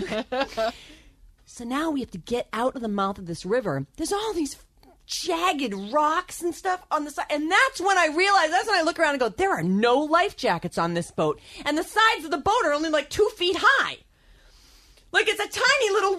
so 1.46 1.64
now 1.64 1.92
we 1.92 2.00
have 2.00 2.12
to 2.12 2.18
get 2.18 2.48
out 2.54 2.76
of 2.76 2.82
the 2.82 2.88
mouth 2.88 3.20
of 3.20 3.26
this 3.26 3.46
river. 3.46 3.86
There's 3.98 4.14
all 4.14 4.34
these 4.34 4.58
jagged 5.06 5.74
rocks 5.92 6.42
and 6.42 6.56
stuff 6.56 6.84
on 6.90 7.06
the 7.06 7.12
side. 7.12 7.26
And 7.30 7.52
that's 7.52 7.82
when 7.82 7.98
I 7.98 8.08
realize, 8.08 8.50
that's 8.50 8.68
when 8.68 8.80
I 8.80 8.84
look 8.84 9.00
around 9.00 9.12
and 9.12 9.20
go, 9.20 9.30
there 9.30 9.52
are 9.52 9.64
no 9.64 10.00
life 10.00 10.36
jackets 10.38 10.78
on 10.78 10.94
this 10.94 11.12
boat. 11.12 11.40
And 11.66 11.78
the 11.78 11.84
sides 11.84 12.26
of 12.26 12.32
the 12.32 12.38
boat 12.38 12.66
are 12.66 12.74
only 12.74 12.90
like 12.90 13.10
two 13.10 13.30
feet 13.36 13.58
high. 13.60 13.98
Like 15.12 15.28
it's 15.28 15.40
a 15.40 15.60
tiny 15.60 15.92
little 15.92 16.13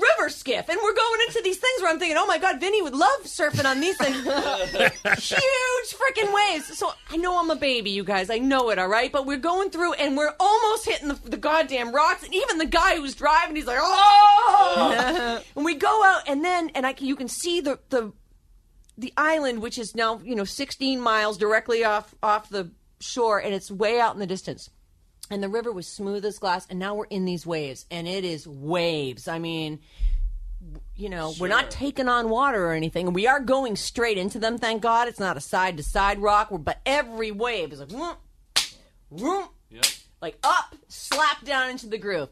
skiff, 0.45 0.69
and 0.69 0.79
we're 0.83 0.95
going 0.95 1.21
into 1.27 1.41
these 1.43 1.57
things 1.57 1.81
where 1.81 1.91
I'm 1.91 1.99
thinking, 1.99 2.19
oh 2.19 2.27
my 2.27 2.37
god, 2.37 2.61
Vinny 2.61 2.83
would 2.83 2.95
love 2.95 3.23
surfing 3.23 3.65
on 3.65 3.81
these 3.81 3.97
things. 3.97 4.17
Huge 4.23 5.95
freaking 5.95 6.35
waves. 6.35 6.77
So 6.79 6.93
I 7.11 7.17
know 7.17 7.41
I'm 7.41 7.51
a 7.51 7.57
baby, 7.57 7.91
you 7.91 8.05
guys. 8.05 8.29
I 8.29 8.39
know 8.39 8.69
it, 8.69 8.79
all 8.79 8.89
right. 8.89 9.11
But 9.11 9.25
we're 9.25 9.39
going 9.39 9.71
through, 9.71 9.95
and 9.95 10.19
we're 10.19 10.35
almost 10.39 10.85
hitting 10.85 11.09
the, 11.09 11.15
the 11.15 11.39
goddamn 11.39 11.95
rocks. 11.95 12.25
And 12.25 12.35
even 12.35 12.59
the 12.59 12.67
guy 12.67 12.97
who's 12.97 13.15
driving, 13.15 13.57
he's 13.57 13.65
like, 13.65 13.79
oh. 13.81 15.43
and 15.57 15.65
we 15.65 15.77
go 15.77 16.05
out, 16.05 16.29
and 16.29 16.45
then, 16.45 16.71
and 16.75 16.87
I 16.87 16.95
you 16.99 17.17
can 17.17 17.29
see 17.29 17.63
the 17.63 17.79
the 17.89 18.13
the 18.99 19.15
island, 19.17 19.63
which 19.63 19.79
is 19.79 19.95
now 19.95 20.21
you 20.23 20.35
know 20.35 20.45
16 20.45 21.01
miles 21.01 21.39
directly 21.39 21.85
off 21.85 22.15
off 22.23 22.51
the 22.51 22.71
shore, 23.01 23.39
and 23.39 23.55
it's 23.55 23.71
way 23.71 23.99
out 23.99 24.13
in 24.13 24.21
the 24.21 24.27
distance. 24.27 24.69
And 25.31 25.43
the 25.43 25.49
river 25.49 25.73
was 25.73 25.87
smooth 25.87 26.23
as 26.27 26.39
glass, 26.39 26.67
and 26.69 26.79
now 26.79 26.95
we're 26.95 27.07
in 27.07 27.25
these 27.25 27.47
waves, 27.47 27.87
and 27.91 28.07
it 28.07 28.27
is 28.27 28.47
waves. 28.47 29.27
I 29.27 29.39
mean, 29.39 29.81
you 30.97 31.09
know, 31.09 31.35
we're 31.41 31.49
not 31.49 31.71
taking 31.71 32.09
on 32.09 32.29
water 32.29 32.67
or 32.67 32.73
anything. 32.73 33.13
We 33.13 33.27
are 33.27 33.41
going 33.41 33.77
straight 33.77 34.19
into 34.19 34.39
them. 34.39 34.59
Thank 34.59 34.83
God, 34.83 35.09
it's 35.09 35.21
not 35.21 35.37
a 35.37 35.41
side 35.41 35.77
to 35.79 35.83
side 35.83 36.21
rock. 36.21 36.49
But 36.51 36.81
every 36.87 37.31
wave 37.31 37.73
is 37.73 37.81
like, 37.81 37.91
whoop, 37.91 38.19
whoop, 39.11 39.51
like 40.21 40.39
up, 40.45 40.75
slap 40.89 41.45
down 41.45 41.71
into 41.71 41.87
the 41.87 41.99
groove. 41.99 42.29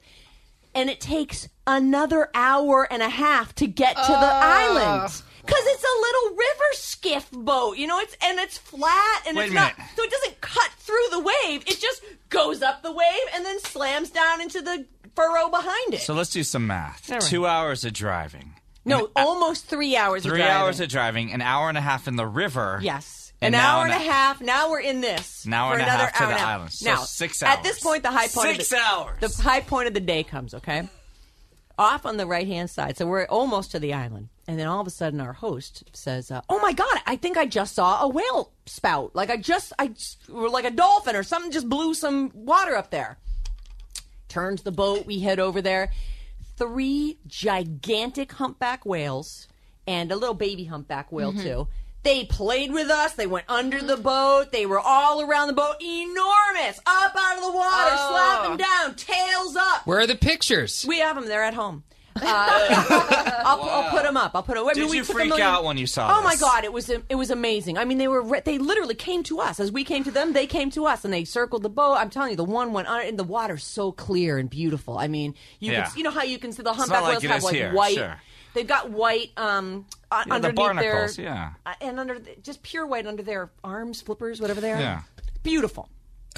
And 0.75 0.89
it 0.89 1.01
takes 1.01 1.49
another 1.67 2.31
hour 2.35 2.87
and 2.91 3.03
a 3.03 3.09
half 3.09 3.55
to 3.57 3.67
get 3.67 3.97
to 3.97 4.03
the 4.03 4.17
island. 4.17 5.23
Because 5.45 5.65
it's 5.67 5.83
a 5.83 6.01
little 6.01 6.37
river 6.37 6.71
skiff 6.75 7.29
boat 7.33 7.77
you 7.77 7.89
know 7.89 7.99
it's 7.99 8.17
and 8.23 8.39
it's 8.39 8.57
flat 8.57 9.25
and 9.27 9.37
Wait 9.37 9.47
it's 9.47 9.55
not 9.55 9.75
so 9.97 10.05
it 10.05 10.11
doesn't 10.11 10.41
cut 10.41 10.71
through 10.79 11.05
the 11.11 11.19
wave. 11.19 11.65
It 11.67 11.81
just 11.81 12.01
goes 12.29 12.63
up 12.63 12.83
the 12.85 12.93
wave 12.93 13.27
and 13.35 13.45
then 13.45 13.59
slams 13.59 14.11
down 14.11 14.41
into 14.41 14.63
the 14.63 14.87
furrow 15.15 15.49
behind 15.49 15.95
it 15.95 16.01
So 16.01 16.15
let's 16.15 16.31
do 16.31 16.43
some 16.43 16.67
math. 16.67 17.09
Right. 17.11 17.21
Two 17.21 17.47
hours 17.47 17.85
of 17.85 17.93
driving. 17.93 18.55
no 18.85 19.11
almost 19.17 19.67
three 19.67 19.97
hours 19.97 20.23
Three 20.23 20.33
of 20.33 20.37
driving. 20.39 20.55
hours 20.57 20.81
of 20.81 20.89
driving, 20.89 21.33
an 21.33 21.41
hour 21.43 21.69
and 21.69 21.79
a 21.79 21.83
half 21.83 22.09
in 22.09 22.17
the 22.17 22.27
river. 22.27 22.81
Yes. 22.83 23.33
An 23.41 23.53
now 23.53 23.79
hour 23.79 23.85
and 23.87 23.95
an- 23.95 24.01
a 24.01 24.05
half. 24.05 24.41
Now 24.41 24.71
we're 24.71 24.81
in 24.81 25.01
this. 25.01 25.45
An 25.45 25.53
hour 25.53 25.75
for 25.75 25.81
and 25.81 25.83
a 25.83 25.93
another 25.93 26.05
half 26.05 26.13
to 26.13 26.19
the 26.19 26.25
and 26.29 26.33
a 26.33 26.39
half. 26.39 26.49
island. 26.49 26.73
So 26.73 26.91
now, 26.91 26.97
six 27.03 27.43
hours. 27.43 27.57
At 27.59 27.63
this 27.65 27.81
point, 27.81 28.05
the 28.05 28.11
high 28.13 28.29
point. 28.29 28.57
Six 28.57 28.73
of 28.73 28.79
the, 28.79 28.85
hours. 28.85 29.21
The 29.37 29.43
high 29.43 29.61
point 29.61 29.89
of 29.89 29.95
the 29.95 30.01
day 30.01 30.23
comes. 30.23 30.55
Okay. 30.55 30.89
off 31.79 32.07
on 32.07 32.17
the 32.19 32.27
right 32.27 32.47
hand 32.47 32.71
side. 32.71 32.97
So 32.97 33.07
we're 33.07 33.25
almost 33.27 33.73
to 33.73 33.81
the 33.81 33.95
island. 33.95 34.29
And 34.47 34.59
then 34.59 34.67
all 34.69 34.81
of 34.81 34.87
a 34.87 34.91
sudden, 34.91 35.21
our 35.21 35.33
host 35.33 35.85
says, 35.93 36.31
uh, 36.31 36.41
"Oh 36.49 36.61
my 36.61 36.73
god! 36.73 36.99
I 37.07 37.17
think 37.17 37.37
I 37.37 37.47
just 37.47 37.75
saw 37.75 38.03
a 38.03 38.09
whale 38.09 38.53
spout. 38.67 39.15
Like 39.17 39.31
I 39.31 39.37
just, 39.37 39.73
I 39.79 39.89
just, 39.89 40.29
like 40.29 40.65
a 40.65 40.71
dolphin 40.71 41.17
or 41.17 41.23
something 41.25 41.51
just 41.51 41.69
blew 41.69 41.95
some 41.95 42.31
water 42.35 42.77
up 42.77 42.91
there." 42.91 43.19
Turns 44.33 44.63
the 44.63 44.73
boat. 44.73 45.05
We 45.05 45.19
head 45.19 45.39
over 45.39 45.61
there. 45.61 45.93
Three 46.57 47.19
gigantic 47.27 48.33
humpback 48.33 48.87
whales 48.87 49.47
and 49.87 50.11
a 50.11 50.17
little 50.17 50.35
baby 50.35 50.65
humpback 50.65 51.13
whale 51.13 51.35
mm-hmm. 51.35 51.43
too. 51.43 51.69
They 52.03 52.25
played 52.25 52.73
with 52.73 52.89
us. 52.89 53.13
They 53.13 53.27
went 53.27 53.45
under 53.51 53.83
the 53.83 53.99
boat. 53.99 54.51
They 54.51 54.65
were 54.65 54.81
all 54.81 55.21
around 55.21 55.49
the 55.49 55.53
boat, 55.53 55.75
enormous, 55.83 56.81
up 56.87 57.15
out 57.15 57.37
of 57.37 57.45
the 57.45 57.53
water, 57.53 57.91
oh. 57.93 58.09
slapping 58.11 58.57
down, 58.57 58.95
tails 58.95 59.55
up. 59.55 59.87
Where 59.87 60.01
are 60.01 60.07
the 60.07 60.17
pictures? 60.17 60.87
We 60.89 61.01
have 61.01 61.17
them. 61.17 61.29
They're 61.29 61.45
at 61.45 61.53
home. 61.53 61.85
Uh, 62.15 63.43
I'll, 63.45 63.63
I'll 63.63 63.91
put 63.91 64.03
them 64.03 64.17
up. 64.17 64.33
I'll 64.35 64.43
put 64.43 64.55
them. 64.57 64.65
I 64.65 64.69
mean, 64.69 64.75
Did 64.75 64.91
we 64.91 64.97
you 64.99 65.03
took 65.03 65.11
a 65.11 65.13
freak 65.15 65.29
million- 65.29 65.47
out 65.47 65.65
when 65.65 65.77
you 65.79 65.87
saw 65.87 66.19
Oh 66.19 66.23
my 66.23 66.33
this? 66.33 66.41
god, 66.41 66.65
it 66.65 66.73
was 66.73 66.89
it 66.91 67.15
was 67.15 67.31
amazing. 67.31 67.79
I 67.79 67.85
mean, 67.85 67.99
they 67.99 68.09
were 68.09 68.23
re- 68.23 68.43
they 68.45 68.59
literally 68.59 68.95
came 68.95 69.23
to 69.25 69.41
us 69.41 69.59
as 69.61 69.73
we 69.73 69.85
came 69.85 70.05
to 70.05 70.11
them. 70.11 70.33
They 70.33 70.47
came 70.47 70.71
to 70.73 70.87
us 70.87 71.05
and 71.05 71.13
they 71.13 71.25
circled 71.25 71.63
the 71.63 71.71
boat. 71.71 71.95
I'm 71.95 72.11
telling 72.11 72.31
you, 72.31 72.37
the 72.37 72.45
one 72.45 72.73
went 72.73 72.89
under, 72.89 73.07
and 73.07 73.19
the 73.19 73.25
water's 73.25 73.65
so 73.65 73.93
clear 73.93 74.39
and 74.39 74.49
beautiful. 74.51 74.99
I 74.99 75.09
mean, 75.09 75.35
you 75.61 75.73
Yeah. 75.73 75.85
can, 75.89 75.99
you 75.99 76.05
know 76.05 76.11
how 76.11 76.23
you 76.23 76.39
can 76.39 76.53
see 76.53 76.63
the 76.63 76.73
humpback 76.73 77.03
like 77.03 77.11
whales 77.13 77.25
it 77.25 77.29
have 77.31 77.39
is 77.39 77.45
like 77.45 77.55
here, 77.55 77.73
white. 77.73 77.95
sure. 77.95 78.21
They've 78.55 78.67
got 78.67 78.91
white 78.91 79.31
um 79.39 79.87
Yeah, 80.11 80.25
the 80.27 80.33
underneath 80.35 80.57
barnacles, 80.57 81.17
their 81.17 81.25
yeah. 81.25 81.51
uh, 81.65 81.75
and 81.81 81.99
under 81.99 82.19
the, 82.19 82.37
just 82.43 82.63
pure 82.63 82.87
white 82.87 83.07
under 83.07 83.23
their 83.23 83.51
arms, 83.65 84.03
flippers, 84.03 84.41
whatever 84.41 84.61
they 84.61 84.73
are. 84.73 84.81
Yeah. 84.81 85.03
beautiful. 85.43 85.89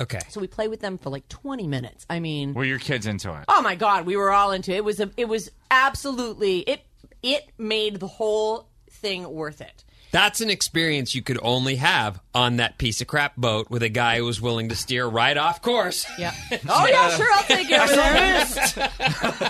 Okay. 0.01 0.21
So 0.29 0.41
we 0.41 0.47
played 0.47 0.69
with 0.71 0.81
them 0.81 0.99
for 0.99 1.11
like 1.11 1.29
20 1.29 1.67
minutes. 1.67 2.05
I 2.11 2.21
mean, 2.21 2.55
Were 2.55 2.65
your 2.65 2.79
kids 2.79 3.07
into 3.07 3.33
it? 3.35 3.45
Oh 3.49 3.63
my 3.63 3.75
god, 3.77 4.07
we 4.07 4.17
were 4.17 4.31
all 4.33 4.51
into 4.53 4.73
it. 4.73 4.79
It 4.79 4.85
was 4.85 5.01
a, 5.01 5.11
it 5.17 5.29
was 5.29 5.51
absolutely 5.71 6.61
it 6.61 6.81
it 7.23 7.45
made 7.59 8.01
the 8.01 8.07
whole 8.07 8.69
thing 8.91 9.29
worth 9.31 9.61
it. 9.61 9.85
That's 10.11 10.41
an 10.41 10.49
experience 10.49 11.15
you 11.17 11.23
could 11.23 11.41
only 11.43 11.75
have 11.77 12.21
on 12.35 12.57
that 12.59 12.79
piece 12.79 13.01
of 13.01 13.09
crap 13.09 13.35
boat 13.37 13.69
with 13.69 13.83
a 13.83 13.89
guy 13.89 14.19
who 14.19 14.25
was 14.25 14.41
willing 14.41 14.69
to 14.69 14.77
steer 14.77 15.07
right 15.07 15.37
off 15.37 15.61
course. 15.61 16.07
Yeah. 16.19 16.33
oh 16.69 16.87
yeah, 16.87 17.09
sure, 17.17 17.33
I'll 17.33 17.43
take 17.43 17.67
it 17.71 17.81
over 17.81 17.95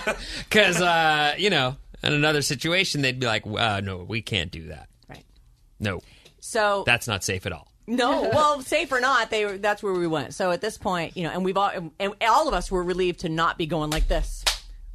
there. 0.03 0.15
Because, 0.49 0.81
uh, 0.81 1.35
you 1.37 1.51
know, 1.51 1.75
in 2.01 2.13
another 2.13 2.41
situation, 2.41 3.01
they'd 3.03 3.19
be 3.19 3.27
like, 3.27 3.45
uh, 3.45 3.81
no, 3.81 3.97
we 3.97 4.23
can't 4.23 4.49
do 4.51 4.67
that. 4.69 4.89
Right. 5.07 5.23
No, 5.79 6.01
So 6.39 6.83
that's 6.87 7.07
not 7.07 7.23
safe 7.23 7.45
at 7.45 7.51
all. 7.51 7.67
No, 7.87 8.29
well, 8.33 8.61
safe 8.61 8.91
or 8.91 8.99
not, 8.99 9.29
they 9.29 9.45
were, 9.45 9.57
that's 9.57 9.83
where 9.83 9.93
we 9.93 10.07
went. 10.07 10.33
So 10.33 10.51
at 10.51 10.61
this 10.61 10.77
point, 10.77 11.15
you 11.15 11.23
know, 11.23 11.29
and 11.29 11.43
we've 11.45 11.57
all 11.57 11.71
and 11.99 12.13
all 12.21 12.47
of 12.47 12.53
us 12.53 12.71
were 12.71 12.83
relieved 12.83 13.21
to 13.21 13.29
not 13.29 13.57
be 13.57 13.65
going 13.65 13.89
like 13.89 14.07
this. 14.07 14.43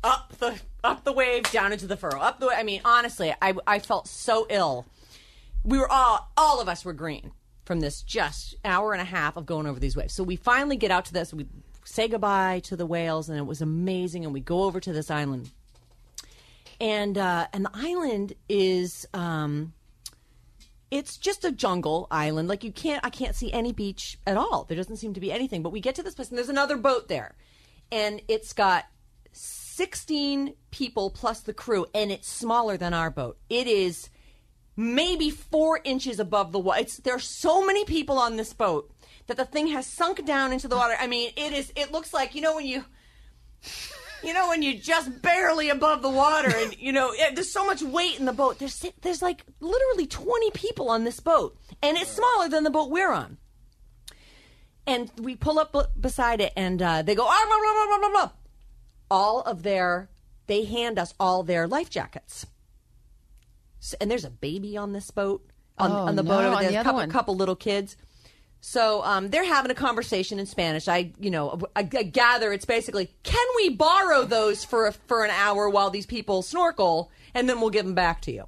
Up 0.03 0.33
the 0.39 0.59
up 0.83 1.05
the 1.05 1.13
wave, 1.13 1.51
down 1.51 1.73
into 1.73 1.87
the 1.87 1.97
furrow. 1.97 2.21
Up 2.21 2.41
the 2.41 2.49
I 2.49 2.63
mean, 2.63 2.81
honestly, 2.85 3.35
I 3.41 3.55
I 3.67 3.79
felt 3.79 4.09
so 4.09 4.47
ill. 4.49 4.87
We 5.65 5.79
were 5.79 5.91
all 5.91 6.31
all 6.37 6.61
of 6.61 6.69
us 6.69 6.85
were 6.85 6.95
green 6.95 7.33
from 7.65 7.81
this 7.81 8.03
just 8.03 8.57
hour 8.65 8.93
and 8.93 9.01
a 9.01 9.05
half 9.05 9.37
of 9.37 9.47
going 9.47 9.67
over 9.67 9.79
these 9.79 9.97
waves. 9.97 10.15
So 10.15 10.25
we 10.25 10.37
finally 10.37 10.77
get 10.77 10.91
out 10.91 11.05
to 11.07 11.13
this. 11.13 11.33
We 11.33 11.47
say 11.85 12.09
goodbye 12.09 12.61
to 12.65 12.77
the 12.77 12.87
whales, 12.87 13.29
and 13.29 13.39
it 13.39 13.47
was 13.47 13.61
amazing. 13.61 14.25
And 14.25 14.33
we 14.33 14.41
go 14.41 14.65
over 14.65 14.81
to 14.81 14.93
this 14.93 15.11
island, 15.11 15.51
and 16.81 17.17
uh, 17.17 17.47
and 17.53 17.67
the 17.67 17.71
island 17.75 18.33
is. 18.49 19.07
Um, 19.15 19.75
it's 20.91 21.17
just 21.17 21.45
a 21.45 21.53
jungle 21.53 22.07
island. 22.11 22.49
Like 22.49 22.65
you 22.65 22.73
can't, 22.73 23.05
I 23.05 23.11
can't 23.11 23.35
see 23.35 23.53
any 23.53 23.73
beach 23.73 24.19
at 24.27 24.37
all. 24.37 24.65
There 24.65 24.77
doesn't 24.77 24.97
seem 24.97 25.15
to 25.15 25.21
be 25.21 25.33
anything. 25.33 25.63
But 25.63 25.71
we 25.71 25.81
get 25.81 25.95
to 25.97 26.03
this 26.03 26.15
place, 26.15 26.29
and 26.31 26.39
there's 26.39 26.49
another 26.49 26.77
boat 26.77 27.09
there, 27.09 27.35
and 27.93 28.21
it's 28.29 28.53
got 28.53 28.87
16 29.33 30.55
people 30.71 31.11
plus 31.11 31.41
the 31.41 31.55
crew, 31.55 31.87
and 31.95 32.11
it's 32.11 32.29
smaller 32.29 32.77
than 32.77 32.93
our 32.93 33.11
boat. 33.11 33.39
It 33.49 33.67
is 33.67 34.11
maybe 34.77 35.31
four 35.31 35.81
inches 35.85 36.19
above 36.19 36.53
the 36.53 36.59
water. 36.59 36.81
It's 36.81 37.01
are 37.07 37.19
so 37.19 37.65
many 37.65 37.85
people 37.85 38.19
on 38.19 38.37
this 38.37 38.53
boat 38.53 38.91
that 39.27 39.37
the 39.37 39.45
thing 39.45 39.69
has 39.69 39.87
sunk 39.87 40.25
down 40.25 40.53
into 40.53 40.69
the 40.69 40.77
water. 40.77 40.95
I 40.99 41.07
mean, 41.07 41.31
it 41.37 41.53
is. 41.53 41.73
It 41.77 41.93
looks 41.93 42.13
like 42.13 42.35
you 42.35 42.41
know 42.41 42.57
when 42.57 42.67
you 42.67 42.85
you 44.23 44.33
know 44.35 44.49
when 44.49 44.63
you're 44.63 44.75
just 44.81 45.23
barely 45.23 45.71
above 45.71 46.03
the 46.03 46.11
water 46.11 46.51
and 46.55 46.77
you 46.79 46.93
know 46.93 47.11
it, 47.13 47.35
there's 47.35 47.53
so 47.53 47.65
much 47.67 47.83
weight 47.83 48.19
in 48.19 48.27
the 48.27 48.33
boat. 48.33 48.59
There's 48.59 48.85
there's 49.03 49.23
like 49.23 49.45
literally 49.61 50.07
20 50.07 50.51
people 50.53 50.89
on 50.91 51.05
this 51.05 51.21
boat 51.21 51.57
and 51.83 51.97
it's 51.97 52.11
smaller 52.11 52.49
than 52.49 52.65
the 52.65 52.71
boat 52.71 52.91
we're 52.91 53.13
on. 53.13 53.39
And 54.87 55.11
we 55.19 55.37
pull 55.37 55.59
up 55.59 55.73
b- 55.73 55.83
beside 56.01 56.41
it 56.41 56.53
and 56.57 56.81
uh, 56.83 57.03
they 57.03 57.15
go 57.15 57.25
ah, 57.27 57.45
blah, 57.47 57.57
blah, 57.59 57.73
blah, 57.73 57.99
blah, 57.99 58.09
blah, 58.09 58.21
blah. 58.27 58.31
all 59.11 59.41
of 59.43 59.63
their 59.63 60.09
they 60.47 60.65
hand 60.65 60.99
us 60.99 61.15
all 61.21 61.43
their 61.43 61.69
life 61.69 61.91
jackets. 61.91 62.47
S 63.81 63.95
and 64.01 64.11
there's 64.11 64.25
a 64.25 64.31
baby 64.31 64.77
on 64.77 64.93
this 64.93 65.11
boat 65.11 65.47
on, 65.79 65.91
Oh, 65.93 65.95
on 66.09 66.17
the 66.17 66.23
no, 66.23 66.29
boat 66.31 66.45
over 66.45 66.61
there. 66.63 66.71
the 66.73 66.81
a 66.81 66.85
couple, 66.85 67.07
couple 67.07 67.37
little 67.37 67.57
kids 67.57 67.97
so 68.61 69.03
um, 69.05 69.31
they're 69.31 69.45
having 69.45 69.71
a 69.71 69.75
conversation 69.75 70.39
in 70.39 70.47
Spanish. 70.47 70.87
I, 70.87 71.13
you 71.19 71.31
know, 71.31 71.61
I, 71.75 71.81
I 71.81 72.03
gather 72.03 72.53
it's 72.53 72.65
basically, 72.65 73.11
can 73.23 73.47
we 73.57 73.71
borrow 73.71 74.25
those 74.25 74.65
for 74.65 74.87
a, 74.87 74.93
for 74.93 75.25
an 75.25 75.31
hour 75.31 75.69
while 75.69 75.91
these 75.91 76.07
people 76.07 76.43
snorkel, 76.43 77.11
and 77.35 77.49
then 77.49 77.61
we'll 77.61 77.71
give 77.71 77.87
them 77.87 77.95
back 77.95 78.21
to 78.23 78.33
you. 78.33 78.45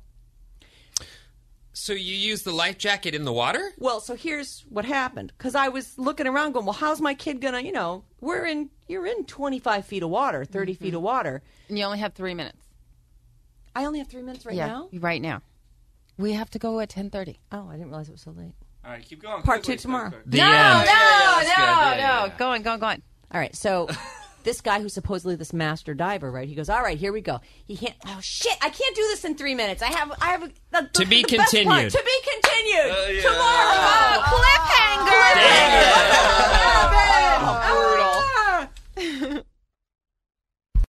So 1.73 1.95
you 1.95 2.15
use 2.15 2.43
the 2.43 2.53
life 2.53 2.77
jacket 2.77 3.15
in 3.15 3.25
the 3.25 3.33
water? 3.33 3.73
Well, 3.79 4.01
so 4.01 4.15
here's 4.15 4.65
what 4.69 4.85
happened 4.85 5.33
because 5.37 5.55
I 5.55 5.69
was 5.69 5.99
looking 5.99 6.27
around, 6.27 6.53
going, 6.53 6.67
well, 6.67 6.75
how's 6.75 7.01
my 7.01 7.15
kid 7.15 7.41
gonna, 7.41 7.61
you 7.61 7.73
know, 7.73 8.05
we're 8.21 8.45
in, 8.45 8.69
you're 8.89 9.07
in 9.07 9.25
25 9.25 9.87
feet 9.87 10.03
of 10.03 10.11
water, 10.11 10.45
30 10.45 10.75
feet 10.75 10.95
of 10.95 11.01
water. 11.01 11.43
And 11.69 11.79
you 11.79 11.85
only 11.85 11.99
have 11.99 12.13
three 12.13 12.35
minutes. 12.35 12.59
I 13.75 13.87
only 13.87 14.01
have 14.01 14.09
three 14.09 14.23
minutes 14.23 14.45
right 14.45 14.55
yeah, 14.55 14.67
now. 14.67 14.89
right 14.93 15.23
now. 15.23 15.41
We 16.19 16.33
have 16.33 16.51
to 16.51 16.59
go 16.59 16.79
at 16.81 16.91
ten 16.91 17.09
thirty. 17.09 17.41
Oh, 17.51 17.69
I 17.69 17.73
didn't 17.73 17.89
realize 17.89 18.09
it 18.09 18.13
was 18.13 18.21
so 18.21 18.33
late. 18.33 18.53
All 18.85 18.91
right, 18.91 19.05
keep 19.05 19.23
going. 19.23 19.43
Part 19.43 19.61
quickly, 19.61 19.77
two 19.77 19.83
tomorrow. 19.83 20.11
Quick. 20.11 20.27
No, 20.27 20.45
end. 20.45 20.53
no, 20.53 20.73
no, 20.83 21.43
yeah, 21.47 22.27
no. 22.27 22.33
Go 22.37 22.51
on, 22.51 22.63
go 22.63 22.73
on, 22.73 22.81
go 22.81 22.87
on. 22.87 23.03
All 23.33 23.41
right, 23.41 23.55
so 23.55 23.89
this 24.43 24.61
guy 24.61 24.81
who's 24.81 24.93
supposedly 24.93 25.37
this 25.37 25.53
master 25.53 25.95
diver, 25.95 26.31
right? 26.31 26.49
He 26.49 26.55
goes, 26.55 26.69
"All 26.69 26.83
right, 26.83 26.99
here 26.99 27.13
we 27.13 27.21
go." 27.21 27.41
He 27.65 27.77
can't. 27.77 27.95
Oh 28.07 28.19
shit! 28.21 28.57
I 28.61 28.71
can't 28.71 28.97
do 28.97 29.03
this 29.03 29.25
in 29.25 29.37
three 29.37 29.55
minutes. 29.55 29.83
I 29.83 29.93
have, 29.93 30.13
I 30.21 30.31
have 30.31 30.43
a, 30.43 30.51
the, 30.73 30.91
to 30.95 31.07
be 31.07 31.23
the 31.23 31.29
continued. 31.37 31.91
To 31.93 32.03
be 32.05 32.21
continued 32.33 32.91
uh, 32.91 33.07
yeah. 33.09 33.23
tomorrow. 33.23 33.79
Oh, 33.79 34.19
oh 34.19 34.41
cliffhanger! 34.99 35.23
cliffhanger. 35.39 36.13
Oh, 37.39 37.59
oh 37.59 37.85
brutal. 38.97 39.39
Ah. 39.39 39.43